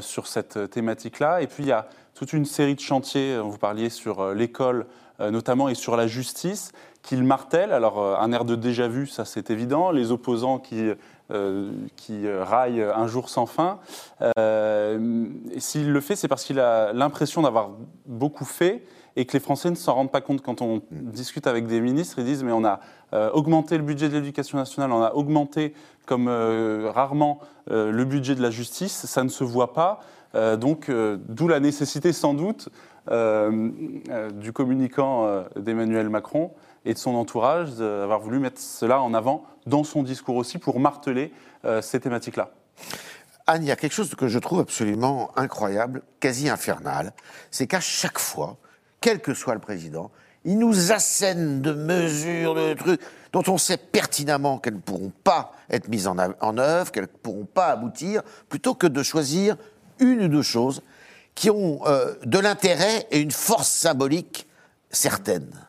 sur 0.00 0.26
cette 0.26 0.68
thématique-là. 0.70 1.42
Et 1.42 1.46
puis, 1.46 1.62
il 1.62 1.68
y 1.68 1.72
a 1.72 1.86
toute 2.16 2.32
une 2.32 2.44
série 2.44 2.74
de 2.74 2.80
chantiers, 2.80 3.38
vous 3.38 3.56
parliez 3.56 3.88
sur 3.88 4.34
l'école 4.34 4.86
notamment, 5.20 5.68
et 5.68 5.76
sur 5.76 5.96
la 5.96 6.08
justice, 6.08 6.72
qu'il 7.06 7.24
martèle. 7.24 7.72
Alors, 7.72 7.98
euh, 7.98 8.16
un 8.18 8.32
air 8.32 8.44
de 8.44 8.54
déjà-vu, 8.54 9.06
ça 9.06 9.24
c'est 9.24 9.50
évident. 9.50 9.90
Les 9.90 10.10
opposants 10.12 10.58
qui, 10.58 10.92
euh, 11.30 11.70
qui 11.96 12.28
raillent 12.30 12.82
un 12.82 13.06
jour 13.06 13.30
sans 13.30 13.46
fin. 13.46 13.78
Euh, 14.38 15.26
S'il 15.56 15.90
le 15.90 16.00
fait, 16.00 16.16
c'est 16.16 16.28
parce 16.28 16.44
qu'il 16.44 16.60
a 16.60 16.92
l'impression 16.92 17.40
d'avoir 17.42 17.70
beaucoup 18.04 18.44
fait 18.44 18.82
et 19.16 19.24
que 19.24 19.32
les 19.32 19.40
Français 19.40 19.70
ne 19.70 19.74
s'en 19.74 19.94
rendent 19.94 20.10
pas 20.10 20.20
compte. 20.20 20.42
Quand 20.42 20.60
on 20.60 20.82
discute 20.90 21.46
avec 21.46 21.66
des 21.66 21.80
ministres, 21.80 22.18
ils 22.18 22.24
disent 22.24 22.44
Mais 22.44 22.52
on 22.52 22.64
a 22.64 22.80
euh, 23.12 23.30
augmenté 23.30 23.76
le 23.76 23.82
budget 23.82 24.08
de 24.08 24.14
l'éducation 24.14 24.58
nationale, 24.58 24.92
on 24.92 25.02
a 25.02 25.14
augmenté 25.14 25.74
comme 26.06 26.28
euh, 26.28 26.90
rarement 26.94 27.40
euh, 27.70 27.90
le 27.90 28.04
budget 28.04 28.34
de 28.34 28.42
la 28.42 28.50
justice, 28.50 29.06
ça 29.06 29.24
ne 29.24 29.28
se 29.28 29.42
voit 29.42 29.72
pas. 29.72 30.00
Donc, 30.60 30.90
d'où 30.90 31.48
la 31.48 31.60
nécessité 31.60 32.12
sans 32.12 32.34
doute 32.34 32.68
du 33.08 34.52
communicant 34.52 35.44
d'Emmanuel 35.56 36.10
Macron 36.10 36.50
et 36.86 36.94
de 36.94 36.98
son 36.98 37.14
entourage 37.14 37.74
d'avoir 37.74 38.20
voulu 38.20 38.38
mettre 38.38 38.60
cela 38.60 39.02
en 39.02 39.12
avant 39.12 39.44
dans 39.66 39.84
son 39.84 40.02
discours 40.02 40.36
aussi 40.36 40.58
pour 40.58 40.80
marteler 40.80 41.32
euh, 41.64 41.82
ces 41.82 42.00
thématiques-là. 42.00 42.52
Anne, 43.46 43.64
il 43.64 43.66
y 43.68 43.72
a 43.72 43.76
quelque 43.76 43.92
chose 43.92 44.14
que 44.14 44.28
je 44.28 44.38
trouve 44.38 44.60
absolument 44.60 45.30
incroyable, 45.36 46.02
quasi 46.20 46.48
infernal, 46.48 47.12
c'est 47.50 47.66
qu'à 47.66 47.80
chaque 47.80 48.18
fois, 48.18 48.56
quel 49.00 49.20
que 49.20 49.34
soit 49.34 49.54
le 49.54 49.60
président, 49.60 50.10
il 50.44 50.58
nous 50.58 50.92
assène 50.92 51.60
de 51.60 51.72
mesures, 51.72 52.54
de 52.54 52.74
trucs 52.74 53.00
dont 53.32 53.42
on 53.48 53.58
sait 53.58 53.76
pertinemment 53.76 54.58
qu'elles 54.58 54.76
ne 54.76 54.80
pourront 54.80 55.12
pas 55.24 55.52
être 55.68 55.88
mises 55.88 56.06
en 56.06 56.58
œuvre, 56.58 56.92
qu'elles 56.92 57.04
ne 57.04 57.18
pourront 57.22 57.46
pas 57.46 57.66
aboutir, 57.66 58.22
plutôt 58.48 58.74
que 58.74 58.86
de 58.86 59.02
choisir 59.02 59.56
une 59.98 60.22
ou 60.22 60.28
deux 60.28 60.42
choses 60.42 60.82
qui 61.34 61.50
ont 61.50 61.80
euh, 61.86 62.14
de 62.24 62.38
l'intérêt 62.38 63.06
et 63.10 63.20
une 63.20 63.32
force 63.32 63.68
symbolique 63.68 64.46
certaine. 64.90 65.65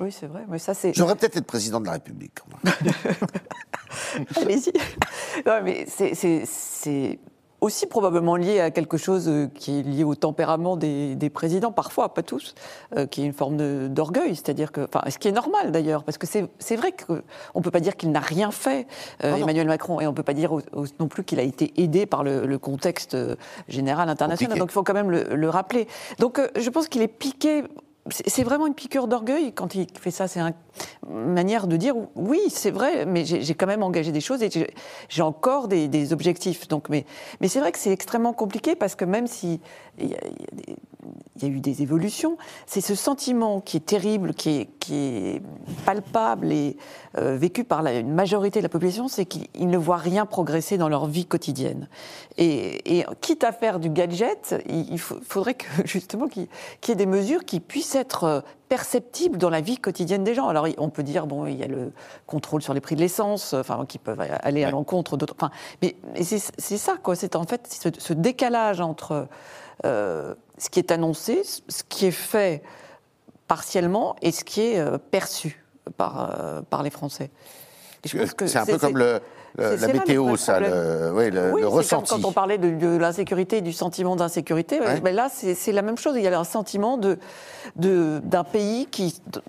Oui, 0.00 0.10
c'est 0.10 0.26
vrai. 0.26 0.42
Mais 0.48 0.58
ça, 0.58 0.72
c'est. 0.74 0.92
J'aurais 0.94 1.14
peut-être 1.14 1.36
être 1.36 1.46
président 1.46 1.80
de 1.80 1.86
la 1.86 1.92
République. 1.92 2.38
Allez-y. 4.36 4.72
Non, 5.46 5.60
mais 5.62 5.84
c'est- 5.88 6.14
c'est 6.14 6.42
c'est 6.46 7.18
aussi 7.60 7.84
probablement 7.86 8.36
lié 8.36 8.58
à 8.60 8.70
quelque 8.70 8.96
chose 8.96 9.28
euh, 9.28 9.46
qui 9.54 9.80
est 9.80 9.82
lié 9.82 10.02
au 10.02 10.14
tempérament 10.14 10.78
des, 10.78 11.14
des 11.14 11.28
présidents, 11.28 11.72
parfois, 11.72 12.14
pas 12.14 12.22
tous, 12.22 12.54
euh, 12.96 13.04
qui 13.06 13.20
est 13.20 13.26
une 13.26 13.34
forme 13.34 13.58
de- 13.58 13.86
d'orgueil. 13.90 14.34
C'est-à-dire 14.34 14.72
que, 14.72 14.80
enfin, 14.90 15.02
ce 15.10 15.18
qui 15.18 15.28
est 15.28 15.32
normal 15.32 15.70
d'ailleurs, 15.70 16.02
parce 16.04 16.16
que 16.16 16.26
c'est 16.26 16.46
c'est 16.58 16.76
vrai 16.76 16.92
qu'on 16.92 17.20
ne 17.56 17.62
peut 17.62 17.70
pas 17.70 17.80
dire 17.80 17.96
qu'il 17.98 18.10
n'a 18.12 18.20
rien 18.20 18.50
fait, 18.50 18.86
euh, 19.24 19.32
non. 19.32 19.36
Emmanuel 19.42 19.66
Macron, 19.66 20.00
et 20.00 20.06
on 20.06 20.10
ne 20.12 20.16
peut 20.16 20.22
pas 20.22 20.32
dire 20.32 20.52
au- 20.54 20.62
au- 20.72 20.86
non 20.98 21.08
plus 21.08 21.22
qu'il 21.22 21.38
a 21.38 21.42
été 21.42 21.74
aidé 21.76 22.06
par 22.06 22.24
le, 22.24 22.46
le 22.46 22.58
contexte 22.58 23.14
général 23.68 24.08
international. 24.08 24.38
Compliqué. 24.48 24.58
Donc 24.60 24.70
il 24.70 24.72
faut 24.72 24.82
quand 24.82 24.94
même 24.94 25.10
le, 25.10 25.24
le 25.34 25.48
rappeler. 25.50 25.86
Donc 26.18 26.38
euh, 26.38 26.48
je 26.58 26.70
pense 26.70 26.88
qu'il 26.88 27.02
est 27.02 27.08
piqué. 27.08 27.64
C'est 28.10 28.42
vraiment 28.44 28.66
une 28.66 28.74
piqûre 28.74 29.08
d'orgueil 29.08 29.52
quand 29.52 29.74
il 29.74 29.86
fait 29.98 30.10
ça. 30.10 30.28
C'est 30.28 30.40
un- 30.40 30.52
une 31.08 31.32
manière 31.32 31.66
de 31.66 31.76
dire 31.76 31.94
oui, 32.16 32.40
c'est 32.48 32.70
vrai, 32.70 33.06
mais 33.06 33.24
j'ai 33.24 33.54
quand 33.54 33.66
même 33.66 33.82
engagé 33.82 34.12
des 34.12 34.20
choses 34.20 34.42
et 34.42 34.50
j'ai- 34.50 35.22
encore 35.22 35.68
des, 35.68 36.12
objectifs. 36.12 36.68
Donc, 36.68 36.88
mais 36.88 37.04
c'est 37.46 37.60
vrai 37.60 37.72
que 37.72 37.78
c'est 37.78 37.92
extrêmement 37.92 38.32
compliqué 38.32 38.74
parce 38.74 38.94
que 38.94 39.04
même 39.04 39.26
si 39.26 39.60
il 41.36 41.42
y 41.42 41.46
a 41.46 41.48
eu 41.48 41.60
des 41.60 41.82
évolutions, 41.82 42.36
c'est 42.66 42.80
ce 42.80 42.94
sentiment 42.94 43.60
qui 43.60 43.76
est 43.78 43.86
terrible, 43.86 44.34
qui 44.34 44.50
est, 44.60 44.68
qui 44.80 44.94
est 44.94 45.42
palpable 45.86 46.52
et 46.52 46.76
euh, 47.18 47.36
vécu 47.36 47.64
par 47.64 47.82
la, 47.82 47.98
une 47.98 48.12
majorité 48.12 48.60
de 48.60 48.64
la 48.64 48.68
population, 48.68 49.08
c'est 49.08 49.24
qu'ils 49.24 49.46
ils 49.54 49.68
ne 49.68 49.78
voient 49.78 49.96
rien 49.96 50.26
progresser 50.26 50.76
dans 50.78 50.88
leur 50.88 51.06
vie 51.06 51.24
quotidienne. 51.26 51.88
Et, 52.36 52.98
et 52.98 53.06
quitte 53.20 53.44
à 53.44 53.52
faire 53.52 53.80
du 53.80 53.90
gadget, 53.90 54.54
il, 54.68 54.92
il 54.92 54.98
faut- 54.98 55.18
faudrait 55.26 55.54
que 55.54 55.66
justement 55.86 56.28
qu'il 56.28 56.48
y 56.88 56.90
ait 56.92 56.94
des 56.94 57.06
mesures 57.06 57.44
qui 57.44 57.60
puissent 57.60 57.94
être 57.94 58.24
euh, 58.24 58.40
perceptibles 58.68 59.38
dans 59.38 59.50
la 59.50 59.60
vie 59.60 59.78
quotidienne 59.78 60.22
des 60.22 60.34
gens. 60.34 60.48
Alors 60.48 60.68
on 60.78 60.90
peut 60.90 61.02
dire 61.02 61.26
bon, 61.26 61.46
il 61.46 61.56
y 61.56 61.62
a 61.62 61.66
le 61.66 61.92
contrôle 62.26 62.62
sur 62.62 62.72
les 62.74 62.80
prix 62.80 62.94
de 62.94 63.00
l'essence, 63.00 63.52
enfin 63.54 63.84
qui 63.86 63.98
peuvent 63.98 64.20
aller 64.42 64.64
à 64.64 64.70
l'encontre 64.70 65.16
d'autres. 65.16 65.34
Enfin, 65.36 65.50
mais, 65.82 65.96
mais 66.14 66.22
c'est 66.22 66.38
c'est 66.58 66.76
ça 66.78 66.96
quoi. 67.02 67.16
C'est 67.16 67.34
en 67.36 67.44
fait 67.44 67.66
ce, 67.68 67.88
ce 67.98 68.12
décalage 68.12 68.80
entre 68.80 69.26
euh, 69.84 70.34
ce 70.58 70.68
qui 70.70 70.78
est 70.78 70.90
annoncé, 70.90 71.42
ce 71.44 71.82
qui 71.88 72.06
est 72.06 72.10
fait 72.10 72.62
partiellement 73.48 74.16
et 74.22 74.32
ce 74.32 74.44
qui 74.44 74.60
est 74.62 74.78
euh, 74.78 74.98
perçu 74.98 75.64
par, 75.96 76.30
euh, 76.40 76.60
par 76.68 76.82
les 76.82 76.90
Français. 76.90 77.30
C'est 78.04 78.56
un 78.56 78.64
peu 78.66 78.78
comme 78.78 78.96
le, 78.96 79.20
la 79.58 79.88
météo, 79.88 80.36
ça, 80.36 80.60
le, 80.60 81.12
oui, 81.14 81.30
le, 81.30 81.52
oui, 81.52 81.60
le 81.60 81.66
c'est 81.66 81.70
comme 81.70 81.72
ressenti. 81.72 82.10
quand 82.22 82.24
on 82.28 82.32
parlait 82.32 82.56
de, 82.56 82.70
de 82.70 82.96
l'insécurité 82.96 83.58
et 83.58 83.60
du 83.62 83.72
sentiment 83.72 84.16
d'insécurité. 84.16 84.80
Ouais. 84.80 85.00
ben 85.00 85.14
là, 85.14 85.28
c'est 85.30 85.72
la 85.72 85.82
même 85.82 85.98
chose. 85.98 86.14
Il 86.16 86.22
y 86.22 86.28
a 86.28 86.38
un 86.38 86.44
sentiment 86.44 86.96
de 86.96 87.18
de- 87.76 88.20
d'un 88.24 88.44
pays 88.44 88.86
qui 88.86 89.20
de- 89.32 89.42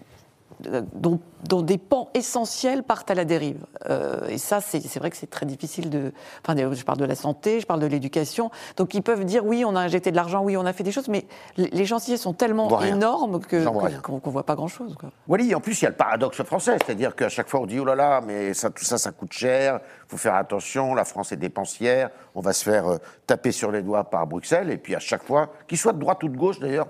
dont, 0.94 1.20
dont 1.48 1.62
des 1.62 1.78
pans 1.78 2.10
essentiels 2.14 2.84
partent 2.84 3.12
à 3.12 3.16
la 3.16 3.26
dérive. 3.26 3.66
Euh, 3.90 4.28
et 4.28 4.38
ça, 4.38 4.62
c'est 4.62 4.98
vrai 4.98 5.10
que 5.10 5.18
c'est 5.18 5.30
très 5.30 5.46
difficile 5.46 5.90
de. 5.90 6.12
Enfin, 6.46 6.56
je 6.74 6.84
parle 6.84 6.98
de 6.98 7.06
la 7.06 7.16
santé, 7.16 7.60
je 7.60 7.66
parle 7.66 7.80
de 7.80 7.88
l'éducation. 7.88 8.52
Donc, 8.78 8.94
ils 8.94 9.02
peuvent 9.02 9.26
dire 9.26 9.46
oui, 9.46 9.64
on 9.66 9.76
a 9.76 9.80
injecté 9.80 10.12
de 10.12 10.16
l'argent, 10.16 10.44
oui, 10.44 10.58
on 10.58 10.66
a 10.66 10.74
fait 10.74 10.84
des 10.84 10.92
choses, 10.92 11.08
mais 11.08 11.26
les, 11.58 11.86
chantiers 11.86 12.18
sont 12.18 12.32
On 12.32 12.34
tellement 12.34 12.82
énormes 12.82 13.42
qu'on 13.42 14.20
qu'on 14.20 14.30
voit 14.30 14.46
pas 14.46 14.56
grand-chose. 14.56 14.96
Wally, 15.28 15.54
en 15.56 15.60
plus, 15.60 15.82
il 15.82 15.84
y 15.84 15.88
a 15.88 15.90
le 15.90 15.96
paradoxe 15.96 16.42
français, 16.44 16.78
c'est-à-dire 16.86 17.16
qu'à 17.16 17.30
chaque 17.30 17.50
fois, 17.50 17.60
on 17.60 17.66
dit 17.66 17.80
oh 17.80 17.86
là 17.86 17.96
là, 17.96 18.22
mais 18.26 18.54
ça, 18.54 18.70
tout 18.70 18.86
ça, 18.86 18.98
ça 18.98 19.12
coûte 19.12 19.34
cher, 19.34 19.80
il 20.06 20.10
faut 20.10 20.18
faire 20.18 20.36
attention, 20.36 20.94
la 20.94 21.06
France 21.06 21.32
est 21.32 21.38
dépensière, 21.38 22.10
on 22.36 22.42
va 22.42 22.54
se 22.54 22.64
faire 22.64 22.88
euh, 22.88 22.98
taper 23.28 23.52
sur 23.52 23.72
les 23.72 23.82
doigts 23.82 24.04
par 24.04 24.28
Bruxelles, 24.28 24.70
et 24.70 24.78
puis 24.78 24.96
à 24.96 25.00
chaque 25.00 25.24
fois, 25.24 25.50
qu'il 25.68 25.78
soit 25.78 25.94
de 25.94 26.00
droite 26.00 26.24
ou 26.24 26.30
de 26.30 26.38
gauche 26.38 26.60
d'ailleurs, 26.60 26.88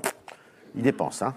ils 0.76 0.84
dépensent. 0.84 1.26
Hein. 1.26 1.34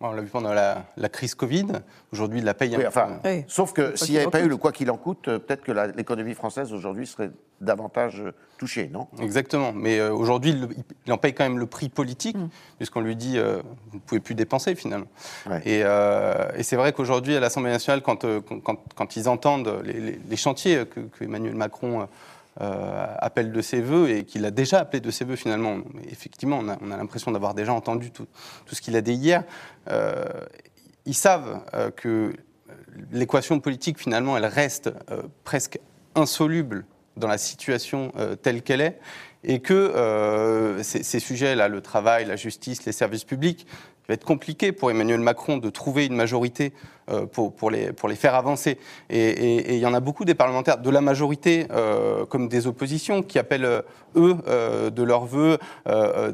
On 0.00 0.12
l'a 0.12 0.20
vu 0.20 0.28
pendant 0.28 0.52
la, 0.52 0.84
la 0.98 1.08
crise 1.08 1.34
Covid. 1.34 1.66
Aujourd'hui, 2.12 2.42
la 2.42 2.52
paye. 2.52 2.76
Oui, 2.76 2.84
un 2.84 2.88
enfin. 2.88 3.18
Oui. 3.24 3.44
Sauf 3.48 3.72
que 3.72 3.96
s'il 3.96 4.12
n'y 4.12 4.18
avait 4.20 4.30
pas 4.30 4.42
eu 4.42 4.48
le 4.48 4.58
quoi 4.58 4.70
qu'il 4.70 4.90
en 4.90 4.98
coûte, 4.98 5.28
euh, 5.28 5.38
peut-être 5.38 5.62
que 5.62 5.72
l'économie 5.96 6.34
française 6.34 6.70
aujourd'hui 6.74 7.06
serait 7.06 7.30
davantage 7.62 8.20
euh, 8.20 8.32
touchée, 8.58 8.90
non? 8.92 9.08
Exactement. 9.22 9.72
Mais 9.72 9.98
euh, 9.98 10.12
aujourd'hui, 10.12 10.50
il, 10.50 10.68
il 11.06 11.12
en 11.14 11.16
paye 11.16 11.32
quand 11.32 11.44
même 11.44 11.58
le 11.58 11.64
prix 11.66 11.88
politique, 11.88 12.36
Mm. 12.36 12.48
puisqu'on 12.76 13.00
lui 13.00 13.16
dit 13.16 13.38
euh, 13.38 13.62
vous 13.90 13.96
ne 13.96 14.00
pouvez 14.02 14.20
plus 14.20 14.34
dépenser 14.34 14.74
finalement. 14.74 15.06
Ouais. 15.48 15.62
Et, 15.64 15.80
euh, 15.82 16.46
et 16.56 16.62
c'est 16.62 16.76
vrai 16.76 16.92
qu'aujourd'hui, 16.92 17.34
à 17.34 17.40
l'Assemblée 17.40 17.70
nationale, 17.70 18.02
quand, 18.02 18.24
euh, 18.26 18.40
quand, 18.64 18.76
quand 18.94 19.16
ils 19.16 19.30
entendent 19.30 19.80
les, 19.82 19.94
les- 19.94 20.20
les 20.28 20.36
chantiers 20.36 20.84
que, 20.84 21.00
que 21.00 21.24
Emmanuel 21.24 21.54
Macron 21.54 22.06
euh, 22.60 23.14
appelle 23.18 23.52
de 23.52 23.60
ses 23.60 23.82
voeux 23.82 24.08
et 24.08 24.24
qu'il 24.24 24.44
a 24.46 24.50
déjà 24.50 24.80
appelé 24.80 25.00
de 25.00 25.10
ses 25.10 25.24
voeux 25.24 25.36
finalement, 25.36 25.78
effectivement, 26.10 26.58
on 26.62 26.68
a, 26.68 26.78
on 26.80 26.90
a 26.90 26.96
l'impression 26.96 27.30
d'avoir 27.30 27.52
déjà 27.52 27.74
entendu 27.74 28.10
tout, 28.10 28.26
ce 28.66 28.80
qu'il 28.80 28.96
a 28.96 29.02
dit 29.02 29.12
hier. 29.12 29.44
euh, 29.90 30.24
ils 31.04 31.14
savent 31.14 31.62
euh, 31.74 31.90
que 31.90 32.32
l'équation 33.12 33.60
politique, 33.60 33.98
finalement, 33.98 34.36
elle 34.36 34.46
reste 34.46 34.90
euh, 35.10 35.22
presque 35.44 35.78
insoluble 36.14 36.86
dans 37.16 37.28
la 37.28 37.38
situation 37.38 38.12
telle 38.42 38.60
qu'elle 38.60 38.82
est, 38.82 38.98
et 39.42 39.60
que 39.60 40.76
ces, 40.82 41.18
sujets-là, 41.18 41.68
le 41.68 41.80
travail, 41.80 42.26
la 42.26 42.36
justice, 42.36 42.84
les 42.84 42.92
services 42.92 43.24
publics, 43.24 43.66
va 44.08 44.14
être 44.14 44.24
compliqué 44.24 44.72
pour 44.72 44.90
Emmanuel 44.90 45.20
Macron 45.20 45.58
de 45.58 45.70
trouver 45.70 46.06
une 46.06 46.14
majorité 46.16 46.72
euh, 47.08 47.24
pour, 47.26 47.52
pour, 47.54 47.70
les, 47.70 47.92
pour 47.92 48.08
les 48.08 48.16
faire 48.16 48.34
avancer. 48.34 48.78
Et, 49.10 49.74
il 49.76 49.80
y 49.80 49.86
en 49.86 49.94
a 49.94 50.00
beaucoup 50.00 50.24
des 50.24 50.34
parlementaires 50.34 50.78
de 50.78 50.90
la 50.90 51.00
majorité 51.00 51.66
euh, 51.70 52.24
comme 52.26 52.48
des 52.48 52.66
oppositions 52.66 53.22
qui 53.22 53.38
appellent, 53.38 53.64
euh, 53.64 53.82
eux, 54.16 54.36
euh, 54.48 54.90
de 54.90 55.02
leur 55.04 55.24
vœu, 55.24 55.58
euh, 55.86 56.32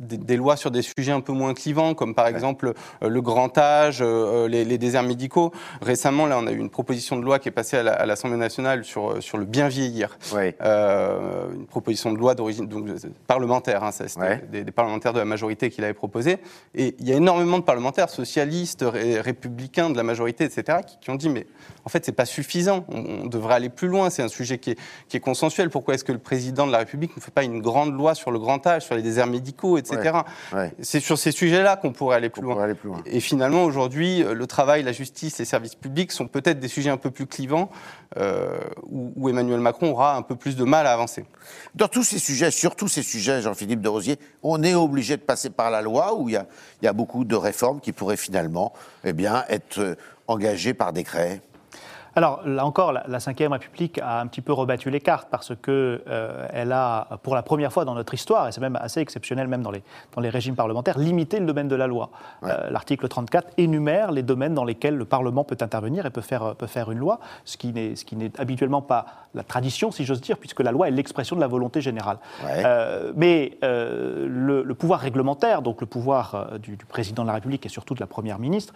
des, 0.00 0.16
des 0.16 0.36
lois 0.36 0.56
sur 0.56 0.70
des 0.70 0.82
sujets 0.82 1.12
un 1.12 1.20
peu 1.20 1.32
moins 1.32 1.52
clivants, 1.54 1.94
comme 1.94 2.14
par 2.14 2.26
exemple 2.26 2.72
le 3.02 3.20
grand 3.20 3.56
âge, 3.58 4.02
les, 4.02 4.64
les 4.64 4.78
déserts 4.78 5.02
médicaux. 5.02 5.52
Récemment, 5.82 6.26
là, 6.26 6.38
on 6.38 6.46
a 6.46 6.52
eu 6.52 6.58
une 6.58 6.70
proposition 6.70 7.16
de 7.16 7.22
loi 7.24 7.38
qui 7.38 7.48
est 7.48 7.52
passée 7.52 7.76
à 7.78 7.82
la- 7.82 7.92
à 7.94 8.06
l'Assemblée 8.06 8.36
nationale 8.38 8.84
sur, 8.84 9.22
sur 9.22 9.36
le 9.38 9.44
bien 9.44 9.68
vieillir. 9.68 10.16
Ouais. 10.34 10.56
Une 10.60 11.66
proposition 11.66 12.12
de 12.12 12.18
loi 12.18 12.34
d'origine 12.34 12.68
parlementaire, 13.26 13.82
hein, 13.84 13.92
ça, 13.92 14.08
c'était 14.08 14.20
Ouais. 14.24 14.44
des, 14.50 14.64
des 14.64 14.72
parlementaires 14.72 15.12
de 15.12 15.18
la 15.18 15.24
majorité 15.24 15.68
qui 15.70 15.80
l'avaient 15.80 15.92
Et 16.74 16.94
il 16.98 17.08
y 17.08 17.12
a 17.12 17.16
énormément 17.16 17.58
de 17.58 17.64
parlementaires 17.64 18.10
socialistes, 18.10 18.84
ré- 18.86 19.20
républicains, 19.20 19.90
de 19.90 19.96
la 19.96 20.02
majorité, 20.02 20.44
etc., 20.44 20.78
qui 21.00 21.10
ont 21.10 21.14
dit 21.16 21.28
mais 21.28 21.46
en 21.84 21.88
fait 21.88 22.04
c'est 22.04 22.12
pas 22.12 22.24
suffisant, 22.24 22.84
on, 22.88 23.24
on 23.24 23.26
devrait 23.26 23.54
aller 23.54 23.68
plus 23.68 23.88
loin. 23.88 24.10
C'est 24.10 24.22
un 24.22 24.28
sujet 24.28 24.58
qui 24.58 24.72
est, 24.72 24.78
qui 25.08 25.16
est 25.16 25.20
consensuel. 25.20 25.70
Pourquoi 25.70 25.94
est-ce 25.94 26.04
que 26.04 26.12
le 26.12 26.18
président 26.18 26.66
de 26.66 26.72
la 26.72 26.78
République 26.78 27.16
ne 27.16 27.20
fait 27.20 27.30
pas 27.30 27.44
une 27.44 27.60
grande 27.60 27.94
loi 27.94 28.14
sur 28.14 28.30
le 28.30 28.38
grand 28.38 28.66
âge, 28.66 28.82
sur 28.82 28.94
les 28.94 29.02
déserts 29.02 29.26
médicaux, 29.26 29.78
etc. 29.78 30.18
Ouais. 30.52 30.72
C'est 30.80 31.00
sur 31.00 31.18
ces 31.18 31.32
sujets-là 31.32 31.76
qu'on 31.76 31.92
pourrait 31.92 32.16
aller 32.16 32.28
plus 32.28 32.42
loin. 32.42 32.54
pourrait 32.54 32.64
aller 32.64 32.74
plus 32.74 32.88
loin. 32.88 33.02
Et 33.06 33.20
finalement, 33.20 33.64
aujourd'hui, 33.64 34.22
le 34.22 34.46
travail, 34.46 34.82
la 34.82 34.92
justice, 34.92 35.38
les 35.38 35.44
services 35.44 35.74
publics 35.74 36.12
sont 36.12 36.26
peut-être 36.26 36.60
des 36.60 36.68
sujets 36.68 36.90
un 36.90 36.96
peu 36.96 37.10
plus 37.10 37.26
clivants 37.26 37.70
euh, 38.16 38.58
où, 38.84 39.12
où 39.16 39.28
Emmanuel 39.28 39.60
Macron 39.60 39.90
aura 39.90 40.16
un 40.16 40.22
peu 40.22 40.36
plus 40.36 40.56
de 40.56 40.64
mal 40.64 40.86
à 40.86 40.92
avancer. 40.92 41.24
Dans 41.74 41.88
tous 41.88 42.04
ces 42.04 42.18
sujets, 42.18 42.50
sur 42.50 42.76
tous 42.76 42.88
ces 42.88 43.02
sujets, 43.02 43.42
Jean-Philippe 43.42 43.80
de 43.80 43.88
Rosier, 43.88 44.18
on 44.42 44.62
est 44.62 44.74
obligé 44.74 45.16
de 45.16 45.22
passer 45.22 45.50
par 45.50 45.70
la 45.70 45.82
loi 45.82 46.14
où 46.14 46.28
il 46.28 46.32
y 46.32 46.36
a, 46.36 46.46
il 46.80 46.84
y 46.84 46.88
a 46.88 46.92
beaucoup 46.92 47.24
de 47.24 47.34
réformes 47.34 47.80
qui 47.80 47.92
pourraient 47.92 48.16
finalement 48.16 48.72
eh 49.04 49.12
bien, 49.12 49.44
être 49.48 49.78
euh, 49.78 49.94
engagées 50.28 50.74
par 50.74 50.92
décret. 50.92 51.40
Alors 52.16 52.46
là 52.46 52.64
encore, 52.64 52.92
la, 52.92 53.04
la 53.08 53.18
Ve 53.18 53.50
République 53.50 53.98
a 53.98 54.20
un 54.20 54.26
petit 54.26 54.40
peu 54.40 54.52
rebattu 54.52 54.90
les 54.90 55.00
cartes 55.00 55.28
parce 55.30 55.52
que 55.60 56.02
euh, 56.08 56.46
elle 56.52 56.72
a, 56.72 57.18
pour 57.22 57.34
la 57.34 57.42
première 57.42 57.72
fois 57.72 57.84
dans 57.84 57.94
notre 57.94 58.14
histoire, 58.14 58.48
et 58.48 58.52
c'est 58.52 58.60
même 58.60 58.76
assez 58.76 59.00
exceptionnel 59.00 59.48
même 59.48 59.62
dans 59.62 59.70
les, 59.70 59.82
dans 60.14 60.20
les 60.20 60.28
régimes 60.28 60.54
parlementaires, 60.54 60.98
limité 60.98 61.40
le 61.40 61.46
domaine 61.46 61.68
de 61.68 61.76
la 61.76 61.86
loi. 61.86 62.10
Euh, 62.44 62.70
L'article 62.70 63.08
34 63.08 63.54
énumère 63.58 64.12
les 64.12 64.22
domaines 64.22 64.54
dans 64.54 64.64
lesquels 64.64 64.96
le 64.96 65.04
Parlement 65.04 65.44
peut 65.44 65.56
intervenir 65.60 66.06
et 66.06 66.10
peut 66.10 66.20
faire, 66.20 66.54
peut 66.54 66.66
faire 66.66 66.90
une 66.90 66.98
loi, 66.98 67.18
ce 67.44 67.56
qui 67.56 67.72
n'est 67.72 68.40
habituellement 68.40 68.82
pas 68.82 69.06
la 69.34 69.42
tradition, 69.42 69.90
si 69.90 70.04
j'ose 70.04 70.20
dire, 70.20 70.38
puisque 70.38 70.60
la 70.60 70.70
loi 70.70 70.86
est 70.86 70.92
l'expression 70.92 71.34
de 71.34 71.40
la 71.40 71.48
volonté 71.48 71.80
générale. 71.80 72.18
Ouais. 72.44 72.62
Euh, 72.64 73.12
mais 73.16 73.58
euh, 73.64 74.26
le, 74.28 74.62
le 74.62 74.74
pouvoir 74.74 75.00
réglementaire, 75.00 75.62
donc 75.62 75.80
le 75.80 75.88
pouvoir 75.88 76.52
du, 76.60 76.76
du 76.76 76.86
président 76.86 77.22
de 77.22 77.28
la 77.28 77.34
République 77.34 77.66
et 77.66 77.68
surtout 77.68 77.94
de 77.94 78.00
la 78.00 78.06
première 78.06 78.38
ministre, 78.38 78.72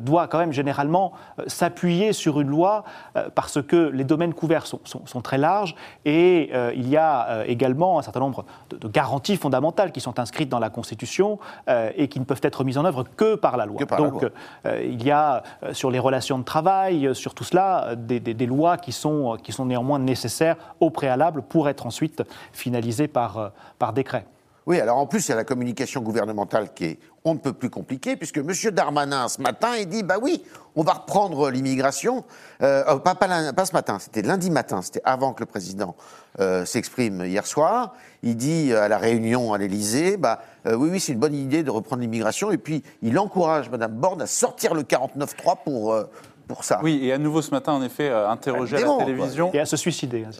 doit 0.00 0.28
quand 0.28 0.38
même 0.38 0.52
généralement 0.52 1.12
s'appuyer 1.46 2.12
sur 2.12 2.40
une 2.40 2.48
loi 2.48 2.75
euh, 3.16 3.28
parce 3.34 3.62
que 3.62 3.76
les 3.90 4.04
domaines 4.04 4.34
couverts 4.34 4.66
sont, 4.66 4.80
sont- 4.84 5.06
sont 5.06 5.20
très 5.20 5.38
larges 5.38 5.74
et 6.04 6.50
euh, 6.54 6.72
il 6.74 6.88
y 6.88 6.96
a 6.96 7.28
euh, 7.28 7.44
également 7.46 7.98
un 7.98 8.02
certain 8.02 8.20
nombre 8.20 8.44
de, 8.70 8.76
de 8.76 8.88
garanties 8.88 9.36
fondamentales 9.36 9.92
qui 9.92 10.00
sont 10.00 10.18
inscrites 10.18 10.48
dans 10.48 10.58
la 10.58 10.70
Constitution 10.70 11.38
et 11.96 12.08
qui 12.08 12.20
ne 12.20 12.24
peuvent 12.24 12.40
être 12.42 12.64
mises 12.64 12.78
en 12.78 12.84
œuvre 12.84 13.04
que 13.16 13.34
par 13.34 13.56
la 13.56 13.66
loi. 13.66 13.78
La 13.90 13.96
donc 14.10 14.22
loi. 14.22 14.30
il 14.82 15.02
y 15.04 15.10
a 15.10 15.42
sur 15.72 15.90
les 15.90 15.98
relations 15.98 16.38
de 16.38 16.44
travail, 16.44 17.14
sur 17.14 17.34
tout 17.34 17.44
cela, 17.44 17.94
des, 17.96 18.20
des- 18.20 18.34
des 18.34 18.46
lois 18.46 18.76
qui 18.76 18.92
sont, 18.92 19.36
qui 19.42 19.52
sont 19.52 19.64
néanmoins 19.66 19.98
nécessaires 19.98 20.56
au 20.80 20.90
préalable 20.90 21.42
pour 21.42 21.68
être 21.68 21.86
ensuite 21.86 22.22
finalisées 22.52 23.08
par, 23.08 23.52
par 23.78 23.92
décret. 23.92 24.26
Oui, 24.66 24.80
alors 24.80 24.98
en 24.98 25.06
plus, 25.06 25.26
il 25.26 25.30
y 25.30 25.32
a 25.32 25.36
la 25.36 25.44
communication 25.44 26.00
gouvernementale 26.00 26.74
qui 26.74 26.84
est 26.84 26.98
on 27.24 27.34
ne 27.34 27.38
peut 27.38 27.52
plus 27.52 27.70
compliquée, 27.70 28.16
puisque 28.16 28.38
M. 28.38 28.52
Darmanin, 28.72 29.28
ce 29.28 29.40
matin, 29.40 29.76
il 29.76 29.88
dit 29.88 30.04
bah 30.04 30.16
oui, 30.20 30.44
on 30.76 30.84
va 30.84 30.92
reprendre 30.92 31.50
l'immigration. 31.50 32.24
Euh, 32.62 32.84
euh, 32.88 32.96
pas, 32.98 33.16
pas 33.16 33.66
ce 33.66 33.72
matin, 33.72 33.98
c'était 33.98 34.22
lundi 34.22 34.48
matin, 34.48 34.80
c'était 34.80 35.02
avant 35.04 35.32
que 35.32 35.40
le 35.40 35.46
président 35.46 35.96
euh, 36.38 36.64
s'exprime 36.64 37.24
hier 37.24 37.44
soir. 37.46 37.94
Il 38.22 38.36
dit 38.36 38.72
euh, 38.72 38.82
à 38.82 38.88
la 38.88 38.98
réunion 38.98 39.52
à 39.52 39.58
l'Élysée 39.58 40.16
bah, 40.16 40.40
oui, 40.64 40.88
oui, 40.90 41.00
c'est 41.00 41.12
une 41.12 41.18
bonne 41.18 41.34
idée 41.34 41.62
de 41.64 41.70
reprendre 41.70 42.02
l'immigration. 42.02 42.52
Et 42.52 42.58
puis, 42.58 42.82
il 43.02 43.18
encourage 43.18 43.70
Mme 43.70 43.92
Borne 43.92 44.22
à 44.22 44.26
sortir 44.26 44.74
le 44.74 44.82
49.3 44.82 45.56
pour, 45.64 45.96
pour 46.48 46.64
ça. 46.64 46.80
Oui, 46.82 47.00
et 47.02 47.12
à 47.12 47.18
nouveau 47.18 47.42
ce 47.42 47.50
matin, 47.50 47.72
en 47.72 47.82
effet, 47.82 48.08
euh, 48.08 48.28
interrogé 48.28 48.76
à 48.76 48.80
la 48.80 48.86
quoi. 48.86 48.98
télévision, 49.04 49.50
Et 49.52 49.58
à 49.60 49.66
se 49.66 49.76
suicider. 49.76 50.24
hein. 50.24 50.30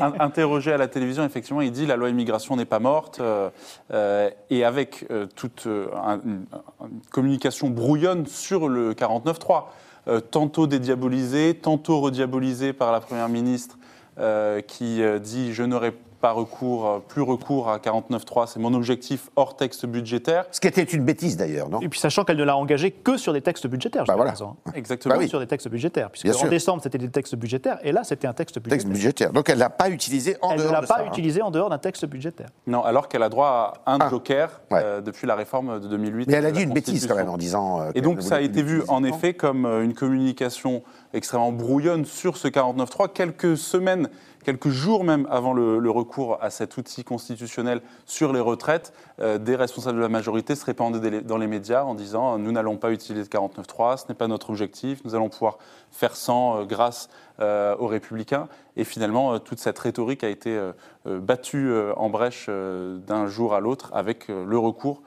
In- 0.00 0.14
interrogé 0.20 0.72
à 0.72 0.76
la 0.76 0.88
télévision, 0.88 1.24
effectivement, 1.24 1.60
il 1.60 1.72
dit 1.72 1.86
la 1.86 1.96
loi 1.96 2.08
immigration 2.10 2.56
n'est 2.56 2.64
pas 2.64 2.78
morte. 2.78 3.20
euh, 3.20 3.50
euh, 3.92 4.30
et 4.50 4.64
avec 4.64 5.06
euh, 5.10 5.26
toute 5.34 5.64
euh, 5.66 5.88
un- 5.94 6.20
une, 6.24 6.44
une 6.82 7.00
communication 7.10 7.70
brouillonne 7.70 8.26
sur 8.26 8.68
le 8.68 8.94
49.3, 8.94 9.64
euh, 10.08 10.20
tantôt 10.20 10.66
dédiabolisé, 10.66 11.54
tantôt 11.54 12.00
rediabolisé 12.00 12.72
par 12.72 12.92
la 12.92 13.00
Première 13.00 13.28
ministre 13.28 13.78
euh, 14.18 14.60
qui 14.60 15.02
euh, 15.02 15.18
dit 15.18 15.52
je 15.52 15.62
n'aurai 15.62 15.90
pas 15.92 15.98
recours, 16.30 16.86
euh, 16.86 16.98
plus 17.00 17.22
recours 17.22 17.68
à 17.68 17.78
49.3, 17.78 18.46
c'est 18.46 18.60
mon 18.60 18.72
objectif 18.74 19.30
hors 19.34 19.56
texte 19.56 19.86
budgétaire. 19.86 20.44
Ce 20.52 20.60
qui 20.60 20.68
était 20.68 20.84
une 20.84 21.04
bêtise 21.04 21.36
d'ailleurs, 21.36 21.68
non? 21.68 21.80
Et 21.80 21.88
puis 21.88 21.98
sachant 21.98 22.22
qu'elle 22.22 22.36
ne 22.36 22.44
l'a 22.44 22.56
engagé 22.56 22.92
que 22.92 23.16
sur 23.16 23.32
des 23.32 23.40
textes 23.40 23.66
budgétaires. 23.66 24.04
Bah 24.04 24.14
voilà. 24.14 24.34
hein. 24.40 24.54
Exactement. 24.74 25.14
Bah 25.14 25.18
oui. 25.20 25.28
Sur 25.28 25.40
des 25.40 25.48
textes 25.48 25.68
budgétaires. 25.68 26.10
Puisque 26.10 26.26
Bien 26.26 26.34
en 26.34 26.38
sûr. 26.38 26.48
décembre, 26.48 26.82
c'était 26.82 26.98
des 26.98 27.08
textes 27.10 27.34
budgétaires, 27.34 27.78
et 27.82 27.90
là, 27.90 28.04
c'était 28.04 28.28
un 28.28 28.32
texte 28.34 28.58
budgétaire. 28.60 28.78
Texte 28.78 28.88
budgétaire. 28.88 29.32
Donc, 29.32 29.48
elle 29.48 29.56
ne 29.56 29.60
l'a 29.60 29.70
pas 29.70 29.90
utilisé 29.90 30.36
en 30.42 30.50
Elle 30.50 30.58
ne 30.58 30.62
dehors 30.62 30.72
l'a 30.74 30.80
de 30.82 30.86
pas 30.86 30.94
ça, 30.98 31.00
hein. 31.02 31.08
utilisé 31.08 31.42
en 31.42 31.50
dehors 31.50 31.70
d'un 31.70 31.78
texte 31.78 32.06
budgétaire. 32.06 32.48
Non, 32.68 32.84
alors 32.84 33.08
qu'elle 33.08 33.22
a 33.24 33.28
droit 33.28 33.74
à 33.86 33.94
un 33.94 33.98
Ah. 34.00 34.08
joker 34.10 34.60
Ouais. 34.70 34.80
euh, 34.84 35.00
depuis 35.00 35.26
la 35.26 35.34
réforme 35.34 35.80
de 35.80 35.88
2008. 35.88 36.28
Mais 36.28 36.34
elle 36.34 36.46
a 36.46 36.50
dit 36.52 36.58
la 36.60 36.64
une 36.66 36.72
bêtise 36.72 37.06
quand 37.06 37.16
même 37.16 37.28
en 37.30 37.36
disant. 37.38 37.80
euh, 37.80 37.90
Et 37.94 38.00
donc 38.02 38.18
ne 38.18 38.20
ça 38.20 38.36
a 38.36 38.40
été 38.40 38.62
vu 38.62 38.82
en 38.88 39.02
effet 39.04 39.34
comme 39.34 39.64
une 39.66 39.94
communication 39.94 40.82
extrêmement 41.14 41.52
brouillonne 41.52 42.04
sur 42.04 42.36
ce 42.36 42.48
49.3 42.48 43.08
quelques 43.12 43.56
semaines, 43.56 44.08
quelques 44.42 44.68
jours 44.68 45.04
même 45.04 45.26
avant 45.30 45.52
le, 45.52 45.90
recours 45.90 46.38
à 46.40 46.50
cet 46.50 46.76
outil 46.76 47.04
constitutionnel 47.04 47.82
sur 48.06 48.32
les 48.32 48.40
retraites. 48.40 48.92
euh, 49.20 49.38
des 49.38 49.56
responsables 49.56 49.96
de 49.98 50.02
la 50.02 50.08
majorité 50.08 50.54
se 50.54 50.64
répandaient 50.64 51.20
dans 51.20 51.36
les 51.36 51.46
médias 51.46 51.82
en 51.82 51.94
disant 51.94 52.34
euh, 52.34 52.38
nous 52.38 52.52
n'allons 52.52 52.76
pas 52.76 52.92
utiliser 52.92 53.28
le 53.30 53.40
49.3, 53.40 53.98
ce 53.98 54.04
n'est 54.08 54.14
pas 54.14 54.28
notre 54.28 54.50
objectif, 54.50 55.04
nous 55.04 55.14
allons 55.14 55.28
pouvoir 55.28 55.58
faire 55.90 56.16
sans 56.16 56.60
euh, 56.60 56.64
grâce 56.64 57.08
aux 57.40 57.88
républicains. 57.88 58.46
Et 58.76 58.84
finalement, 58.84 59.40
toute 59.40 59.58
cette 59.58 59.76
rhétorique 59.76 60.22
a 60.22 60.28
été 60.28 60.56
battue 61.04 61.72
en 61.96 62.08
brèche 62.08 62.48
d'un 62.48 63.26
jour 63.26 63.54
à 63.54 63.58
l'autre 63.58 63.90
avec 63.92 64.28
le 64.28 64.58
recours 64.58 65.02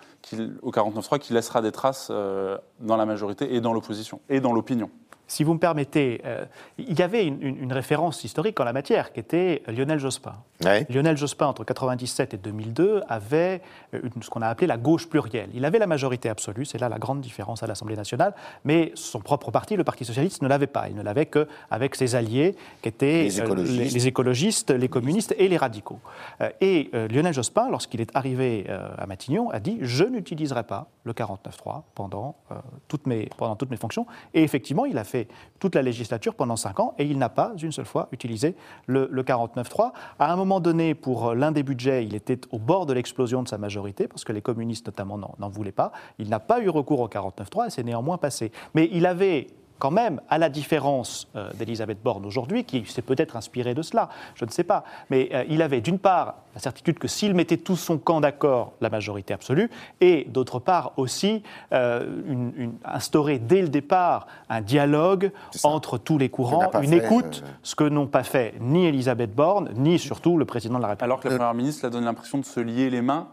au 0.61 0.71
49.3 0.71 1.19
qui 1.19 1.31
laissera 1.31 1.61
des 1.61 1.71
traces 1.71 2.11
dans 2.11 2.97
la 2.97 3.05
majorité 3.05 3.55
et 3.55 3.61
dans 3.61 3.71
l'opposition 3.71 4.19
et 4.27 4.41
dans 4.41 4.51
l'opinion. 4.51 4.89
Si 5.27 5.43
vous 5.43 5.53
me 5.53 5.59
permettez, 5.59 6.21
euh, 6.25 6.45
il 6.77 6.97
y 6.97 7.01
avait 7.01 7.25
une, 7.25 7.41
une- 7.41 7.57
une 7.63 7.73
référence 7.73 8.23
historique 8.23 8.59
en 8.59 8.63
la 8.63 8.73
matière 8.73 9.11
qui 9.13 9.19
était 9.19 9.63
Lionel 9.67 9.99
Jospin. 9.99 10.33
Ouais. 10.63 10.85
Lionel 10.89 11.17
Jospin, 11.17 11.47
entre 11.47 11.61
1997 11.61 12.33
et 12.33 12.37
2002, 12.37 13.01
avait 13.09 13.61
euh, 13.93 13.99
une- 14.15 14.21
ce 14.23 14.29
qu'on 14.29 14.41
a 14.41 14.47
appelé 14.47 14.67
la 14.67 14.77
gauche 14.77 15.07
plurielle. 15.09 15.49
Il 15.53 15.65
avait 15.65 15.79
la 15.79 15.87
majorité 15.87 16.29
absolue, 16.29 16.65
c'est 16.65 16.77
là 16.79 16.89
la 16.89 16.99
grande 16.99 17.21
différence 17.21 17.63
à 17.63 17.67
l'Assemblée 17.67 17.95
nationale, 17.95 18.33
mais 18.63 18.91
son 18.95 19.19
propre 19.19 19.51
parti, 19.51 19.75
le 19.75 19.83
Parti 19.83 20.05
socialiste, 20.05 20.41
ne 20.41 20.47
l'avait 20.47 20.67
pas. 20.67 20.87
Il 20.89 20.95
ne 20.95 21.01
l'avait 21.01 21.25
qu'avec 21.25 21.95
ses 21.95 22.15
alliés, 22.15 22.55
qui 22.81 22.89
étaient 22.89 23.23
Les 23.23 23.39
euh, 23.39 23.43
écologistes. 23.45 23.77
les, 23.79 23.89
les 23.89 24.07
écologistes, 24.07 24.71
les 24.71 24.87
communistes 24.89 25.35
et 25.37 25.47
les 25.47 25.57
radicaux. 25.57 25.99
Euh, 26.41 26.49
et 26.61 26.89
Lionel 27.09 27.33
Jospin, 27.33 27.69
lorsqu'il 27.69 27.99
est 28.01 28.15
arrivé 28.15 28.67
à 28.97 29.05
Matignon, 29.07 29.49
a 29.49 29.59
dit 29.59 29.77
Je 29.81 30.03
n'utiliserai 30.03 30.63
pas 30.63 30.87
le 31.03 31.13
49.3 31.13 31.81
pendant, 31.95 32.35
euh, 32.51 32.55
toutes 32.87 33.05
mes, 33.07 33.29
pendant 33.37 33.55
toutes 33.55 33.69
mes 33.71 33.77
fonctions. 33.77 34.05
Et 34.33 34.43
effectivement, 34.43 34.85
il 34.85 34.97
a 34.97 35.03
fait 35.03 35.14
toute 35.59 35.75
la 35.75 35.81
législature 35.81 36.35
pendant 36.35 36.55
cinq 36.55 36.79
ans 36.79 36.93
et 36.97 37.05
il 37.05 37.17
n'a 37.17 37.29
pas 37.29 37.53
une 37.61 37.71
seule 37.71 37.85
fois 37.85 38.07
utilisé 38.11 38.55
le, 38.87 39.07
le 39.11 39.23
49.3. 39.23 39.91
À 40.19 40.31
un 40.31 40.35
moment 40.35 40.59
donné, 40.59 40.95
pour 40.95 41.29
euh, 41.29 41.35
l'un 41.35 41.51
des 41.51 41.63
budgets, 41.63 42.05
il 42.05 42.15
était 42.15 42.39
au 42.51 42.59
bord 42.59 42.85
de 42.85 42.93
l'explosion 42.93 43.43
de 43.43 43.47
sa 43.47 43.57
majorité, 43.57 44.07
parce 44.07 44.23
que 44.23 44.33
les 44.33 44.41
communistes 44.41 44.85
notamment 44.85 45.17
n'en 45.17 45.35
n'en 45.39 45.49
voulaient 45.49 45.71
pas. 45.71 45.91
Il 46.19 46.29
n'a 46.29 46.39
pas 46.39 46.61
eu 46.61 46.69
recours 46.69 46.99
au 46.99 47.07
49.3 47.07 47.67
et 47.67 47.69
c'est 47.69 47.83
néanmoins 47.83 48.17
passé. 48.17 48.51
Mais 48.73 48.89
il 48.91 49.05
avait 49.05 49.47
quand 49.79 49.91
même, 49.91 50.21
à 50.29 50.37
la 50.37 50.49
différence 50.49 51.27
euh, 51.35 51.51
d'Elisabeth 51.53 52.01
Borne 52.03 52.25
aujourd'hui, 52.25 52.63
qui 52.63 52.85
s'est 52.85 53.01
peut-être 53.01 53.35
inspirée 53.35 53.73
de 53.73 53.81
cela, 53.81 54.09
je 54.35 54.45
ne 54.45 54.49
sais 54.49 54.63
pas, 54.63 54.83
mais 55.09 55.29
euh, 55.33 55.43
il 55.49 55.61
avait 55.61 55.81
d'une 55.81 55.99
part 55.99 56.35
la 56.53 56.61
certitude 56.61 56.97
que 56.97 57.07
s'il 57.09 57.33
mettait 57.33 57.57
tout 57.57 57.75
son 57.75 57.97
camp 57.97 58.21
d'accord, 58.21 58.71
la 58.79 58.89
majorité 58.89 59.33
absolue, 59.33 59.69
et 59.99 60.25
d'autre 60.29 60.59
part 60.59 60.93
aussi 60.97 61.43
euh, 61.73 62.05
une- 62.27 62.53
une- 62.55 62.73
instaurer 62.85 63.39
dès 63.39 63.61
le 63.61 63.67
départ 63.67 64.27
un 64.49 64.61
dialogue 64.61 65.31
entre 65.63 65.97
tous 65.97 66.17
les 66.17 66.29
courants, 66.29 66.59
une 66.81 66.89
fait, 66.91 67.05
écoute, 67.05 67.43
euh, 67.45 67.49
ce 67.61 67.75
que 67.75 67.83
n'ont 67.83 68.07
pas 68.07 68.23
fait 68.23 68.53
ni 68.61 68.85
Elisabeth 68.85 69.35
Borne, 69.35 69.69
ni 69.75 69.99
surtout 69.99 70.37
le 70.37 70.45
président 70.45 70.77
de 70.77 70.81
la 70.83 70.87
République. 70.89 71.03
Alors 71.03 71.19
que 71.19 71.27
la 71.27 71.35
Première 71.35 71.53
ministre 71.53 71.85
a 71.85 71.89
donné 71.89 72.05
l'impression 72.05 72.37
de 72.37 72.45
se 72.45 72.59
lier 72.61 72.89
les 72.89 73.01
mains 73.01 73.27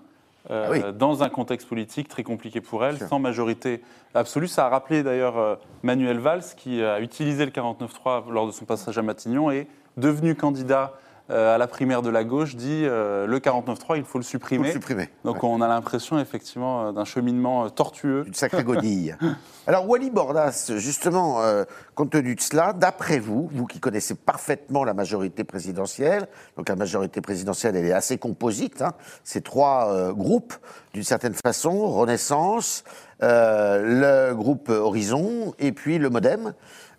euh, 0.50 0.66
Ah 0.66 0.70
oui. 0.70 0.80
dans 0.98 1.22
un 1.22 1.28
contexte 1.28 1.68
politique 1.68 2.08
très 2.08 2.22
compliqué 2.22 2.60
pour 2.60 2.84
elle, 2.84 2.98
sans 2.98 3.18
majorité 3.18 3.82
absolue. 4.14 4.48
Ça 4.48 4.66
a 4.66 4.68
rappelé 4.68 5.02
d'ailleurs 5.02 5.38
euh, 5.38 5.56
Manuel 5.82 6.18
Valls, 6.18 6.42
qui 6.56 6.82
a 6.82 7.00
utilisé 7.00 7.44
le 7.44 7.50
49-3 7.50 8.30
lors 8.30 8.46
de 8.46 8.52
son 8.52 8.64
passage 8.64 8.98
à 8.98 9.02
Matignon 9.02 9.50
et 9.50 9.66
devenu 9.96 10.34
candidat 10.34 10.94
à 11.32 11.58
la 11.58 11.66
primaire 11.66 12.02
de 12.02 12.10
la 12.10 12.24
gauche, 12.24 12.56
dit 12.56 12.82
euh, 12.84 13.26
le 13.26 13.38
49-3, 13.38 13.64
il 13.70 13.74
faut 13.76 13.96
le 13.96 14.04
Faut 14.04 14.18
le 14.18 14.22
supprimer. 14.24 14.72
supprimer. 14.72 15.08
Donc 15.24 15.42
Ouais. 15.42 15.48
on 15.50 15.60
a 15.60 15.68
l'impression 15.68 16.18
effectivement 16.18 16.88
euh, 16.88 16.92
d'un 16.92 17.04
cheminement 17.04 17.64
euh, 17.64 17.68
tortueux. 17.68 18.24
Une 18.26 18.34
sacrée 18.34 18.64
godille. 18.64 19.16
Alors, 19.66 19.88
Wally 19.88 20.10
Bordas, 20.10 20.72
justement, 20.76 21.40
euh, 21.42 21.64
compte 21.94 22.10
tenu 22.10 22.34
de 22.34 22.40
cela, 22.40 22.72
d'après 22.72 23.18
vous, 23.20 23.48
vous 23.52 23.66
qui 23.66 23.78
connaissez 23.80 24.14
parfaitement 24.14 24.84
la 24.84 24.92
majorité 24.94 25.44
présidentielle, 25.44 26.26
donc 26.56 26.68
la 26.68 26.76
majorité 26.76 27.20
présidentielle, 27.20 27.76
elle 27.76 27.86
est 27.86 27.92
assez 27.92 28.18
composite, 28.18 28.82
hein, 28.82 28.92
ces 29.24 29.40
trois 29.40 29.92
euh, 29.92 30.12
groupes, 30.12 30.54
d'une 30.94 31.04
certaine 31.04 31.34
façon, 31.34 31.86
Renaissance, 31.88 32.82
euh, 33.22 34.28
le 34.30 34.34
groupe 34.34 34.68
Horizon 34.68 35.54
et 35.60 35.70
puis 35.72 35.98
le 35.98 36.10
Modem. 36.10 36.54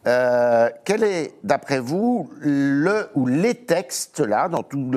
Euh, 0.06 0.70
quel 0.86 1.04
est, 1.04 1.34
d'après 1.44 1.80
vous, 1.80 2.30
le 2.40 3.08
ou 3.16 3.26
les 3.26 3.56
textes, 3.56 4.20
là, 4.20 4.50
dans 4.50 4.64
tout 4.64 4.92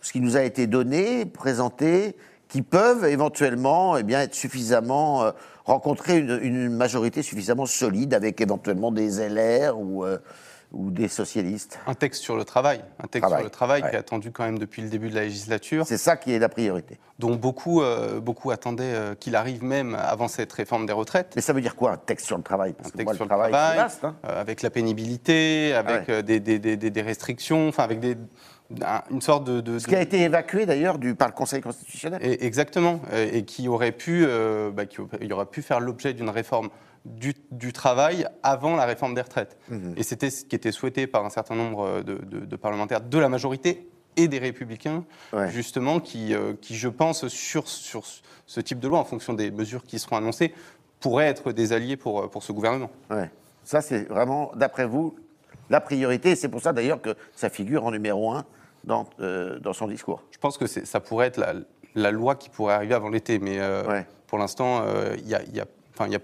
ce 0.00 0.12
qui 0.12 0.20
nous 0.20 0.36
a 0.36 0.42
été 0.42 0.66
donné, 0.66 1.24
présenté, 1.24 2.16
qui 2.48 2.62
peuvent 2.62 3.04
éventuellement 3.04 3.96
eh 3.96 4.02
bien, 4.02 4.20
être 4.20 4.34
suffisamment. 4.34 5.24
euh, 5.24 5.30
rencontrer 5.64 6.18
une, 6.18 6.38
une 6.42 6.68
majorité 6.68 7.22
suffisamment 7.22 7.66
solide 7.66 8.14
avec 8.14 8.40
éventuellement 8.40 8.92
des 8.92 9.26
LR 9.28 9.78
ou, 9.78 10.04
euh, 10.04 10.18
ou 10.74 10.90
des 10.90 11.08
socialistes 11.08 11.78
Un 11.86 11.94
texte 11.94 12.22
sur 12.22 12.36
le 12.36 12.44
travail, 12.44 12.82
un 13.02 13.06
texte 13.06 13.20
Travail, 13.22 13.38
sur 13.38 13.44
le 13.44 13.50
travail 13.50 13.82
ouais. 13.82 13.90
qui 13.90 13.96
est 13.96 13.98
attendu 13.98 14.30
quand 14.32 14.44
même 14.44 14.58
depuis 14.58 14.82
le 14.82 14.88
début 14.88 15.08
de 15.08 15.14
la 15.14 15.22
législature, 15.22 15.86
C'est 15.86 15.96
ça 15.98 16.16
qui 16.16 16.32
est 16.32 16.38
la 16.38 16.48
priorité. 16.48 16.98
dont 17.18 17.36
beaucoup, 17.36 17.80
euh, 17.82 18.20
beaucoup 18.20 18.50
attendaient 18.50 18.82
euh, 18.94 19.14
qu'il 19.14 19.36
arrive 19.36 19.62
même 19.62 19.94
avant 19.94 20.28
cette 20.28 20.52
réforme 20.52 20.86
des 20.86 20.92
retraites. 20.92 21.32
Mais 21.36 21.42
ça 21.42 21.52
veut 21.52 21.60
dire 21.60 21.76
quoi, 21.76 21.92
un 21.92 21.96
texte 21.96 22.26
sur 22.26 22.36
le 22.36 22.42
travail? 22.42 22.72
Parce 22.74 22.88
Un 22.88 22.90
que 22.92 22.96
texte 22.98 23.06
moi, 23.06 23.14
sur 23.14 23.24
le 23.24 23.28
travail, 23.28 23.52
vaste. 23.52 24.04
hein. 24.04 24.16
euh, 24.26 24.40
avec 24.40 24.62
la 24.62 24.70
pénibilité, 24.70 25.74
avec 25.74 26.08
ouais. 26.08 26.22
des, 26.22 26.40
des- 26.40 26.58
des- 26.76 27.02
restrictions, 27.02 27.68
enfin 27.68 27.84
avec 27.84 28.00
des, 28.00 28.16
un- 28.84 29.02
une 29.10 29.20
sorte 29.20 29.44
de... 29.44 29.60
de- 29.60 29.78
Ce 29.78 29.86
qui 29.86 29.94
a 29.94 30.00
été 30.02 30.22
évacué 30.22 30.66
d'ailleurs 30.66 30.98
par 31.16 31.28
le 31.28 31.34
Conseil 31.34 31.60
constitutionnel. 31.60 32.20
Et- 32.22 32.44
exactement, 32.46 33.00
et 33.14 33.44
qui 33.44 33.68
aurait 33.68 33.92
pu, 33.92 34.24
euh, 34.26 34.70
bah, 34.70 34.86
qui 34.86 35.00
aurait 35.32 35.46
pu 35.46 35.62
faire 35.62 35.80
l'objet 35.80 36.14
d'une 36.14 36.30
réforme 36.30 36.70
du, 37.04 37.34
du 37.50 37.72
travail 37.72 38.26
avant 38.42 38.76
la 38.76 38.84
réforme 38.86 39.14
des 39.14 39.20
retraites. 39.20 39.56
Mhm. 39.68 39.94
Et 39.96 40.02
c'était 40.02 40.30
ce 40.30 40.44
qui 40.44 40.56
était 40.56 40.72
souhaité 40.72 41.06
par 41.06 41.24
un 41.24 41.30
certain 41.30 41.54
nombre 41.54 42.00
de, 42.02 42.14
de- 42.14 42.44
de 42.46 42.56
parlementaires 42.56 43.00
de 43.02 43.18
la 43.18 43.28
majorité 43.28 43.88
et 44.16 44.28
des 44.28 44.38
républicains, 44.38 45.04
Ouais. 45.32 45.50
justement, 45.50 46.00
qui, 46.00 46.34
euh, 46.34 46.54
qui, 46.60 46.76
je 46.76 46.88
pense, 46.88 47.26
sur, 47.28 47.68
sur 47.68 48.04
ce 48.46 48.60
type 48.60 48.78
de 48.80 48.88
loi, 48.88 49.00
en 49.00 49.04
fonction 49.04 49.34
des 49.34 49.50
mesures 49.50 49.82
qui 49.82 49.98
seront 49.98 50.16
annoncées, 50.16 50.54
pourraient 51.00 51.26
être 51.26 51.52
des 51.52 51.72
alliés 51.72 51.96
pour, 51.96 52.20
euh, 52.22 52.28
pour 52.28 52.42
ce 52.42 52.52
gouvernement. 52.52 52.90
Ouais. 53.10 53.28
Ça, 53.64 53.80
c'est 53.80 54.04
vraiment, 54.04 54.52
d'après 54.54 54.86
vous, 54.86 55.16
la 55.68 55.80
priorité. 55.80 56.36
C'est 56.36 56.48
pour 56.48 56.60
ça 56.62 56.72
d'ailleurs 56.72 57.02
que 57.02 57.14
ça 57.34 57.48
figure 57.50 57.84
en 57.84 57.90
numéro 57.90 58.30
un 58.32 58.44
dans, 58.84 59.06
euh, 59.20 59.58
dans 59.58 59.72
son 59.72 59.88
discours. 59.88 60.22
Je 60.30 60.38
pense 60.38 60.56
que 60.58 60.66
ça 60.66 61.00
pourrait 61.00 61.26
être 61.26 61.38
la, 61.38 61.54
la 61.94 62.10
loi 62.10 62.34
qui 62.36 62.50
pourrait 62.50 62.74
arriver 62.74 62.94
avant 62.94 63.08
l'été, 63.08 63.38
mais 63.38 63.58
euh, 63.58 63.82
Ouais. 63.86 64.06
pour 64.26 64.38
l'instant, 64.38 64.84
il 65.18 65.24
n'y 65.24 65.34
a, 65.34 65.42
y 65.42 65.60
a- 65.60 65.66
enfin, 65.94 66.06
il 66.06 66.12
y 66.12 66.16
a, 66.16 66.18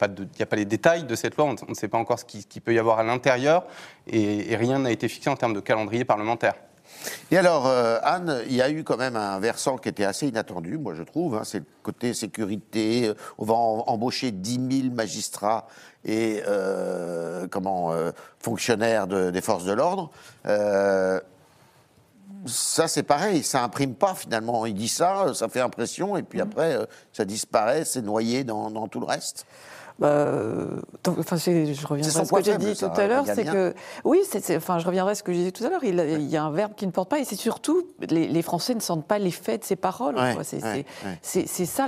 pas 0.46 0.56
les 0.56 0.64
détails 0.64 1.04
de 1.04 1.14
cette 1.14 1.36
loi, 1.36 1.46
on 1.46 1.70
ne 1.70 1.74
sait 1.74 1.88
pas 1.88 1.98
encore 1.98 2.18
ce 2.18 2.24
qui- 2.24 2.44
qu'il 2.44 2.60
peut 2.62 2.74
y 2.74 2.78
avoir 2.78 2.98
à 2.98 3.02
l'intérieur, 3.04 3.64
et, 4.06 4.54
rien 4.56 4.78
n'a 4.80 4.90
été 4.90 5.08
fixé 5.08 5.30
en 5.30 5.36
termes 5.36 5.54
de 5.54 5.60
calendrier 5.60 6.04
parlementaire. 6.04 6.54
Et 7.30 7.38
alors, 7.38 7.68
euh, 7.68 7.98
Anne, 8.02 8.42
il 8.48 8.54
y 8.54 8.62
a 8.62 8.68
eu 8.68 8.82
quand 8.82 8.96
même 8.96 9.14
un 9.14 9.38
versant 9.38 9.78
qui 9.78 9.88
était 9.88 10.04
assez 10.04 10.26
inattendu, 10.26 10.76
moi 10.76 10.94
je 10.94 11.04
trouve. 11.04 11.36
hein, 11.36 11.42
c'est 11.44 11.60
le 11.60 11.64
côté 11.84 12.12
sécurité. 12.14 13.06
euh, 13.08 13.14
On 13.38 13.44
va 13.44 13.54
embaucher 13.54 14.32
10 14.32 14.82
000 14.82 14.94
magistrats 14.94 15.68
et 16.04 16.42
euh, 16.48 17.46
comment, 17.48 17.92
fonctionnaires 18.40 19.06
de- 19.06 19.30
des 19.30 19.40
forces 19.40 19.64
de 19.64 19.72
l'ordre. 19.72 20.10
Ça, 22.46 22.88
c'est 22.88 23.02
pareil, 23.02 23.42
ça 23.42 23.62
imprime 23.62 23.94
pas 23.94 24.14
finalement. 24.14 24.64
Il 24.66 24.74
dit 24.74 24.88
ça, 24.88 25.34
ça 25.34 25.48
fait 25.48 25.60
impression, 25.60 26.16
et 26.16 26.22
puis 26.22 26.40
après, 26.40 26.74
euh, 26.74 26.86
ça 27.12 27.24
disparaît, 27.24 27.84
c'est 27.84 28.02
noyé 28.02 28.44
dans, 28.44 28.70
dans 28.70 28.88
tout 28.88 29.00
le 29.00 29.06
reste. 29.06 29.46
Euh, 30.02 30.66
donc, 31.04 31.18
enfin, 31.18 31.36
je 31.36 31.86
reviendrai 31.86 32.20
à 32.20 32.24
ce 32.24 32.32
que 32.32 32.42
j'ai 32.42 32.56
dit 32.58 32.74
ça, 32.74 32.88
tout 32.88 33.00
à 33.00 33.06
l'heure, 33.06 33.24
c'est 33.26 33.44
que 33.44 33.74
oui, 34.04 34.20
enfin, 34.56 34.78
je 34.78 34.86
reviendrai 34.86 35.12
à 35.12 35.14
ce 35.14 35.22
que 35.22 35.32
j'ai 35.32 35.44
dit 35.44 35.52
tout 35.52 35.64
à 35.64 35.68
l'heure. 35.68 35.84
Il, 35.84 35.98
il 35.98 36.28
y 36.28 36.36
a 36.36 36.44
un 36.44 36.50
verbe 36.50 36.72
qui 36.74 36.86
ne 36.86 36.90
porte 36.92 37.08
pas, 37.10 37.18
et 37.20 37.24
c'est 37.24 37.36
surtout 37.36 37.82
les, 38.08 38.26
les 38.28 38.42
Français 38.42 38.74
ne 38.74 38.80
sentent 38.80 39.06
pas 39.06 39.18
l'effet 39.18 39.58
de 39.58 39.64
ces 39.64 39.76
paroles. 39.76 40.16
Ouais. 40.16 40.36
C'est 40.42 40.62
ouais, 40.62 40.84
ça, 41.66 41.86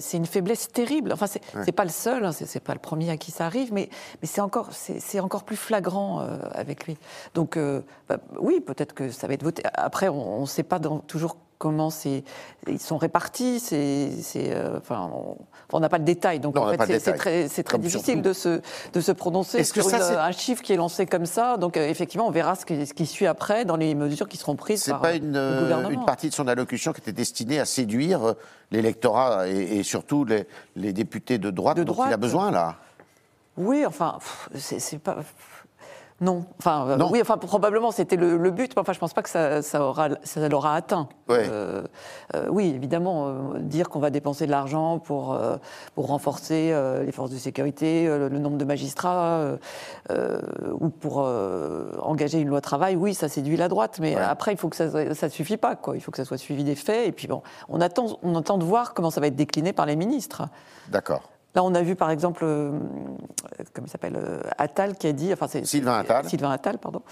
c'est 0.00 0.16
une 0.16 0.26
faiblesse 0.26 0.68
terrible. 0.68 1.12
Enfin, 1.12 1.26
c'est 1.26 1.72
pas 1.72 1.84
le 1.84 1.90
seul, 1.90 2.24
hein, 2.24 2.32
c'est 2.32 2.60
pas 2.62 2.74
le 2.74 2.80
premier 2.80 3.10
à 3.10 3.16
qui 3.16 3.30
ça 3.30 3.46
arrive, 3.46 3.72
mais, 3.72 3.88
mais 4.22 4.28
c'est 4.28 4.40
encore, 4.40 4.68
c'est 4.72 5.20
encore 5.20 5.44
plus 5.44 5.56
flagrant 5.56 6.20
euh, 6.20 6.36
avec 6.52 6.86
lui. 6.86 6.96
Donc, 7.34 7.56
euh, 7.56 7.80
bah, 8.08 8.18
oui, 8.40 8.60
peut-être 8.60 8.94
que 8.94 9.10
ça 9.10 9.26
va 9.26 9.34
être 9.34 9.42
voté. 9.42 9.62
Après, 9.74 10.08
on 10.08 10.42
ne 10.42 10.46
sait 10.46 10.62
pas 10.62 10.78
dans- 10.78 10.98
toujours 10.98 11.36
comment 11.58 11.88
ils 12.68 12.78
sont 12.80 12.96
répartis. 12.98 13.60
C'est, 13.60 14.10
euh, 14.52 14.78
enfin, 14.78 15.10
on- 15.72 15.80
n'a 15.80 15.88
pas 15.88 15.98
le 15.98 16.04
détail, 16.04 16.38
donc 16.40 16.54
Non, 16.54 16.62
en 16.62 16.70
fait, 16.70 16.98
c'est- 17.00 17.12
très, 17.14 17.78
difficile 17.78 18.22
de 18.22 18.32
se, 18.32 18.60
de 18.92 19.00
se 19.00 19.10
prononcer 19.12 19.58
Est-ce 19.58 19.72
que 19.72 19.80
sur 19.82 19.90
ça, 19.90 19.96
une- 19.96 20.02
c'est- 20.04 20.16
un 20.16 20.30
chiffre 20.32 20.62
qui 20.62 20.72
est 20.72 20.76
lancé 20.76 21.04
comme 21.06 21.26
ça. 21.26 21.56
Donc, 21.56 21.76
euh, 21.76 21.88
effectivement, 21.88 22.26
on 22.28 22.30
verra 22.30 22.54
ce 22.54 22.64
qui, 22.64 22.86
ce 22.86 22.94
qui 22.94 23.06
suit 23.06 23.26
après 23.26 23.64
dans 23.64 23.76
les 23.76 23.94
mesures 23.94 24.28
qui 24.28 24.36
seront 24.36 24.54
prises 24.56 24.82
C'est 24.84 24.92
par 24.92 25.00
pas 25.00 25.12
euh, 25.12 25.16
une, 25.16 25.32
le 25.32 25.60
gouvernement. 25.62 25.90
une 25.90 26.04
partie 26.04 26.28
de 26.28 26.34
son 26.34 26.46
allocution 26.46 26.92
qui 26.92 27.00
était 27.00 27.12
destinée 27.12 27.58
à 27.58 27.64
séduire 27.64 28.34
l'électorat 28.70 29.48
et, 29.48 29.78
et 29.78 29.82
surtout 29.82 30.24
les, 30.24 30.46
les 30.76 30.92
députés 30.92 31.38
de 31.38 31.50
droite 31.50 31.76
De 31.76 31.82
dont 31.84 31.92
il 31.94 32.00
a 32.02 32.04
droite. 32.06 32.20
besoin 32.20 32.50
là? 32.50 32.76
Oui, 33.56 33.84
enfin, 33.86 34.18
c'est 34.56 34.98
pas. 34.98 35.16
Non, 36.20 36.44
enfin, 36.60 36.86
euh, 36.88 36.96
Non. 36.96 37.08
oui, 37.10 37.20
enfin, 37.20 37.36
probablement 37.36 37.90
c'était 37.90 38.14
le, 38.16 38.36
le 38.36 38.50
but, 38.52 38.72
mais 38.76 38.80
enfin, 38.80 38.92
je 38.92 39.00
pense 39.00 39.12
pas 39.12 39.22
que 39.22 39.28
ça, 39.28 39.62
ça 39.62 39.82
aura, 39.84 40.10
ça 40.22 40.48
l'aura 40.48 40.74
atteint. 40.76 41.08
Euh, 41.28 41.82
euh, 42.34 42.46
oui, 42.50 42.72
évidemment, 42.74 43.52
dire 43.58 43.88
qu'on 43.88 43.98
va 43.98 44.10
dépenser 44.10 44.46
de 44.46 44.50
l'argent 44.52 45.00
pour, 45.00 45.36
pour 45.96 46.06
renforcer 46.06 46.72
les 47.04 47.10
forces 47.12 47.30
de 47.30 47.36
sécurité, 47.36 48.06
le, 48.06 48.28
le 48.28 48.38
nombre 48.38 48.56
de 48.58 48.64
magistrats, 48.64 49.44
ou 50.80 50.88
pour 50.88 51.18
engager 52.02 52.38
une 52.40 52.48
loi 52.48 52.60
travail, 52.60 52.94
oui, 52.96 53.12
ça 53.14 53.28
séduit 53.28 53.56
la 53.56 53.68
droite, 53.68 53.98
mais 54.00 54.14
Ouais. 54.14 54.20
après, 54.22 54.52
il 54.52 54.56
faut 54.56 54.68
que 54.68 54.76
ça, 54.76 55.14
ça 55.14 55.28
suffit 55.28 55.56
pas, 55.56 55.74
quoi. 55.74 55.96
Il 55.96 56.00
faut 56.00 56.12
que 56.12 56.16
ça 56.18 56.24
soit 56.24 56.38
suivi 56.38 56.62
des 56.62 56.76
faits, 56.76 57.08
et 57.08 57.12
puis 57.12 57.26
bon, 57.26 57.42
on 57.68 57.80
attend, 57.80 58.06
on 58.22 58.36
attend 58.36 58.56
de 58.58 58.64
voir 58.64 58.94
comment 58.94 59.10
ça 59.10 59.20
va 59.20 59.26
être 59.26 59.36
décliné 59.36 59.72
par 59.72 59.84
les 59.86 59.96
ministres. 59.96 60.42
D'accord. 60.88 61.22
Là, 61.54 61.62
on 61.62 61.74
a 61.74 61.82
vu 61.82 61.94
par 61.94 62.10
exemple, 62.10 62.42
euh, 62.44 62.72
comment 63.72 63.86
il 63.86 63.90
s'appelle, 63.90 64.16
euh, 64.16 64.40
Attal 64.58 64.96
qui 64.96 65.06
a 65.06 65.12
dit, 65.12 65.32
enfin 65.32 65.46
c'est 65.48 65.64
Sylvain 65.64 65.98
Attal. 66.00 66.28
Sylvain 66.28 66.50
Attal, 66.50 66.78
pardon. 66.78 67.02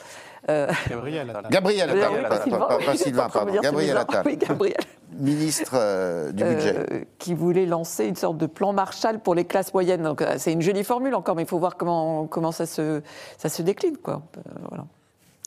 Euh, 0.50 0.68
Gabriel 0.88 1.30
Attal. 1.30 1.50
Gabriel 1.50 1.90
euh, 1.90 1.94
Attal, 1.94 2.12
oui, 2.14 2.20
pas, 2.22 2.28
pas 2.28 2.40
Sylvain, 2.42 2.58
pas- 2.86 2.96
Sylvain, 2.96 3.28
pardon. 3.28 3.60
Gabriel. 3.60 3.96
Attal, 3.96 4.22
Oui, 4.26 4.36
Gabriel. 4.36 4.76
ministre 5.12 5.74
euh, 5.76 6.32
du 6.32 6.42
budget. 6.42 6.74
Euh, 6.76 7.04
qui 7.18 7.34
voulait 7.34 7.66
lancer 7.66 8.06
une 8.06 8.16
sorte 8.16 8.36
de 8.38 8.46
plan 8.46 8.72
Marshall 8.72 9.20
pour 9.20 9.36
les 9.36 9.44
classes 9.44 9.72
moyennes. 9.72 10.02
Donc 10.02 10.22
euh, 10.22 10.34
c'est 10.38 10.52
une 10.52 10.62
jolie 10.62 10.82
formule 10.82 11.14
encore, 11.14 11.36
mais 11.36 11.42
il 11.42 11.48
faut 11.48 11.60
voir 11.60 11.76
comment, 11.76 12.26
comment 12.26 12.50
ça, 12.50 12.66
se, 12.66 13.00
ça 13.38 13.48
se 13.48 13.62
décline. 13.62 13.96
Quoi. 13.96 14.22
Euh, 14.38 14.40
voilà. 14.70 14.86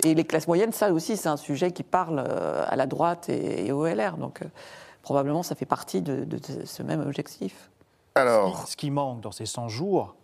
Et 0.06 0.14
les 0.14 0.24
classes 0.24 0.48
moyennes, 0.48 0.72
ça 0.72 0.94
aussi, 0.94 1.18
c'est 1.18 1.30
un 1.30 1.38
sujet 1.38 1.72
qui 1.72 1.84
parle 1.84 2.24
euh, 2.26 2.64
à 2.66 2.78
la 2.78 2.86
droite 2.86 3.28
et, 3.28 3.66
et 3.68 3.72
au 3.74 3.86
LR. 3.86 4.16
Donc 4.16 4.42
euh, 4.42 4.46
probablement, 5.02 5.44
ça 5.44 5.56
fait 5.56 5.66
partie 5.66 6.02
de, 6.02 6.24
de 6.24 6.40
ce 6.64 6.82
même 6.82 7.02
objectif. 7.02 7.70
Alors, 8.16 8.68
Ce 8.68 8.78
qui 8.78 8.92
manque 8.92 9.22
dans 9.22 9.32
ces 9.32 9.46
100 9.46 9.68
jours, 9.68 10.16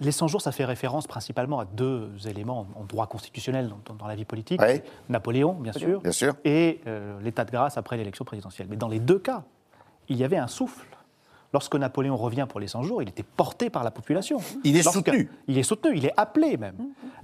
les 0.00 0.12
100 0.12 0.28
jours, 0.28 0.40
ça 0.40 0.52
fait 0.52 0.64
référence 0.64 1.08
principalement 1.08 1.58
à 1.58 1.64
deux 1.64 2.10
éléments 2.28 2.66
en 2.76 2.84
droit 2.84 3.08
constitutionnel 3.08 3.72
dans, 3.86 3.94
dans 3.94 4.06
la 4.06 4.14
vie 4.14 4.24
politique. 4.24 4.60
Ouais. 4.60 4.84
Napoléon, 5.08 5.54
bien 5.54 5.72
sûr, 5.72 6.00
bien 6.00 6.12
sûr. 6.12 6.34
et 6.44 6.80
euh, 6.86 7.18
l'état 7.20 7.44
de 7.44 7.50
grâce 7.50 7.76
après 7.76 7.96
l'élection 7.96 8.24
présidentielle. 8.24 8.68
Mais 8.70 8.76
dans 8.76 8.86
les 8.88 9.00
deux 9.00 9.18
cas, 9.18 9.42
il 10.08 10.16
y 10.16 10.22
avait 10.24 10.36
un 10.36 10.46
souffle. 10.46 10.86
Lorsque 11.54 11.74
Napoléon 11.76 12.16
revient 12.16 12.46
pour 12.48 12.60
les 12.60 12.68
100 12.68 12.82
jours, 12.82 13.02
il 13.02 13.08
était 13.08 13.22
porté 13.22 13.70
par 13.70 13.82
la 13.82 13.90
population. 13.90 14.38
Il 14.64 14.76
est 14.76 14.82
Lorsque- 14.82 14.98
soutenu. 14.98 15.30
Il 15.46 15.56
est 15.56 15.62
soutenu, 15.62 15.96
il 15.96 16.04
est 16.04 16.12
appelé 16.16 16.56
même. 16.58 16.76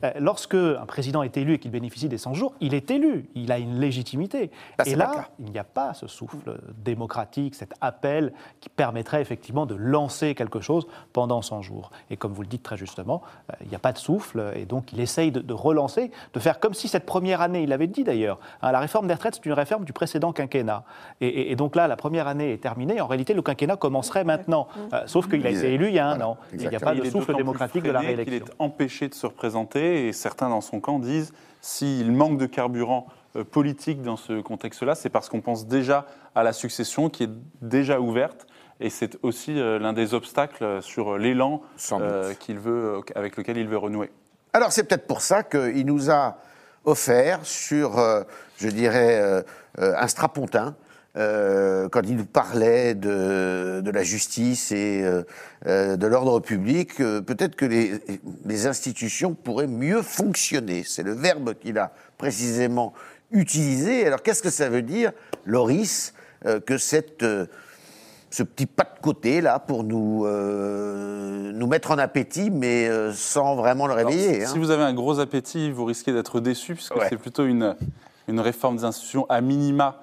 Euh, 0.03 0.13
lorsque 0.19 0.55
un 0.55 0.87
président 0.87 1.23
est 1.23 1.37
élu 1.37 1.55
et 1.55 1.59
qu'il 1.59 1.71
bénéficie 1.71 2.09
des 2.09 2.17
100 2.19 2.33
jours, 2.35 2.55
il 2.61 2.73
est 2.75 2.91
élu, 2.91 3.29
il 3.35 3.53
a 3.53 3.59
une 3.59 3.79
légitimité. 3.81 4.51
Et 4.87 4.95
là, 4.97 5.29
il 5.39 5.51
n'y 5.53 5.59
a 5.59 5.65
pas 5.65 5.93
ce 5.95 6.07
souffle 6.07 6.59
démocratique, 6.85 7.55
cet 7.55 7.75
appel 7.81 8.33
qui 8.61 8.69
permettrait 8.71 9.21
effectivement 9.21 9.67
de 9.67 9.75
lancer 9.75 10.35
quelque 10.35 10.61
chose 10.61 10.87
pendant 11.13 11.43
100 11.43 11.61
jours. 11.63 11.91
Et 12.11 12.17
comme 12.17 12.33
vous 12.33 12.43
le 12.43 12.49
dites 12.49 12.63
très 12.63 12.77
justement, 12.77 13.23
euh, 13.51 13.57
il 13.63 13.69
n'y 13.69 13.75
a 13.75 13.79
pas 13.79 13.93
de 13.93 13.99
souffle, 13.99 14.53
et 14.57 14.65
donc 14.65 14.93
il 14.93 15.01
essaye 15.01 15.33
de, 15.33 15.41
de 15.41 15.53
relancer, 15.55 16.11
de 16.33 16.41
faire 16.41 16.61
comme 16.61 16.75
si 16.75 16.89
cette 16.89 17.05
première 17.07 17.41
année, 17.41 17.63
il 17.63 17.69
l'avait 17.69 17.87
dit 17.87 18.05
d'ailleurs, 18.05 18.39
hein, 18.63 18.73
la 18.73 18.81
réforme 18.81 19.07
des 19.07 19.15
retraites, 19.15 19.35
c'est 19.37 19.47
une 19.47 19.53
réforme 19.53 19.85
du 19.85 19.93
précédent 19.93 20.33
quinquennat. 20.33 20.85
Et, 21.21 21.29
et- 21.29 21.51
et 21.53 21.57
donc 21.57 21.77
là, 21.77 21.89
la 21.89 21.97
première 21.97 22.27
année 22.27 22.53
est 22.53 22.59
terminée, 22.63 23.01
en 23.01 23.07
réalité, 23.07 23.35
le 23.35 23.43
quinquennat 23.43 23.77
commencerait 24.15 24.25
maintenant, 24.25 24.69
Euh, 24.93 25.03
sauf 25.07 25.29
qu'il 25.29 25.47
a 25.47 25.51
Il- 25.51 25.59
été 25.59 25.75
élu 25.75 25.89
il 25.89 25.95
y 25.95 25.99
a 25.99 26.07
un 26.07 26.11
voilà, 26.17 26.29
an. 26.29 26.37
Il 26.53 26.69
n'y 26.69 26.77
a 26.77 26.81
pas 26.81 26.95
Il 26.95 27.03
de 27.03 27.11
souffle 27.11 27.35
démocratique 27.35 27.83
de 27.83 27.91
la 27.91 28.01
réélection. 28.01 28.35
est 28.37 28.53
empêché 28.59 29.09
de 29.09 29.15
se 29.15 29.27
représenter 29.27 30.09
et 30.09 30.13
certains 30.13 30.49
dans 30.49 30.61
son 30.61 30.81
camp 30.81 30.99
disent 30.99 31.33
s'il 31.61 32.13
manque 32.13 32.39
de 32.39 32.47
carburant 32.47 33.07
euh, 33.37 33.43
politique 33.45 34.03
dans 34.03 34.17
ce 34.17 34.41
contexte-là, 34.41 34.95
c'est 34.95 35.09
parce 35.11 35.29
qu'on 35.29 35.41
pense 35.41 35.67
déjà 35.67 36.07
à 36.35 36.43
la 36.43 36.53
succession 36.53 37.09
qui 37.11 37.25
est 37.25 37.31
déjà 37.63 37.99
ouverte. 38.01 38.47
Et 38.81 38.91
c'est 38.91 39.19
aussi 39.23 39.59
euh, 39.59 39.79
l'un 39.79 39.93
des 39.93 40.15
obstacles 40.15 40.83
sur 40.83 41.17
l'élan 41.19 41.63
euh, 41.93 42.35
qu'il 42.35 42.59
veut, 42.59 43.01
avec 43.15 43.37
lequel 43.37 43.57
il 43.57 43.67
veut 43.69 43.79
renouer. 43.79 44.11
Alors 44.53 44.71
c'est 44.73 44.85
peut-être 44.85 45.07
pour 45.07 45.21
ça 45.21 45.43
qu'il 45.43 45.87
nous 45.87 46.11
a 46.11 46.37
offert 46.85 47.41
sur, 47.45 47.99
euh, 47.99 48.23
je 48.59 48.69
dirais, 48.69 49.19
euh, 49.21 49.43
un 49.79 50.07
strapontin, 50.07 50.77
euh, 51.17 51.89
quand 51.89 52.01
il 52.05 52.17
nous 52.17 52.25
parlait 52.27 52.95
de, 52.95 53.81
de 53.83 53.91
la 53.91 54.03
justice 54.03 54.73
et 54.73 55.03
euh, 55.05 55.23
euh, 55.67 55.97
de 55.97 56.07
l'ordre 56.07 56.41
public, 56.41 57.01
euh, 57.01 57.21
peut-être 57.21 57.55
que 57.55 57.65
les, 57.65 58.01
les 58.45 58.67
institutions 58.67 59.35
pourraient 59.35 59.69
mieux 59.69 60.03
fonctionner. 60.03 60.83
C'est 60.85 61.05
le 61.05 61.13
verbe 61.13 61.55
qu'il 61.55 61.79
a 61.79 61.93
précisément 62.19 62.93
utilisé. 63.31 64.07
Alors 64.07 64.23
qu'est-ce 64.23 64.43
que 64.43 64.51
ça 64.51 64.69
veut 64.69 64.83
dire, 64.83 65.13
Loris, 65.45 66.15
que 66.67 66.77
cette... 66.79 67.25
ce 68.31 68.43
petit 68.43 68.67
pas 68.67 68.85
de 68.85 69.01
côté 69.01 69.41
là 69.41 69.59
pour 69.61 69.83
nous, 69.85 70.27
nous 70.27 71.67
mettre 71.67 71.91
en 71.93 71.99
appétit, 71.99 72.51
mais 72.51 72.89
sans 73.13 73.55
vraiment 73.57 73.87
le 73.87 73.95
Alors, 73.95 74.11
réveiller. 74.11 74.41
si 74.41 74.43
hein. 74.45 74.49
si 74.53 74.59
vous 74.59 74.71
avez 74.71 74.83
un 74.83 74.93
gros 74.95 75.21
appétit, 75.21 75.71
vous 75.71 75.85
risquez 75.85 76.13
d'être 76.13 76.41
déçu, 76.41 76.75
puisque 76.75 76.97
Ouais. 76.97 77.07
c'est 77.09 77.17
plutôt 77.17 77.45
une, 77.47 77.77
une 78.29 78.41
réforme 78.41 78.77
des 78.77 78.85
institutions 78.85 79.27
à 79.29 79.41
minima 79.41 80.01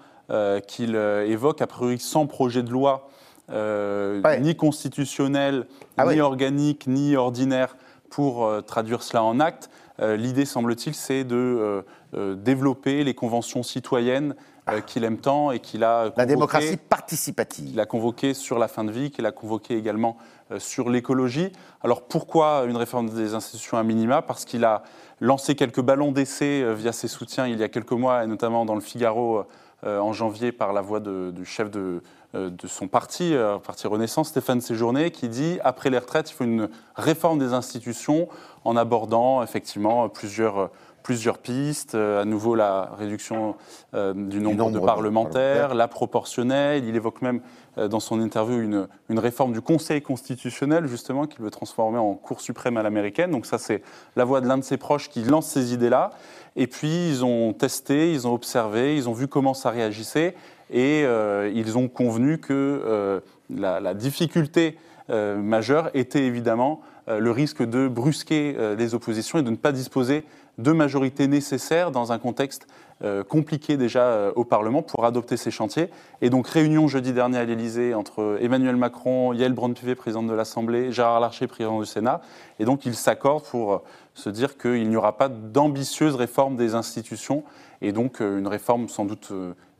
qu'il 0.61 0.95
euh, 0.95 1.25
évoque, 1.27 1.61
a 1.61 1.67
priori 1.67 1.99
sans 1.99 2.25
projet 2.27 2.63
de 2.63 2.71
loi, 2.71 3.09
euh, 3.51 4.21
Ouais. 4.21 4.39
ni 4.39 4.55
constitutionnel, 4.55 5.67
Ah 5.97 6.05
ni 6.05 6.11
oui. 6.13 6.21
organique, 6.21 6.87
ni 6.87 7.15
ordinaire, 7.15 7.75
pour 8.09 8.45
euh, 8.45 8.61
traduire 8.61 9.03
cela 9.03 9.23
en 9.23 9.39
acte. 9.39 9.69
Euh, 10.01 10.15
L'idée, 10.15 10.45
semble-t-il, 10.45 10.93
c'est 10.95 11.23
de 11.23 11.35
euh, 11.35 11.81
euh, 12.13 12.35
développer 12.35 13.03
les 13.03 13.13
conventions 13.13 13.63
citoyennes 13.63 14.35
euh, 14.69 14.79
qu'il 14.81 15.03
aime 15.03 15.17
tant 15.17 15.51
et 15.51 15.59
qu'il 15.59 15.83
a 15.83 16.05
La 16.05 16.09
convoquées- 16.11 16.25
démocratie 16.27 16.77
participative. 16.77 17.69
qu'il 17.69 17.79
a 17.79 17.85
convoqué 17.85 18.33
sur 18.33 18.57
la 18.59 18.67
fin 18.67 18.83
de 18.83 18.91
vie, 18.91 19.11
qu'il 19.11 19.25
a 19.25 19.31
convoqué 19.31 19.77
également 19.77 20.17
euh, 20.51 20.59
sur 20.59 20.89
l'écologie. 20.89 21.51
Alors 21.83 22.03
pourquoi 22.03 22.65
une 22.67 22.77
réforme 22.77 23.09
des 23.09 23.33
institutions 23.33 23.77
à 23.77 23.83
minima? 23.83 24.21
Parce 24.21 24.45
qu'il 24.45 24.63
a 24.65 24.83
lancé 25.19 25.55
quelques 25.55 25.81
ballons 25.81 26.11
d'essai 26.11 26.61
euh, 26.63 26.73
via 26.73 26.91
ses 26.91 27.07
soutiens 27.07 27.47
il 27.47 27.59
y 27.59 27.63
a 27.63 27.69
quelques 27.69 27.91
mois, 27.91 28.23
et 28.23 28.27
notamment 28.27 28.65
dans 28.65 28.75
le 28.75 28.81
Figaro 28.81 29.37
euh, 29.39 29.43
en 29.83 30.13
janvier 30.13 30.51
par 30.51 30.73
la 30.73 30.81
voix 30.81 30.99
du 30.99 31.45
chef 31.45 31.71
de, 31.71 32.01
euh, 32.33 32.49
de 32.49 32.65
son 32.67 32.87
parti, 32.87 33.35
euh, 33.35 33.57
Parti 33.57 33.87
Renaissance, 33.87 34.29
Stéphane 34.29 34.61
Séjourné, 34.61 35.11
qui 35.11 35.27
dit 35.27 35.59
après 35.65 35.89
les 35.89 35.97
retraites, 35.97 36.31
il 36.31 36.33
faut 36.33 36.45
une 36.45 36.69
réforme 36.95 37.39
des 37.39 37.51
institutions 37.51 38.29
en 38.63 38.77
abordant 38.77 39.43
effectivement 39.43 40.07
plusieurs 40.07 40.69
plusieurs 41.01 41.37
pistes, 41.37 41.95
euh, 41.95 42.21
à 42.21 42.25
nouveau 42.25 42.55
la 42.55 42.91
réduction 42.97 43.55
euh, 43.93 44.13
du, 44.13 44.39
nombre 44.39 44.57
nombre 44.57 44.79
de 44.79 44.85
parlementaires, 44.85 45.75
la 45.75 45.87
proportionnelle. 45.87 46.85
Il 46.85 46.95
évoque 46.95 47.21
même 47.21 47.41
euh, 47.77 47.87
dans 47.87 47.99
son 47.99 48.21
interview 48.21 48.59
une, 48.59 48.87
une 49.09 49.19
réforme 49.19 49.53
du 49.53 49.61
Conseil 49.61 50.01
constitutionnel, 50.01 50.87
justement, 50.87 51.27
qu'il 51.27 51.41
veut 51.41 51.51
transformer 51.51 51.97
en 51.97 52.13
Cour 52.13 52.41
suprême 52.41 52.77
à 52.77 52.83
l'américaine. 52.83 53.31
Donc 53.31 53.45
ça, 53.45 53.57
c'est 53.57 53.81
la 54.15 54.25
voix 54.25 54.41
de 54.41 54.47
l'un 54.47 54.57
de 54.57 54.63
ses 54.63 54.77
proches 54.77 55.09
qui 55.09 55.23
lance 55.23 55.47
ces 55.47 55.73
idées-là. 55.73 56.11
Et 56.55 56.67
puis, 56.67 57.09
ils 57.09 57.25
ont 57.25 57.53
testé, 57.53 58.11
ils 58.11 58.27
ont 58.27 58.33
observé, 58.33 58.95
ils 58.95 59.09
ont 59.09 59.13
vu 59.13 59.27
comment 59.27 59.53
ça 59.53 59.69
réagissait, 59.69 60.35
et 60.69 61.03
euh, 61.05 61.51
ils 61.53 61.77
ont 61.77 61.87
convenu 61.87 62.37
que 62.37 63.21
la, 63.49 63.79
la 63.79 63.93
difficulté 63.93 64.77
majeure 65.09 65.89
était 65.93 66.23
évidemment 66.23 66.81
le 67.07 67.31
risque 67.31 67.63
de 67.63 67.89
brusquer 67.89 68.55
les 68.77 68.93
oppositions 68.93 69.39
et 69.39 69.43
de 69.43 69.49
ne 69.49 69.57
pas 69.57 69.73
disposer 69.73 70.23
de 70.61 70.71
majorité 70.71 71.27
nécessaire 71.27 71.91
dans 71.91 72.11
un 72.11 72.19
contexte 72.19 72.67
euh, 73.03 73.23
compliqué 73.23 73.77
déjà 73.77 74.03
euh, 74.03 74.31
au 74.35 74.43
Parlement 74.43 74.83
pour 74.83 75.05
adopter 75.05 75.35
ces 75.35 75.49
chantiers. 75.49 75.89
Et 76.21 76.29
donc 76.29 76.47
réunion 76.47 76.87
jeudi 76.87 77.13
dernier 77.13 77.39
à 77.39 77.45
l'Élysée 77.45 77.95
entre 77.95 78.37
Emmanuel 78.39 78.75
Macron, 78.75 79.33
Yael 79.33 79.53
Braun-Pivet, 79.53 79.95
présidente 79.95 80.27
de 80.27 80.33
l'Assemblée, 80.33 80.91
Gérard 80.91 81.19
Larcher, 81.19 81.47
président 81.47 81.79
du 81.79 81.87
Sénat. 81.87 82.21
Et 82.59 82.65
donc 82.65 82.85
ils 82.85 82.93
s'accordent 82.93 83.45
pour 83.45 83.73
euh, 83.73 83.77
se 84.13 84.29
dire 84.29 84.55
qu'il 84.55 84.87
n'y 84.87 84.95
aura 84.95 85.17
pas 85.17 85.29
d'ambitieuse 85.29 86.13
réforme 86.13 86.57
des 86.57 86.75
institutions 86.75 87.43
et 87.81 87.91
donc 87.91 88.19
une 88.19 88.47
réforme 88.47 88.87
sans 88.87 89.05
doute 89.05 89.31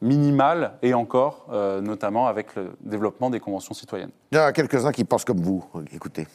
minimale 0.01 0.73
et 0.81 0.95
encore, 0.95 1.45
notamment 1.83 2.25
avec 2.25 2.55
le 2.55 2.71
développement 2.79 3.29
des 3.29 3.39
conventions 3.39 3.75
citoyennes. 3.75 4.09
Il 4.31 4.39
y 4.39 4.41
en 4.41 4.45
a 4.45 4.51
quelques-uns 4.53 4.91
qui 4.91 5.03
pensent 5.03 5.25
comme 5.25 5.41
vous. 5.41 5.63
Écoutez. 5.93 6.25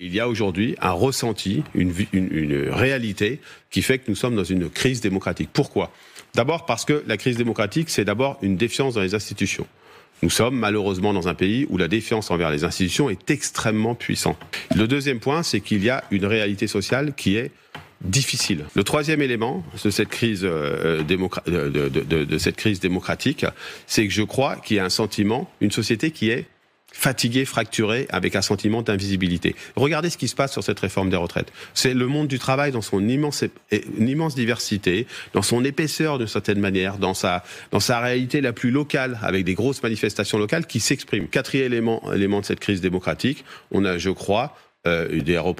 Il 0.00 0.12
y 0.12 0.18
a 0.18 0.28
aujourd'hui 0.28 0.74
un 0.80 0.90
ressenti, 0.90 1.62
une, 1.74 1.92
une- 2.12 2.28
une 2.32 2.68
réalité 2.68 3.38
qui 3.70 3.80
fait 3.80 3.98
que 3.98 4.04
nous 4.08 4.16
sommes 4.16 4.34
dans 4.34 4.42
une 4.44 4.68
crise 4.68 5.00
démocratique. 5.00 5.50
Pourquoi? 5.52 5.92
D'abord 6.34 6.66
parce 6.66 6.84
que 6.84 7.04
la 7.06 7.16
crise 7.16 7.36
démocratique, 7.36 7.88
c'est 7.90 8.04
d'abord 8.04 8.36
une 8.42 8.56
défiance 8.56 8.94
dans 8.94 9.02
les 9.02 9.14
institutions. 9.14 9.66
Nous 10.22 10.30
sommes 10.30 10.56
malheureusement 10.58 11.12
dans 11.12 11.28
un 11.28 11.34
pays 11.34 11.66
où 11.68 11.76
la 11.78 11.86
défiance 11.86 12.32
envers 12.32 12.50
les 12.50 12.64
institutions 12.64 13.08
est 13.08 13.30
extrêmement 13.30 13.94
puissante. 13.94 14.36
Le 14.74 14.88
deuxième 14.88 15.20
point, 15.20 15.44
c'est 15.44 15.60
qu'il 15.60 15.84
y 15.84 15.90
a 15.90 16.02
une 16.10 16.26
réalité 16.26 16.66
sociale 16.66 17.14
qui 17.16 17.36
est 17.36 17.52
difficile. 18.00 18.64
Le 18.74 18.82
troisième 18.82 19.22
élément 19.22 19.64
de 19.84 19.90
cette 19.90 20.08
crise, 20.08 20.40
euh, 20.44 21.04
de, 21.04 21.14
de- 21.14 21.88
de- 21.88 22.24
de 22.24 22.38
cette 22.38 22.56
crise 22.56 22.80
démocratique, 22.80 23.46
c'est 23.86 24.06
que 24.08 24.12
je 24.12 24.22
crois 24.22 24.56
qu'il 24.56 24.76
y 24.76 24.80
a 24.80 24.84
un 24.84 24.90
sentiment, 24.90 25.48
une 25.60 25.70
société 25.70 26.10
qui 26.10 26.30
est 26.30 26.46
fatiguée, 26.94 27.44
fracturée, 27.44 28.06
avec 28.08 28.36
un 28.36 28.40
sentiment 28.40 28.80
d'invisibilité. 28.80 29.56
Regardez 29.74 30.10
ce 30.10 30.16
qui 30.16 30.28
se 30.28 30.34
passe 30.34 30.52
sur 30.52 30.62
cette 30.62 30.78
réforme 30.78 31.10
des 31.10 31.16
retraites. 31.16 31.52
C'est 31.74 31.92
le 31.92 32.06
monde 32.06 32.28
du 32.28 32.38
travail 32.38 32.70
dans 32.70 32.80
son 32.80 33.06
immense, 33.06 33.44
immense 33.98 34.34
diversité, 34.34 35.06
dans 35.34 35.42
son 35.42 35.64
épaisseur 35.64 36.18
d'une 36.18 36.28
certaine 36.28 36.60
manière, 36.60 36.98
dans 36.98 37.12
sa, 37.12 37.44
dans 37.72 37.80
sa 37.80 37.98
réalité 38.00 38.40
la 38.40 38.52
plus 38.52 38.70
locale, 38.70 39.18
avec 39.22 39.44
des 39.44 39.54
grosses 39.54 39.82
manifestations 39.82 40.38
locales 40.38 40.66
qui 40.66 40.78
s'expriment. 40.78 41.26
Quatrième 41.26 41.66
élément, 41.66 42.00
élément 42.12 42.40
de 42.40 42.46
cette 42.46 42.60
crise 42.60 42.80
démocratique, 42.80 43.44
on 43.72 43.84
a, 43.84 43.98
je 43.98 44.10
crois, 44.10 44.56
euh, 44.86 45.08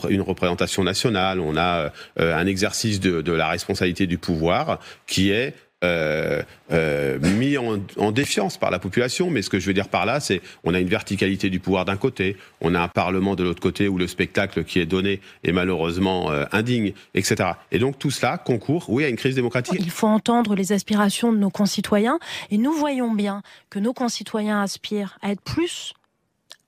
une 0.08 0.20
représentation 0.20 0.84
nationale, 0.84 1.40
on 1.40 1.56
a 1.56 1.92
euh, 2.20 2.36
un 2.36 2.46
exercice 2.46 3.00
de, 3.00 3.22
de 3.22 3.32
la 3.32 3.48
responsabilité 3.48 4.06
du 4.06 4.18
pouvoir 4.18 4.78
qui 5.06 5.30
est 5.30 5.54
euh, 5.84 6.42
euh, 6.72 7.18
mis 7.36 7.58
en, 7.58 8.10
défiance 8.10 8.56
par 8.56 8.70
la 8.70 8.78
population. 8.78 9.30
Mais 9.30 9.42
ce 9.42 9.50
que 9.50 9.58
je 9.58 9.66
veux 9.66 9.74
dire 9.74 9.88
par 9.88 10.06
là, 10.06 10.18
c'est 10.18 10.40
on 10.64 10.72
a 10.72 10.80
une 10.80 10.88
verticalité 10.88 11.50
du 11.50 11.60
pouvoir 11.60 11.84
d'un 11.84 11.96
côté, 11.96 12.36
on 12.60 12.74
a 12.74 12.80
un 12.80 12.88
parlement 12.88 13.34
de 13.34 13.44
l'autre 13.44 13.60
côté 13.60 13.86
où 13.86 13.98
le 13.98 14.06
spectacle 14.06 14.64
qui 14.64 14.80
est 14.80 14.86
donné 14.86 15.20
est 15.42 15.52
malheureusement 15.52 16.30
euh, 16.30 16.44
indigne, 16.52 16.94
etc. 17.14 17.50
Et 17.70 17.78
donc 17.78 17.98
tout 17.98 18.10
cela 18.10 18.38
concourt, 18.38 18.86
oui, 18.88 19.04
à 19.04 19.08
une 19.08 19.16
crise 19.16 19.34
démocratique. 19.34 19.78
Il 19.78 19.90
faut 19.90 20.06
entendre 20.06 20.54
les 20.54 20.72
aspirations 20.72 21.32
de 21.32 21.38
nos 21.38 21.50
concitoyens 21.50 22.18
et 22.50 22.56
nous 22.56 22.72
voyons 22.72 23.12
bien 23.12 23.42
que 23.68 23.78
nos 23.78 23.92
concitoyens 23.92 24.62
aspirent 24.62 25.18
à 25.22 25.32
être 25.32 25.42
plus 25.42 25.94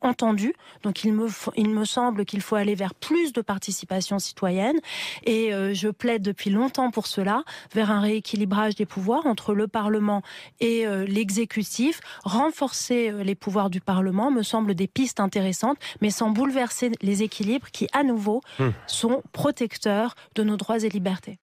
entendus. 0.07 0.55
Donc 0.83 1.05
il 1.05 1.13
me, 1.13 1.29
faut- 1.29 1.53
il 1.57 1.69
me 1.71 1.85
semble 1.85 2.25
qu'il 2.25 2.41
faut 2.41 2.57
aller 2.57 2.75
vers 2.75 2.95
plus 2.95 3.33
de 3.33 3.41
participation 3.43 4.19
citoyenne 4.19 4.77
et 5.25 5.53
euh, 5.53 5.75
je 5.75 5.89
plaide 5.89 6.23
depuis 6.23 6.51
longtemps 6.51 6.91
pour 6.91 7.07
cela, 7.07 7.43
vers 7.75 7.91
un 7.91 8.01
rééquilibrage 8.01 8.75
des 8.77 8.87
pouvoirs 8.87 9.27
entre 9.27 9.53
le 9.55 9.69
Parlement 9.69 10.23
et 10.61 10.87
euh, 10.87 11.05
l'exécutif. 11.05 12.01
Renforcer 12.25 13.11
euh, 13.11 13.23
les 13.23 13.35
pouvoirs 13.35 13.71
du 13.71 13.81
Parlement 13.81 14.31
me 14.31 14.43
semble 14.43 14.75
des 14.75 14.87
pistes 14.87 15.21
intéressantes, 15.21 15.79
mais 16.01 16.11
sans 16.11 16.31
bouleverser 16.31 16.93
les 17.03 17.23
équilibres 17.23 17.71
qui, 17.71 17.87
à 17.93 18.03
nouveau, 18.03 18.41
Hmm. 18.59 18.71
sont 18.87 19.23
protecteurs 19.33 20.15
de 20.35 20.43
nos 20.43 20.57
droits 20.57 20.79
et 20.85 20.89
libertés. 20.89 21.39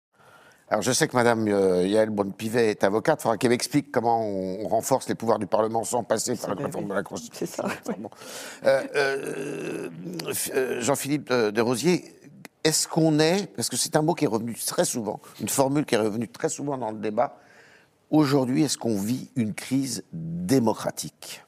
Alors, 0.74 0.82
je 0.82 0.91
sais 0.91 1.07
que 1.07 1.15
Mme 1.15 1.47
euh, 1.49 1.86
Yael 1.86 2.09
Bonne-Pivet 2.09 2.71
est 2.71 2.84
avocate. 2.84 3.19
Il 3.19 3.21
faudra 3.21 3.38
qu'elle 3.38 3.51
m'explique 3.51 3.91
comment 3.91 4.26
on, 4.26 4.67
renforce 4.67 5.07
les 5.07 5.13
pouvoirs 5.13 5.38
du 5.38 5.45
Parlement 5.45 5.84
sans 5.84 6.03
passer 6.03 6.36
par 6.36 6.55
la 6.55 6.65
réforme 6.65 6.88
de 6.88 6.95
la 6.95 7.03
Constitution. 7.03 7.45
C'est 7.45 7.45
ça, 7.45 7.67
oui. 7.89 8.07
Euh, 8.65 8.84
euh, 8.95 9.89
euh, 10.55 10.82
Jean-Philippe 10.82 11.30
de, 11.30 11.51
de 11.51 11.61
Rosier, 11.61 12.15
est-ce 12.63 12.88
qu'on 12.88 13.19
est, 13.19 13.53
parce 13.55 13.69
que 13.69 13.76
c'est 13.76 13.95
un 13.95 14.01
mot 14.01 14.15
qui 14.15 14.26
est 14.26 14.28
revenu 14.28 14.55
très 14.55 14.84
souvent, 14.84 15.19
une 15.39 15.47
formule 15.47 15.86
qui 15.86 15.93
est 15.93 15.99
revenue 15.99 16.28
très 16.28 16.49
souvent 16.49 16.76
dans 16.76 16.89
le 16.89 16.97
débat, 16.97 17.38
aujourd'hui, 18.09 18.63
est-ce 18.63 18.80
qu'on 18.80 18.99
vit 18.99 19.30
une 19.36 19.53
crise 19.53 20.03
démocratique? 20.11 21.43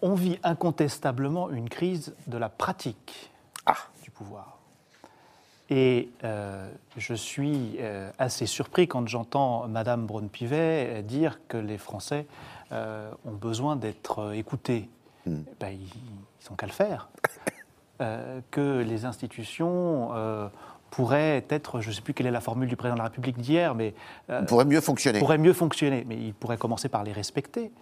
On 0.00 0.14
vit 0.14 0.38
incontestablement 0.42 1.50
une 1.50 1.68
crise 1.68 2.14
de 2.26 2.38
la 2.38 2.48
pratique 2.48 3.30
Ah. 3.66 3.76
du 4.02 4.10
pouvoir. 4.10 4.55
Et 5.68 6.10
euh, 6.22 6.70
je 6.96 7.14
suis 7.14 7.76
euh, 7.80 8.10
assez 8.18 8.46
surpris 8.46 8.86
quand 8.86 9.06
j'entends 9.08 9.66
Madame 9.68 10.06
Braun-Pivet 10.06 10.86
euh, 10.88 11.02
dire 11.02 11.40
que 11.48 11.56
les 11.56 11.78
Français 11.78 12.26
euh, 12.72 13.10
ont 13.24 13.34
besoin 13.34 13.76
d'être 13.76 14.34
écoutés. 14.34 14.88
Hmm. 15.26 15.42
Ben, 15.58 15.70
ils 15.70 16.50
n'ont 16.50 16.56
qu'à 16.56 16.66
le 16.66 16.72
faire. 16.72 17.08
Que 18.50 18.82
les 18.82 19.06
institutions 19.06 20.10
pourrait 20.90 21.44
être, 21.50 21.80
je 21.80 21.88
ne 21.88 21.94
sais 21.94 22.00
plus 22.00 22.14
quelle 22.14 22.26
est 22.26 22.30
la 22.30 22.40
formule 22.40 22.68
du 22.68 22.76
président 22.76 22.94
de 22.94 23.00
la 23.00 23.04
République 23.04 23.38
d'hier, 23.38 23.74
mais... 23.74 23.94
euh, 24.30 24.42
pourrait 24.44 24.64
mieux 24.64 24.80
fonctionner. 24.80 25.18
Pourrait 25.18 25.38
mieux 25.38 25.52
fonctionner, 25.52 26.04
mais 26.06 26.16
il 26.16 26.34
pourrait 26.34 26.56
commencer 26.58 26.88
par 26.88 27.04
les 27.04 27.12
respecter. 27.12 27.72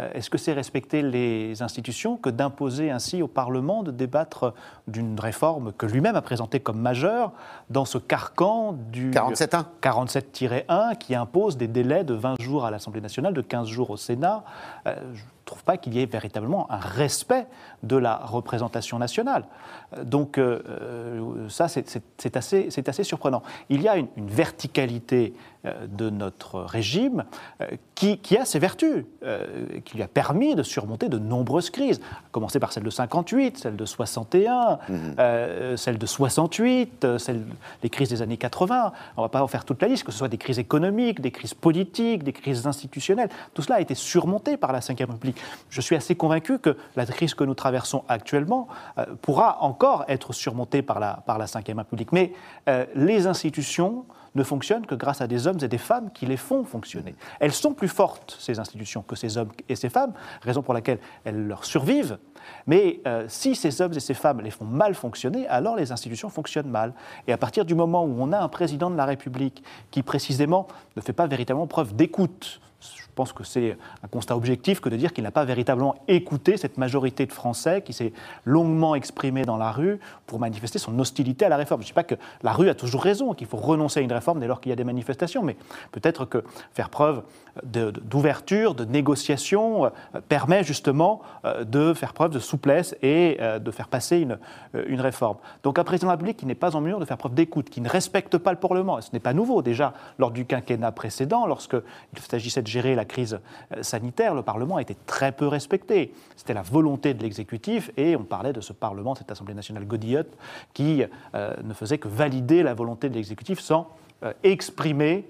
Euh, 0.00 0.10
est-ce 0.14 0.30
que 0.30 0.38
c'est 0.38 0.52
respecter 0.52 1.02
les 1.02 1.62
institutions 1.62 2.16
que 2.16 2.30
d'imposer 2.30 2.90
ainsi 2.90 3.22
au 3.22 3.28
Parlement 3.28 3.82
de 3.82 3.90
débattre 3.90 4.54
d'une 4.88 5.18
réforme 5.18 5.72
que 5.72 5.86
lui-même 5.86 6.16
a 6.16 6.22
présentée 6.22 6.60
comme 6.60 6.80
majeure 6.80 7.32
dans 7.70 7.84
ce 7.84 7.98
carcan 7.98 8.72
du 8.72 9.10
47.1 9.10 9.64
47-1 9.80 10.96
qui 10.98 11.14
impose 11.14 11.56
des 11.56 11.68
délais 11.68 12.04
de 12.04 12.14
20 12.14 12.40
jours 12.40 12.64
à 12.64 12.70
l'Assemblée 12.70 13.00
nationale, 13.00 13.34
de 13.34 13.40
15 13.40 13.68
jours 13.68 13.90
au 13.90 13.96
Sénat? 13.96 14.44
Euh, 14.86 14.96
trouve 15.54 15.64
pas 15.64 15.76
qu'il 15.76 15.94
y 15.94 16.00
ait 16.00 16.06
véritablement 16.06 16.70
un 16.70 16.78
respect 16.78 17.46
de 17.82 17.96
la 17.96 18.16
représentation 18.16 18.98
nationale. 18.98 19.44
Euh, 19.96 20.04
donc 20.04 20.40
ça, 21.48 21.68
c'est 21.68 22.36
assez, 22.36 22.68
assez, 22.86 23.04
surprenant. 23.04 23.42
Il 23.68 23.82
y 23.82 23.88
a 23.88 23.96
une, 23.96 24.08
une 24.16 24.28
verticalité 24.28 25.34
de 25.88 26.10
notre 26.10 26.60
régime 26.60 27.24
qui, 27.94 28.18
qui, 28.18 28.36
a 28.36 28.44
ses 28.44 28.58
vertus, 28.58 29.04
qui 29.84 29.96
lui 29.96 30.02
a 30.02 30.08
permis 30.08 30.54
de 30.54 30.62
surmonter 30.62 31.08
de 31.08 31.18
nombreuses 31.18 31.70
crises, 31.70 32.00
à 32.12 32.28
commencer 32.32 32.58
par 32.58 32.72
celle 32.72 32.82
de 32.82 32.90
58, 32.90 33.58
celle 33.58 33.76
de 33.76 33.84
61, 33.84 34.78
mmh. 34.88 34.94
euh, 35.18 35.76
celle 35.76 35.98
de 35.98 36.06
68, 36.06 37.18
celle, 37.18 37.44
les 37.82 37.90
crises 37.90 38.08
des 38.08 38.22
années 38.22 38.36
80. 38.36 38.92
On 39.16 39.20
ne 39.20 39.24
va 39.24 39.28
pas 39.28 39.42
en 39.42 39.46
faire 39.46 39.64
toute 39.64 39.80
la 39.82 39.88
liste, 39.88 40.04
que 40.04 40.12
ce 40.12 40.18
soit 40.18 40.28
des 40.28 40.38
crises 40.38 40.58
économiques, 40.58 41.20
des 41.20 41.30
crises 41.30 41.54
politiques, 41.54 42.24
des 42.24 42.32
crises 42.32 42.66
institutionnelles. 42.66 43.28
Tout 43.54 43.62
cela 43.62 43.76
a 43.76 43.80
été 43.80 43.94
surmonté 43.94 44.56
par 44.56 44.72
la 44.72 44.80
Ve 44.80 44.88
République. 44.88 45.40
Je 45.70 45.80
suis 45.80 45.96
assez 45.96 46.14
convaincu 46.14 46.58
que 46.58 46.76
la 46.96 47.06
crise 47.06 47.34
que 47.34 47.44
nous 47.44 47.54
traversons 47.54 48.04
actuellement 48.08 48.68
euh, 48.98 49.06
pourra 49.22 49.62
encore 49.62 50.04
être 50.08 50.32
surmontée 50.32 50.82
par 50.82 51.00
la, 51.00 51.22
par 51.26 51.38
la 51.38 51.46
Ve 51.46 51.76
République. 51.76 52.12
Mais 52.12 52.32
euh, 52.68 52.86
les 52.94 53.26
institutions 53.26 54.06
ne 54.34 54.42
fonctionnent 54.42 54.86
que 54.86 54.94
grâce 54.94 55.20
à 55.20 55.26
des 55.26 55.46
hommes 55.46 55.58
et 55.62 55.68
des 55.68 55.78
femmes 55.78 56.10
qui 56.12 56.26
les 56.26 56.36
font 56.36 56.64
fonctionner. 56.64 57.14
Elles 57.40 57.52
sont 57.52 57.72
plus 57.72 57.88
fortes, 57.88 58.36
ces 58.40 58.58
institutions, 58.58 59.02
que 59.02 59.16
ces 59.16 59.38
hommes 59.38 59.50
et 59.68 59.76
ces 59.76 59.88
femmes, 59.88 60.12
raison 60.42 60.62
pour 60.62 60.74
laquelle 60.74 60.98
elles 61.24 61.46
leur 61.46 61.64
survivent. 61.64 62.18
Mais 62.66 63.00
euh, 63.06 63.24
si 63.28 63.54
ces 63.54 63.80
hommes 63.80 63.92
et 63.94 64.00
ces 64.00 64.14
femmes 64.14 64.40
les 64.40 64.50
font 64.50 64.64
mal 64.64 64.94
fonctionner, 64.94 65.46
alors 65.48 65.76
les 65.76 65.92
institutions 65.92 66.28
fonctionnent 66.28 66.70
mal. 66.70 66.92
Et 67.26 67.32
à 67.32 67.38
partir 67.38 67.64
du 67.64 67.74
moment 67.74 68.04
où 68.04 68.16
on 68.18 68.32
a 68.32 68.38
un 68.38 68.48
président 68.48 68.90
de 68.90 68.96
la 68.96 69.04
République 69.04 69.62
qui 69.90 70.02
précisément 70.02 70.66
ne 70.96 71.00
fait 71.00 71.12
pas 71.12 71.26
véritablement 71.26 71.66
preuve 71.66 71.94
d'écoute, 71.94 72.60
pense 73.14 73.32
que 73.32 73.44
c'est 73.44 73.76
un 74.02 74.08
constat 74.08 74.36
objectif 74.36 74.80
que 74.80 74.88
de 74.88 74.96
dire 74.96 75.12
qu'il 75.12 75.24
n'a 75.24 75.30
pas 75.30 75.44
véritablement 75.44 75.96
écouté 76.08 76.56
cette 76.56 76.78
majorité 76.78 77.26
de 77.26 77.32
Français 77.32 77.82
qui 77.82 77.92
s'est 77.92 78.12
longuement 78.44 78.94
exprimée 78.94 79.44
dans 79.44 79.56
la 79.56 79.72
rue 79.72 79.98
pour 80.26 80.38
manifester 80.38 80.78
son 80.78 80.98
hostilité 80.98 81.44
à 81.44 81.48
la 81.48 81.56
réforme. 81.56 81.80
Je 81.82 81.86
ne 81.86 81.90
dis 81.90 81.94
pas 81.94 82.04
que 82.04 82.16
la 82.42 82.52
rue 82.52 82.68
a 82.68 82.74
toujours 82.74 83.02
raison, 83.02 83.34
qu'il 83.34 83.46
faut 83.46 83.56
renoncer 83.56 84.00
à 84.00 84.02
une 84.02 84.12
réforme 84.12 84.40
dès 84.40 84.46
lors 84.46 84.60
qu'il 84.60 84.70
y 84.70 84.72
a 84.72 84.76
des 84.76 84.84
manifestations, 84.84 85.42
mais 85.42 85.56
peut-être 85.92 86.24
que 86.24 86.44
faire 86.72 86.90
preuve 86.90 87.22
d'ouverture, 87.62 88.74
de, 88.74 88.84
négociation, 88.84 89.86
euh, 89.86 89.90
permet 90.28 90.64
justement 90.64 91.22
euh, 91.44 91.64
de 91.64 91.94
faire 91.94 92.12
preuve 92.12 92.32
de 92.32 92.38
souplesse 92.38 92.96
et 93.02 93.36
euh, 93.40 93.58
de 93.58 93.70
faire 93.70 93.88
passer 93.88 94.18
une, 94.18 94.38
réforme. 95.00 95.36
Donc 95.62 95.78
un 95.78 95.84
président 95.84 96.06
de 96.06 96.10
la 96.10 96.14
République 96.14 96.36
qui 96.38 96.46
n'est 96.46 96.54
pas 96.54 96.74
en 96.74 96.80
mesure 96.80 96.98
de 96.98 97.04
faire 97.04 97.18
preuve 97.18 97.34
d'écoute, 97.34 97.68
qui 97.68 97.80
ne 97.80 97.88
respecte 97.88 98.38
pas 98.38 98.52
le 98.52 98.58
Parlement, 98.58 98.98
et 98.98 99.02
ce 99.02 99.10
n'est 99.12 99.20
pas 99.20 99.32
nouveau 99.32 99.62
déjà 99.62 99.92
lors 100.18 100.30
du 100.30 100.46
quinquennat 100.46 100.92
précédent, 100.92 101.46
lorsqu'il 101.46 101.82
s'agissait 102.20 102.62
de 102.62 102.66
gérer 102.66 102.94
la 102.94 103.04
crise 103.04 103.38
sanitaire, 103.82 104.34
le 104.34 104.42
Parlement 104.42 104.76
a 104.76 104.82
été 104.82 104.96
très 105.06 105.32
peu 105.32 105.46
respecté. 105.46 106.14
C'était 106.36 106.54
la 106.54 106.62
volonté 106.62 107.12
de 107.12 107.22
l'exécutif 107.22 107.90
et 107.96 108.16
on 108.16 108.24
parlait 108.24 108.52
de 108.52 108.60
ce 108.60 108.72
Parlement, 108.72 109.14
cette 109.14 109.30
Assemblée 109.30 109.54
nationale 109.54 109.84
godillotte, 109.84 110.36
qui 110.72 111.02
ne 111.34 111.74
faisait 111.74 111.98
que 111.98 112.08
valider 112.08 112.62
la 112.62 112.74
volonté 112.74 113.08
de 113.08 113.14
l'exécutif 113.14 113.60
sans 113.60 113.88
exprimer 114.42 115.28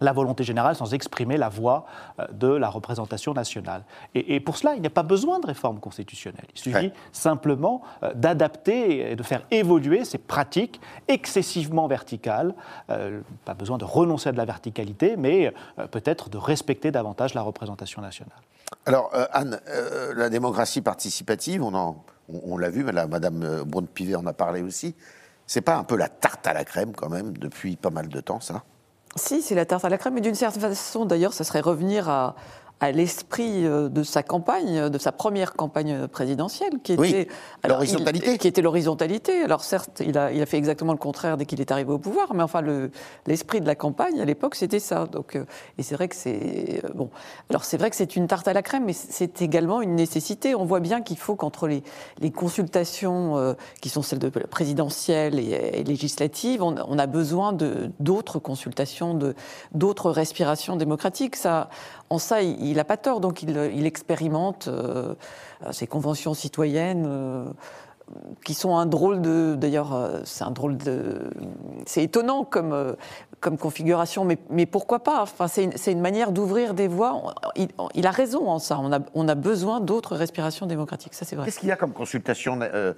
La 0.00 0.12
volonté 0.12 0.44
générale 0.44 0.76
sans 0.76 0.94
exprimer 0.94 1.36
la 1.36 1.48
voix 1.48 1.86
euh, 2.18 2.26
de 2.32 2.48
la 2.48 2.68
représentation 2.68 3.32
nationale. 3.32 3.84
Et, 4.14 4.40
pour 4.40 4.56
cela, 4.56 4.74
il 4.74 4.80
n'y 4.80 4.86
a 4.86 4.90
pas 4.90 5.02
besoin 5.02 5.40
de 5.40 5.46
réforme 5.46 5.80
constitutionnelle. 5.80 6.46
Il 6.54 6.60
suffit 6.60 6.92
simplement 7.12 7.82
euh, 8.02 8.12
d'adapter 8.14 9.12
et 9.12 9.16
de 9.16 9.22
faire 9.22 9.44
évoluer 9.50 10.04
ces 10.04 10.18
pratiques 10.18 10.80
excessivement 11.08 11.86
verticales. 11.86 12.54
Euh, 12.90 13.20
pas 13.44 13.54
besoin 13.54 13.78
de 13.78 13.84
renoncer 13.84 14.28
à 14.28 14.32
de 14.32 14.36
la 14.36 14.44
verticalité, 14.44 15.16
mais 15.16 15.52
peut-être 15.90 16.28
de 16.28 16.38
respecter 16.38 16.90
davantage 16.90 17.34
la 17.34 17.42
représentation 17.42 18.02
nationale. 18.02 18.38
Alors, 18.86 19.10
Anne, 19.32 19.60
la 20.14 20.28
démocratie 20.28 20.80
participative, 20.80 21.62
on, 21.62 21.96
on, 22.28 22.56
l'a 22.56 22.70
vu, 22.70 22.84
Madame 22.84 23.62
Braun-Pivet 23.64 24.14
en 24.14 24.26
a 24.26 24.32
parlé 24.32 24.62
aussi. 24.62 24.94
C'est 25.46 25.60
pas 25.60 25.76
un 25.76 25.84
peu 25.84 25.96
la 25.96 26.08
tarte 26.08 26.46
à 26.46 26.54
la 26.54 26.64
crème 26.64 26.92
quand 26.92 27.10
même 27.10 27.36
depuis 27.36 27.76
pas 27.76 27.90
mal 27.90 28.08
de 28.08 28.20
temps, 28.20 28.40
ça? 28.40 28.62
Si, 29.16 29.42
c'est 29.42 29.54
la 29.54 29.66
tarte 29.66 29.84
à 29.84 29.88
la 29.88 29.98
crème, 29.98 30.14
mais 30.14 30.20
d'une 30.20 30.34
certaine 30.34 30.62
façon, 30.62 31.04
d'ailleurs, 31.04 31.32
ça 31.32 31.44
serait 31.44 31.60
revenir 31.60 32.08
à, 32.08 32.34
à 32.82 32.90
l'esprit 32.90 33.64
euh, 33.64 33.88
de 33.88 34.02
sa 34.02 34.24
campagne, 34.24 34.90
de 34.90 34.98
sa 34.98 35.12
première 35.12 35.54
campagne 35.54 36.08
présidentielle, 36.08 36.80
qui 36.82 36.94
était 36.94 37.28
l'horizontalité. 37.64 38.38
Qui 38.38 38.48
était 38.48 38.60
l'horizontalité. 38.60 39.40
Alors 39.42 39.62
certes, 39.62 40.02
il 40.04 40.18
a, 40.18 40.32
il 40.32 40.42
a, 40.42 40.46
fait 40.46 40.58
exactement 40.58 40.90
le 40.90 40.98
contraire 40.98 41.36
dès 41.36 41.46
qu'il 41.46 41.60
est 41.60 41.70
arrivé 41.70 41.92
au 41.92 41.98
pouvoir, 41.98 42.34
mais 42.34 42.42
enfin 42.42 42.60
l'esprit 43.26 43.60
de 43.60 43.66
la 43.66 43.76
campagne 43.76 44.20
à 44.20 44.24
l'époque, 44.24 44.56
c'était 44.56 44.80
ça. 44.80 45.06
Donc, 45.06 45.36
euh, 45.36 45.44
et 45.78 45.84
c'est 45.84 45.94
vrai 45.94 46.08
que 46.08 46.16
c'est 46.16 46.82
euh, 46.84 46.88
bon. 46.92 47.10
Alors 47.50 47.62
c'est 47.62 47.76
vrai 47.76 47.88
que 47.88 47.94
c'est 47.94 48.16
une 48.16 48.26
tarte 48.26 48.48
à 48.48 48.52
la 48.52 48.62
crème, 48.62 48.84
mais 48.84 48.94
c'est 48.94 49.42
également 49.42 49.80
une 49.80 49.94
nécessité. 49.94 50.56
On 50.56 50.64
voit 50.64 50.80
bien 50.80 51.02
qu'il 51.02 51.18
faut 51.18 51.36
qu'entre 51.36 51.68
les, 51.68 51.84
les, 52.18 52.32
consultations 52.32 53.54
qui 53.80 53.90
sont 53.90 54.02
celles 54.02 54.18
de 54.18 54.28
présidentielles 54.28 55.38
et, 55.38 55.84
législatives, 55.84 56.64
on, 56.64 56.74
on, 56.88 56.98
a 56.98 57.06
besoin 57.06 57.52
de 57.52 57.92
d'autres 58.00 58.40
consultations, 58.40 59.14
de 59.14 59.36
d'autres 59.72 60.10
respirations 60.10 60.74
démocratiques. 60.74 61.36
Ça, 61.36 61.68
en 62.12 62.18
ça, 62.18 62.42
il 62.42 62.76
n'a 62.76 62.84
pas 62.84 62.98
tort. 62.98 63.20
Donc, 63.20 63.42
il, 63.42 63.86
expérimente 63.86 64.68
euh, 64.68 65.14
ces 65.70 65.86
conventions 65.86 66.34
citoyennes. 66.34 67.06
Euh, 67.06 67.44
qui 68.44 68.52
sont 68.52 68.76
un 68.76 68.84
drôle 68.84 69.22
de. 69.22 69.54
D'ailleurs, 69.54 69.94
euh, 69.94 70.20
c'est 70.24 70.44
un 70.44 70.50
drôle 70.50 70.76
de. 70.76 71.30
C'est 71.86 72.02
étonnant 72.02 72.44
comme, 72.44 72.94
comme 73.42 73.58
configuration, 73.58 74.24
mais, 74.24 74.38
mais 74.48 74.66
pourquoi 74.66 75.00
pas? 75.00 75.20
Enfin, 75.20 75.48
c'est, 75.48 75.64
une, 75.64 75.72
une, 75.86 76.00
manière 76.00 76.30
d'ouvrir 76.30 76.74
des 76.74 76.86
voies. 76.86 77.34
Il, 77.56 77.68
il, 77.94 78.06
a 78.06 78.12
raison 78.12 78.48
en 78.48 78.60
ça. 78.60 78.78
On 78.80 78.92
a, 78.92 79.00
on 79.14 79.28
a 79.28 79.34
besoin 79.34 79.80
d'autres 79.80 80.14
respirations 80.14 80.64
démocratiques. 80.66 81.12
Ça, 81.12 81.26
c'est 81.26 81.34
vrai. 81.34 81.44
Qu'est-ce 81.46 81.58
qu'il 81.58 81.68
y 81.68 81.72
a 81.72 81.76
comme 81.76 81.92
consultation 81.92 82.60
euh, 82.62 82.94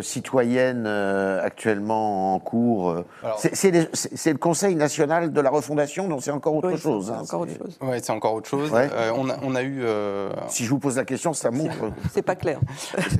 citoyenne 0.00 0.84
euh, 0.86 1.44
actuellement 1.44 2.34
en 2.34 2.38
cours? 2.38 2.90
Euh, 2.90 3.04
c'est 3.36 3.72
le 3.72 4.38
Conseil 4.38 4.76
national 4.76 5.32
de 5.32 5.40
la 5.40 5.50
refondation, 5.50 6.06
donc 6.06 6.22
c'est 6.22 6.30
encore 6.30 6.54
autre 6.54 6.76
chose. 6.76 7.10
Hein, 7.10 7.22
encore 7.22 7.40
autre 7.40 7.58
chose. 7.58 7.76
Oui, 7.80 7.96
c'est 8.00 8.12
encore 8.12 8.34
autre 8.34 8.48
chose. 8.48 8.70
on, 8.72 9.54
a, 9.56 9.62
eu. 9.64 9.84
Si 10.48 10.64
je 10.64 10.70
vous 10.70 10.78
pose 10.78 10.96
la 10.96 11.04
question, 11.04 11.32
ça 11.32 11.50
montre. 11.50 11.74
c'est 12.12 12.22
pas 12.22 12.36
clair. 12.36 12.60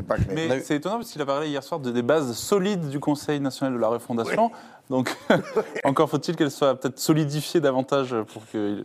pas 0.08 0.16
clair. 0.16 0.48
Mais 0.48 0.60
c'est 0.60 0.76
étonnant 0.76 0.98
parce 0.98 1.10
qu'il 1.10 1.20
a 1.20 1.26
parlé 1.26 1.48
hier 1.48 1.64
soir 1.64 1.80
de, 1.80 1.90
des 1.90 2.02
bases 2.02 2.32
solides 2.34 2.88
du 2.88 3.00
Conseil 3.00 3.40
national 3.40 3.74
de 3.74 3.78
la 3.78 3.88
refondation. 3.88 4.52
Donc, 4.90 5.16
encore 5.84 6.10
faut-il 6.10 6.36
qu'elle 6.36 6.50
soit 6.50 6.74
peut-être 6.74 6.98
solidifiée 6.98 7.60
davantage 7.60 8.14
pour 8.32 8.42
que 8.50 8.84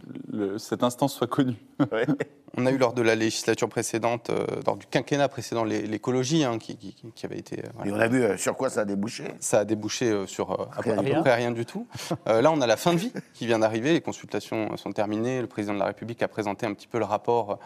cette 0.57 0.83
instance 0.83 1.15
soit 1.15 1.27
connue. 1.27 1.57
On 2.57 2.65
a 2.65 2.71
eu 2.71 2.77
lors 2.77 2.93
de 2.93 3.01
la 3.01 3.15
législature 3.15 3.67
précédente, 3.67 4.29
euh, 4.29 4.45
lors 4.65 4.77
du 4.77 4.85
quinquennat 4.85 5.27
précédent, 5.27 5.65
l'écologie 5.65 6.45
hein, 6.45 6.57
qui, 6.57 6.77
avait 7.23 7.37
été. 7.37 7.59
Euh, 7.59 7.85
Et 7.85 7.91
on 7.91 7.99
a 7.99 8.07
vu 8.07 8.23
euh, 8.23 8.37
sur 8.37 8.55
quoi 8.55 8.69
ça 8.69 8.81
a 8.81 8.85
débouché? 8.85 9.25
Ça 9.39 9.59
a 9.59 9.65
débouché 9.65 10.25
sur 10.27 10.51
à, 10.51 10.81
peu 10.81 11.21
près 11.21 11.35
rien 11.35 11.51
du 11.51 11.65
tout. 11.65 11.87
là, 12.25 12.51
on 12.51 12.61
a 12.61 12.67
la 12.67 12.77
fin 12.77 12.93
de 12.93 12.99
vie 12.99 13.11
qui 13.33 13.45
vient 13.45 13.59
d'arriver. 13.59 13.91
Les 13.91 14.01
consultations 14.01 14.77
sont 14.77 14.93
terminées. 14.93 15.41
Le 15.41 15.47
président 15.47 15.73
de 15.73 15.79
la 15.79 15.85
République 15.85 16.21
a 16.21 16.29
présenté 16.29 16.65
un 16.65 16.73
petit 16.73 16.87
peu 16.87 16.97
le 16.97 17.05
rapport 17.05 17.59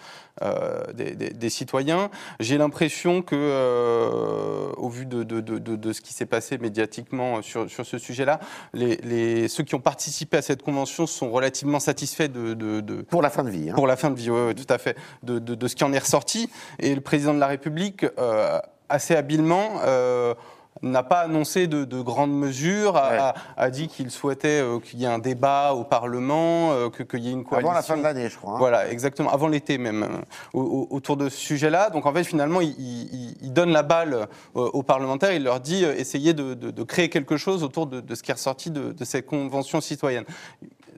des, 0.93 1.49
citoyens. 1.49 2.09
J'ai 2.39 2.57
l'impression 2.57 3.21
que, 3.21 4.73
au 4.77 4.89
vu 4.89 5.05
de, 5.05 5.23
de, 5.23 5.93
ce 5.93 6.01
qui 6.01 6.13
s'est 6.13 6.25
passé 6.25 6.57
médiatiquement 6.57 7.41
sur, 7.41 7.69
sur 7.69 7.85
ce 7.85 7.97
sujet-là, 7.97 8.39
les, 8.73 9.47
ceux 9.47 9.63
qui 9.63 9.75
ont 9.75 9.79
participé 9.79 10.37
à 10.37 10.41
cette 10.41 10.63
convention 10.63 11.05
sont 11.05 11.31
relativement 11.31 11.79
satisfaits 11.79 12.29
de. 12.29 13.01
pour 13.09 13.21
la 13.21 13.29
fin 13.29 13.43
de 13.43 13.49
vie. 13.49 13.69
Hein. 13.69 13.75
Pour 13.75 13.87
la 13.87 13.95
fin 13.95 14.09
de 14.09 14.15
vie, 14.15 14.29
oui, 14.29 14.55
tout 14.55 14.65
à 14.73 14.78
fait, 14.78 14.78
de, 15.23 15.67
ce 15.67 15.75
qui 15.75 15.83
en 15.83 15.93
est 15.93 15.99
ressorti. 15.99 16.49
Et 16.79 16.95
le 16.95 17.01
président 17.01 17.33
de 17.33 17.39
la 17.39 17.47
République, 17.47 18.05
euh, 18.17 18.59
assez 18.89 19.15
habilement, 19.15 19.81
euh, 19.85 20.33
n'a 20.81 21.03
pas 21.03 21.21
annoncé 21.21 21.67
de, 21.67 22.01
grandes 22.01 22.31
mesures, 22.31 22.95
a, 22.95 23.69
dit 23.69 23.89
qu'il 23.89 24.11
souhaitait 24.11 24.61
euh, 24.61 24.79
qu'il 24.79 24.99
y 24.99 25.03
ait 25.03 25.07
un 25.07 25.19
débat 25.19 25.73
au 25.73 25.83
Parlement, 25.83 26.89
qu'il 26.89 27.19
y 27.19 27.29
ait 27.29 27.33
une 27.33 27.43
coalition. 27.43 27.69
Avant 27.69 27.73
la 27.73 27.81
fin 27.81 27.97
de 27.97 28.03
l'année, 28.03 28.29
je 28.29 28.37
crois. 28.37 28.53
Hein. 28.53 28.59
Voilà, 28.59 28.89
exactement, 28.89 29.31
avant 29.31 29.47
l'été 29.47 29.77
même, 29.77 30.07
autour 30.53 31.17
de 31.17 31.27
ce 31.27 31.37
sujet-là. 31.37 31.89
Donc 31.89 32.05
en 32.05 32.13
fait, 32.13 32.23
finalement, 32.23 32.61
il, 32.61 33.53
donne 33.53 33.71
la 33.71 33.83
balle 33.83 34.27
aux 34.53 34.83
parlementaires, 34.83 35.33
il 35.33 35.43
leur 35.43 35.59
dit 35.59 35.83
essayez 35.83 36.33
de, 36.33 36.83
créer 36.83 37.09
quelque 37.09 37.35
chose 37.35 37.63
autour 37.63 37.87
de, 37.87 38.15
ce 38.15 38.23
qui 38.23 38.31
est 38.31 38.35
ressorti 38.35 38.71
de, 38.71 38.95
cette 39.03 39.25
convention 39.25 39.81
citoyenne 39.81 40.25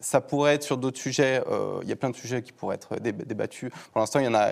ça 0.01 0.19
pourrait 0.21 0.55
être 0.55 0.63
sur 0.63 0.77
d'autres 0.77 0.99
sujets. 0.99 1.41
euh, 1.49 1.79
Il 1.83 1.89
y 1.89 1.91
a 1.91 1.95
plein 1.95 2.09
de 2.09 2.15
sujets 2.15 2.41
qui 2.41 2.51
pourraient 2.51 2.75
être 2.75 2.95
dé- 2.99 3.11
débattus. 3.13 3.71
Pour 3.93 3.99
l'instant, 4.01 4.19
il 4.19 4.25
y 4.25 4.27
en 4.27 4.33
a. 4.33 4.49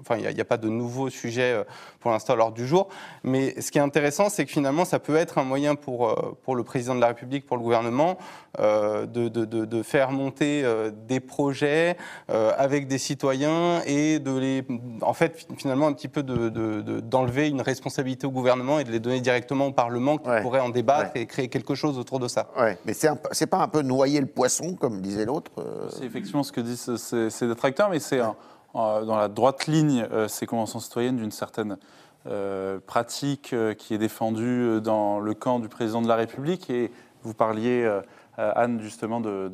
Enfin, 0.00 0.16
il 0.16 0.34
n'y 0.34 0.40
a, 0.40 0.44
pas 0.44 0.56
de 0.56 0.68
nouveaux 0.68 1.10
sujets 1.10 1.52
euh, 1.52 1.64
pour 2.00 2.10
l'instant 2.10 2.32
à 2.32 2.36
l'ordre 2.36 2.54
du 2.56 2.66
jour. 2.66 2.88
Mais 3.24 3.60
ce 3.60 3.70
qui 3.70 3.78
est 3.78 3.82
intéressant, 3.82 4.28
c'est 4.30 4.44
que 4.46 4.50
finalement, 4.50 4.84
ça 4.84 4.98
peut 4.98 5.16
être 5.16 5.38
un 5.38 5.44
moyen 5.44 5.74
pour 5.74 6.08
euh, 6.08 6.36
pour 6.44 6.56
le 6.56 6.64
président 6.64 6.94
de 6.94 7.00
la 7.00 7.08
République, 7.08 7.44
pour 7.46 7.56
le 7.56 7.62
gouvernement, 7.62 8.16
euh, 8.60 9.04
de, 9.06 9.28
de, 9.28 9.44
de, 9.44 9.64
de 9.64 9.82
faire 9.82 10.10
monter 10.12 10.64
des 11.06 11.20
projets 11.20 11.96
avec 12.28 12.86
des 12.88 12.98
citoyens 12.98 13.82
et 13.86 14.18
de 14.18 14.36
les, 14.38 14.64
en 15.02 15.12
fait, 15.14 15.46
finalement, 15.56 15.86
un 15.86 15.92
petit 15.92 16.08
peu 16.08 16.22
de- 16.22 16.48
de- 16.48 16.80
de- 16.82 17.00
d'enlever 17.00 17.48
une 17.48 17.60
responsabilité 17.60 18.26
au 18.26 18.30
gouvernement 18.30 18.78
et 18.78 18.84
de 18.84 18.90
les 18.92 19.00
donner 19.00 19.20
directement 19.20 19.66
au 19.66 19.72
Parlement 19.72 20.18
qui 20.18 20.28
Ouais. 20.28 20.42
pourrait 20.42 20.60
en 20.60 20.68
débattre 20.68 21.12
Ouais. 21.14 21.22
et 21.22 21.26
créer 21.26 21.48
quelque 21.48 21.74
chose 21.74 21.98
autour 21.98 22.18
de 22.18 22.28
ça. 22.28 22.48
Ouais, 22.58 22.78
mais 22.84 22.92
c'est 22.94 23.46
pas 23.46 23.58
un 23.58 23.68
peu 23.68 23.82
noyer 23.82 24.20
le 24.20 24.26
poisson, 24.26 24.67
comme 24.76 25.00
disait 25.00 25.24
l'autre 25.24 25.50
euh, 25.58 25.88
C'est 25.90 26.04
effectivement 26.04 26.42
ce 26.42 26.52
que 26.52 26.60
disent 26.60 26.96
ces, 26.96 27.46
détracteurs, 27.46 27.90
mais 27.90 28.00
c'est 28.00 28.20
un- 28.20 28.36
euh, 28.74 29.04
dans 29.04 29.16
la 29.16 29.28
droite 29.28 29.66
ligne, 29.66 30.06
euh, 30.12 30.28
ces 30.28 30.46
conventions 30.46 30.78
citoyennes, 30.80 31.16
d'une 31.16 31.30
certaine 31.30 31.78
euh, 32.26 32.78
pratique 32.86 33.52
euh, 33.52 33.74
qui 33.74 33.94
est 33.94 33.98
défendue 33.98 34.44
euh, 34.44 34.80
dans 34.80 35.20
le 35.20 35.34
camp 35.34 35.58
du 35.60 35.68
président 35.68 36.02
de 36.02 36.08
la 36.08 36.16
République. 36.16 36.68
Et 36.68 36.92
vous 37.22 37.32
parliez, 37.32 37.82
euh, 37.84 38.02
euh, 38.38 38.52
Anne, 38.54 38.80
justement, 38.80 39.20
de, 39.20 39.50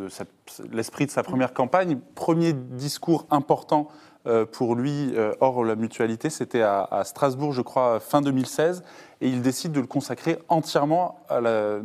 l'esprit 0.73 1.07
de 1.07 1.11
sa 1.11 1.23
première 1.23 1.55
campagne. 1.55 1.99
Premier 2.15 2.53
discours 2.53 3.27
important 3.31 3.89
euh, 4.27 4.47
pour 4.47 4.75
lui, 4.75 5.12
euh, 5.15 5.33
hors 5.41 5.62
la 5.65 5.77
mutualité, 5.77 6.31
c'était 6.31 6.62
à 6.62 7.03
Strasbourg, 7.05 7.53
je 7.53 7.62
crois, 7.62 8.01
fin 8.01 8.21
2016. 8.23 8.83
Et 9.21 9.29
il 9.29 9.43
décide 9.43 9.73
de 9.73 9.81
le 9.81 9.87
consacrer 9.87 10.39
entièrement 10.49 11.21
à 11.29 11.41
la, 11.41 11.79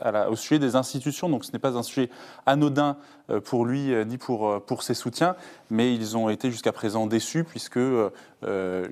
à 0.00 0.12
la- 0.12 0.30
au 0.30 0.36
sujet 0.36 0.58
des 0.58 0.76
institutions. 0.76 1.28
Donc 1.28 1.44
ce 1.44 1.52
n'est 1.52 1.58
pas 1.58 1.76
un 1.76 1.82
sujet 1.82 2.10
anodin 2.46 2.96
euh, 3.30 3.40
pour 3.40 3.66
lui 3.66 3.92
euh, 3.92 4.04
ni 4.04 4.16
pour, 4.18 4.48
euh, 4.48 4.58
pour 4.60 4.82
ses 4.82 4.94
soutiens, 4.94 5.36
mais 5.70 5.94
ils 5.94 6.16
ont 6.16 6.30
été 6.30 6.50
jusqu'à 6.50 6.72
présent 6.72 7.06
déçus 7.06 7.44
puisque 7.44 7.76
euh, 7.76 8.08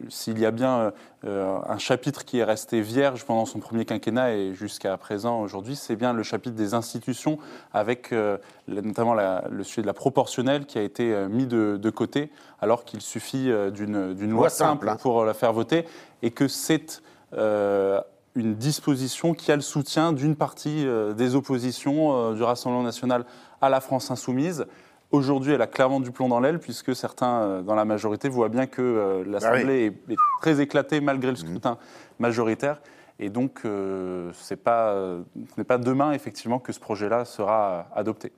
s'il 0.09 0.39
y 0.39 0.45
a 0.45 0.51
bien 0.51 0.93
euh, 1.25 1.59
un 1.67 1.79
chapitre 1.79 2.25
qui 2.25 2.39
est 2.39 2.45
resté 2.45 2.81
vierge 2.83 3.25
pendant 3.25 3.47
son 3.47 3.61
premier 3.61 3.85
quinquennat 3.85 4.35
et 4.35 4.53
jusqu'à 4.55 4.97
présent 4.97 5.41
aujourd'hui, 5.41 5.77
c'est 5.77 5.97
bien 5.97 6.13
le 6.13 6.23
chapitre 6.23 6.57
des 6.57 6.75
institutions 6.75 7.39
avec 7.73 8.13
euh, 8.13 8.37
notamment 8.69 9.15
la- 9.15 9.45
le 9.51 9.63
sujet 9.65 9.83
de 9.83 9.87
la 9.87 9.95
proportionnelle 9.95 10.67
qui 10.67 10.79
a 10.79 10.83
été 10.83 11.15
mis 11.31 11.47
de, 11.47 11.79
de 11.81 11.91
côté 11.91 12.31
alors 12.61 12.85
qu'il 12.85 13.01
suffit 13.01 13.51
d'une 13.73 14.13
loi 14.31 14.41
Loi 14.41 14.51
simple, 14.51 14.71
simple 14.87 14.89
hein. 14.91 14.97
pour 15.01 15.25
la 15.25 15.33
faire 15.35 15.53
voter 15.53 15.87
et 16.23 16.31
que 16.31 16.49
c'est 16.49 17.03
une 17.33 18.55
disposition 18.55 19.35
qui 19.35 19.51
a 19.51 19.57
le 19.57 19.63
soutien 19.63 20.13
d'une 20.13 20.37
partie 20.37 20.87
euh, 20.87 21.15
des 21.15 21.35
oppositions 21.35 22.15
euh, 22.15 22.35
du 22.35 22.43
Rassemblement 22.43 22.85
national 22.85 23.25
à 23.61 23.71
la 23.71 23.81
France 23.81 24.11
insoumise. 24.11 24.67
Aujourd'hui, 25.11 25.53
elle 25.53 25.63
a 25.63 25.67
clairement 25.67 26.01
du 26.01 26.11
plomb 26.11 26.29
dans 26.29 26.41
l'aile, 26.41 26.59
puisque 26.59 26.95
certains 26.95 27.41
euh, 27.41 27.63
dans 27.63 27.75
la 27.75 27.85
majorité 27.85 28.29
voient 28.29 28.51
bien 28.51 28.67
que 28.67 28.83
euh, 28.83 29.25
l'Assemblée 29.27 29.87
est, 29.87 30.13
est 30.13 30.17
très 30.43 30.61
éclatée 30.61 31.01
malgré 31.01 31.31
le 31.31 31.37
scrutin 31.37 31.79
majoritaire. 32.19 32.81
Et 33.19 33.31
donc, 33.31 33.61
euh, 33.65 34.31
pas, 34.63 34.91
euh, 34.91 35.23
ce 35.35 35.61
n'est 35.61 35.65
pas 35.65 35.79
demain, 35.79 36.13
effectivement, 36.13 36.59
que 36.59 36.73
ce 36.73 36.81
projet-là 36.81 37.25
sera 37.25 37.71
euh, 37.71 38.01
adopté. 38.01 38.33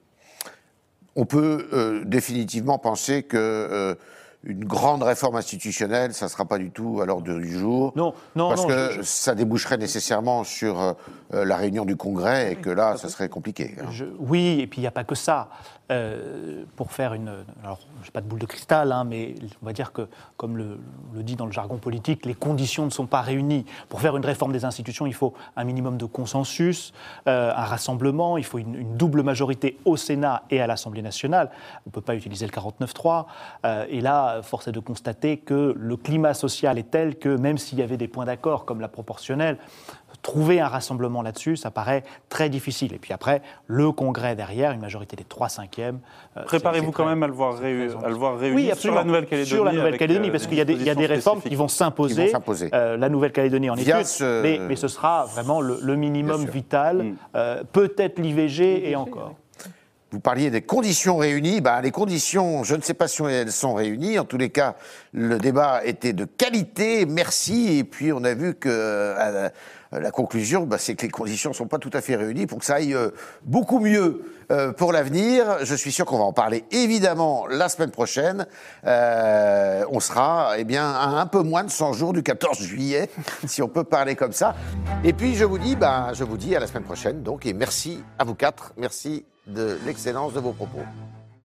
On 1.16 1.24
peut 1.24 1.66
euh, 1.72 2.04
définitivement 2.04 2.78
penser 2.78 3.24
que 3.24 3.36
euh, 3.36 3.94
une 4.44 4.64
grande 4.64 5.02
réforme 5.02 5.36
institutionnelle, 5.36 6.14
ça 6.14 6.26
ne 6.26 6.30
sera 6.30 6.44
pas 6.44 6.58
du 6.58 6.70
tout 6.70 7.00
à 7.02 7.06
l'ordre 7.06 7.24
du 7.40 7.58
jour. 7.58 7.92
Non, 7.96 8.14
non, 8.36 8.48
parce 8.50 8.62
non, 8.62 8.68
que 8.68 8.88
je- 8.92 8.96
je- 8.98 9.02
ça 9.02 9.34
déboucherait 9.34 9.78
nécessairement 9.78 10.44
sur 10.44 10.80
euh, 10.80 10.94
la 11.44 11.56
réunion 11.56 11.84
du 11.84 11.96
Congrès 11.96 12.52
et 12.52 12.56
que 12.56 12.70
là, 12.70 12.96
ça 12.96 13.08
serait 13.08 13.28
compliqué. 13.28 13.74
hein. 13.80 13.86
Je- 13.90 14.04
oui, 14.18 14.60
et 14.60 14.66
puis 14.66 14.78
il 14.78 14.82
n'y 14.82 14.86
a 14.86 14.92
pas 14.92 15.04
que 15.04 15.14
ça. 15.16 15.48
Euh, 15.90 16.64
pour 16.76 16.92
faire 16.92 17.14
une. 17.14 17.30
Alors, 17.64 17.78
je 18.02 18.08
n'ai 18.08 18.12
pas 18.12 18.20
de 18.20 18.26
boule 18.26 18.38
de 18.38 18.44
cristal, 18.44 18.92
hein, 18.92 19.04
mais 19.04 19.34
on 19.62 19.66
va 19.66 19.72
dire 19.72 19.92
que, 19.92 20.02
comme 20.36 20.58
le, 20.58 20.78
le 21.14 21.22
dit 21.22 21.34
dans 21.34 21.46
le 21.46 21.52
jargon 21.52 21.78
politique, 21.78 22.26
les 22.26 22.34
conditions 22.34 22.84
ne 22.84 22.90
sont 22.90 23.06
pas 23.06 23.22
réunies. 23.22 23.64
Pour 23.88 24.02
faire 24.02 24.14
une 24.14 24.24
réforme 24.24 24.52
des 24.52 24.66
institutions, 24.66 25.06
il 25.06 25.14
faut 25.14 25.32
un 25.56 25.64
minimum 25.64 25.96
de 25.96 26.04
consensus, 26.04 26.92
euh, 27.26 27.52
un 27.56 27.64
rassemblement, 27.64 28.36
il 28.36 28.44
faut 28.44 28.58
une, 28.58 28.98
double 28.98 29.22
majorité 29.22 29.78
au 29.86 29.96
Sénat 29.96 30.42
et 30.50 30.60
à 30.60 30.66
l'Assemblée 30.66 31.00
nationale. 31.00 31.50
On 31.86 31.88
ne 31.88 31.92
peut 31.92 32.02
pas 32.02 32.16
utiliser 32.16 32.44
le 32.44 32.52
49-3. 32.52 33.24
Euh, 33.64 33.86
et 33.88 34.02
là, 34.02 34.42
force 34.42 34.68
est 34.68 34.72
de 34.72 34.80
constater 34.80 35.38
que 35.38 35.74
le 35.74 35.96
climat 35.96 36.34
social 36.34 36.76
est 36.76 36.90
tel 36.90 37.18
que, 37.18 37.30
même 37.30 37.56
s'il 37.56 37.78
y 37.78 37.82
avait 37.82 37.96
des 37.96 38.08
points 38.08 38.26
d'accord 38.26 38.66
comme 38.66 38.82
la 38.82 38.88
proportionnelle, 38.88 39.56
trouver 40.28 40.60
un 40.60 40.68
rassemblement 40.68 41.22
là-dessus, 41.22 41.56
ça 41.56 41.70
paraît 41.70 42.02
très 42.28 42.50
difficile. 42.50 42.92
Et 42.92 42.98
puis 42.98 43.14
après, 43.14 43.40
le 43.66 43.92
Congrès 43.92 44.36
derrière, 44.36 44.72
une 44.72 44.80
majorité 44.82 45.16
des 45.16 45.24
3 45.24 45.48
cinquièmes. 45.48 46.00
euh, 46.36 46.42
Préparez-vous 46.44 46.92
quand 46.92 47.06
même 47.06 47.22
à 47.22 47.26
le 47.26 47.32
voir, 47.32 47.58
réu- 47.58 47.96
à 48.04 48.08
le 48.10 48.14
voir 48.14 48.38
réuni 48.38 48.56
Oui, 48.56 48.62
sur 48.64 48.72
absolument. 48.74 48.98
la 49.00 49.04
Nouvelle-Calédonie. 49.06 49.48
Sur 49.50 49.64
la 49.64 49.72
Nouvelle-Calédonie, 49.72 50.28
euh, 50.28 50.32
parce 50.32 50.46
qu'il 50.46 50.58
y, 50.58 50.60
a 50.60 50.66
des- 50.66 50.74
il 50.74 50.82
y 50.82 50.90
a 50.90 50.94
des 50.94 51.00
dispositions 51.08 51.32
réformes 51.32 51.40
qui 51.48 51.54
vont 51.56 51.68
s'imposer. 51.68 52.14
Qui 52.14 52.26
vont 52.26 52.32
s'imposer. 52.32 52.68
Euh, 52.74 52.98
la 52.98 53.08
Nouvelle-Calédonie 53.08 53.70
en 53.70 53.76
est 53.76 54.04
ce- 54.04 54.42
mais, 54.42 54.58
mais 54.68 54.76
ce 54.76 54.88
sera 54.88 55.24
vraiment 55.24 55.62
le, 55.62 55.78
le 55.80 55.96
minimum 55.96 56.44
vital, 56.44 56.96
Mm. 57.04 57.16
euh, 57.36 57.62
peut-être 57.72 58.18
l'IVG 58.18 58.86
et 58.90 58.96
encore. 58.96 59.34
Vous 60.10 60.20
parliez 60.20 60.50
des 60.50 60.62
conditions 60.62 61.18
réunies. 61.18 61.60
Ben, 61.60 61.82
les 61.82 61.90
conditions, 61.90 62.64
je 62.64 62.74
ne 62.74 62.80
sais 62.80 62.94
pas 62.94 63.08
si 63.08 63.22
elles 63.24 63.52
sont 63.52 63.74
réunies. 63.74 64.18
En 64.18 64.24
tous 64.24 64.38
les 64.38 64.48
cas, 64.48 64.74
le 65.12 65.36
débat 65.38 65.84
était 65.84 66.14
de 66.14 66.24
qualité. 66.24 67.04
Merci. 67.04 67.76
Et 67.78 67.84
puis, 67.84 68.10
on 68.12 68.24
a 68.24 68.32
vu 68.32 68.54
que 68.54 68.70
euh, 68.70 69.50
la, 69.92 70.00
la 70.00 70.10
conclusion, 70.10 70.64
ben, 70.66 70.78
c'est 70.78 70.94
que 70.94 71.02
les 71.02 71.10
conditions 71.10 71.50
ne 71.50 71.54
sont 71.54 71.66
pas 71.66 71.78
tout 71.78 71.90
à 71.92 72.00
fait 72.00 72.16
réunies 72.16 72.46
pour 72.46 72.58
que 72.58 72.64
ça 72.64 72.76
aille 72.76 72.94
euh, 72.94 73.10
beaucoup 73.42 73.80
mieux 73.80 74.22
euh, 74.50 74.72
pour 74.72 74.92
l'avenir. 74.92 75.64
Je 75.64 75.74
suis 75.74 75.92
sûr 75.92 76.06
qu'on 76.06 76.18
va 76.18 76.24
en 76.24 76.32
parler 76.32 76.64
évidemment 76.70 77.46
la 77.46 77.68
semaine 77.68 77.90
prochaine. 77.90 78.46
Euh, 78.86 79.84
on 79.90 80.00
sera 80.00 80.54
eh 80.58 80.64
bien, 80.64 80.90
à 80.90 81.06
un 81.20 81.26
peu 81.26 81.42
moins 81.42 81.64
de 81.64 81.70
100 81.70 81.92
jours 81.92 82.12
du 82.12 82.22
14 82.22 82.60
juillet, 82.60 83.10
si 83.46 83.62
on 83.62 83.68
peut 83.68 83.84
parler 83.84 84.16
comme 84.16 84.32
ça. 84.32 84.54
Et 85.04 85.12
puis, 85.12 85.34
je 85.34 85.44
vous 85.44 85.58
dis, 85.58 85.76
ben, 85.76 86.12
je 86.14 86.24
vous 86.24 86.36
dis 86.36 86.54
à 86.56 86.60
la 86.60 86.66
semaine 86.66 86.84
prochaine. 86.84 87.22
Donc, 87.22 87.46
et 87.46 87.52
merci 87.52 88.02
à 88.18 88.24
vous 88.24 88.34
quatre. 88.34 88.72
Merci 88.76 89.24
de 89.46 89.78
l'excellence 89.86 90.32
de 90.32 90.40
vos 90.40 90.52
propos. 90.52 90.80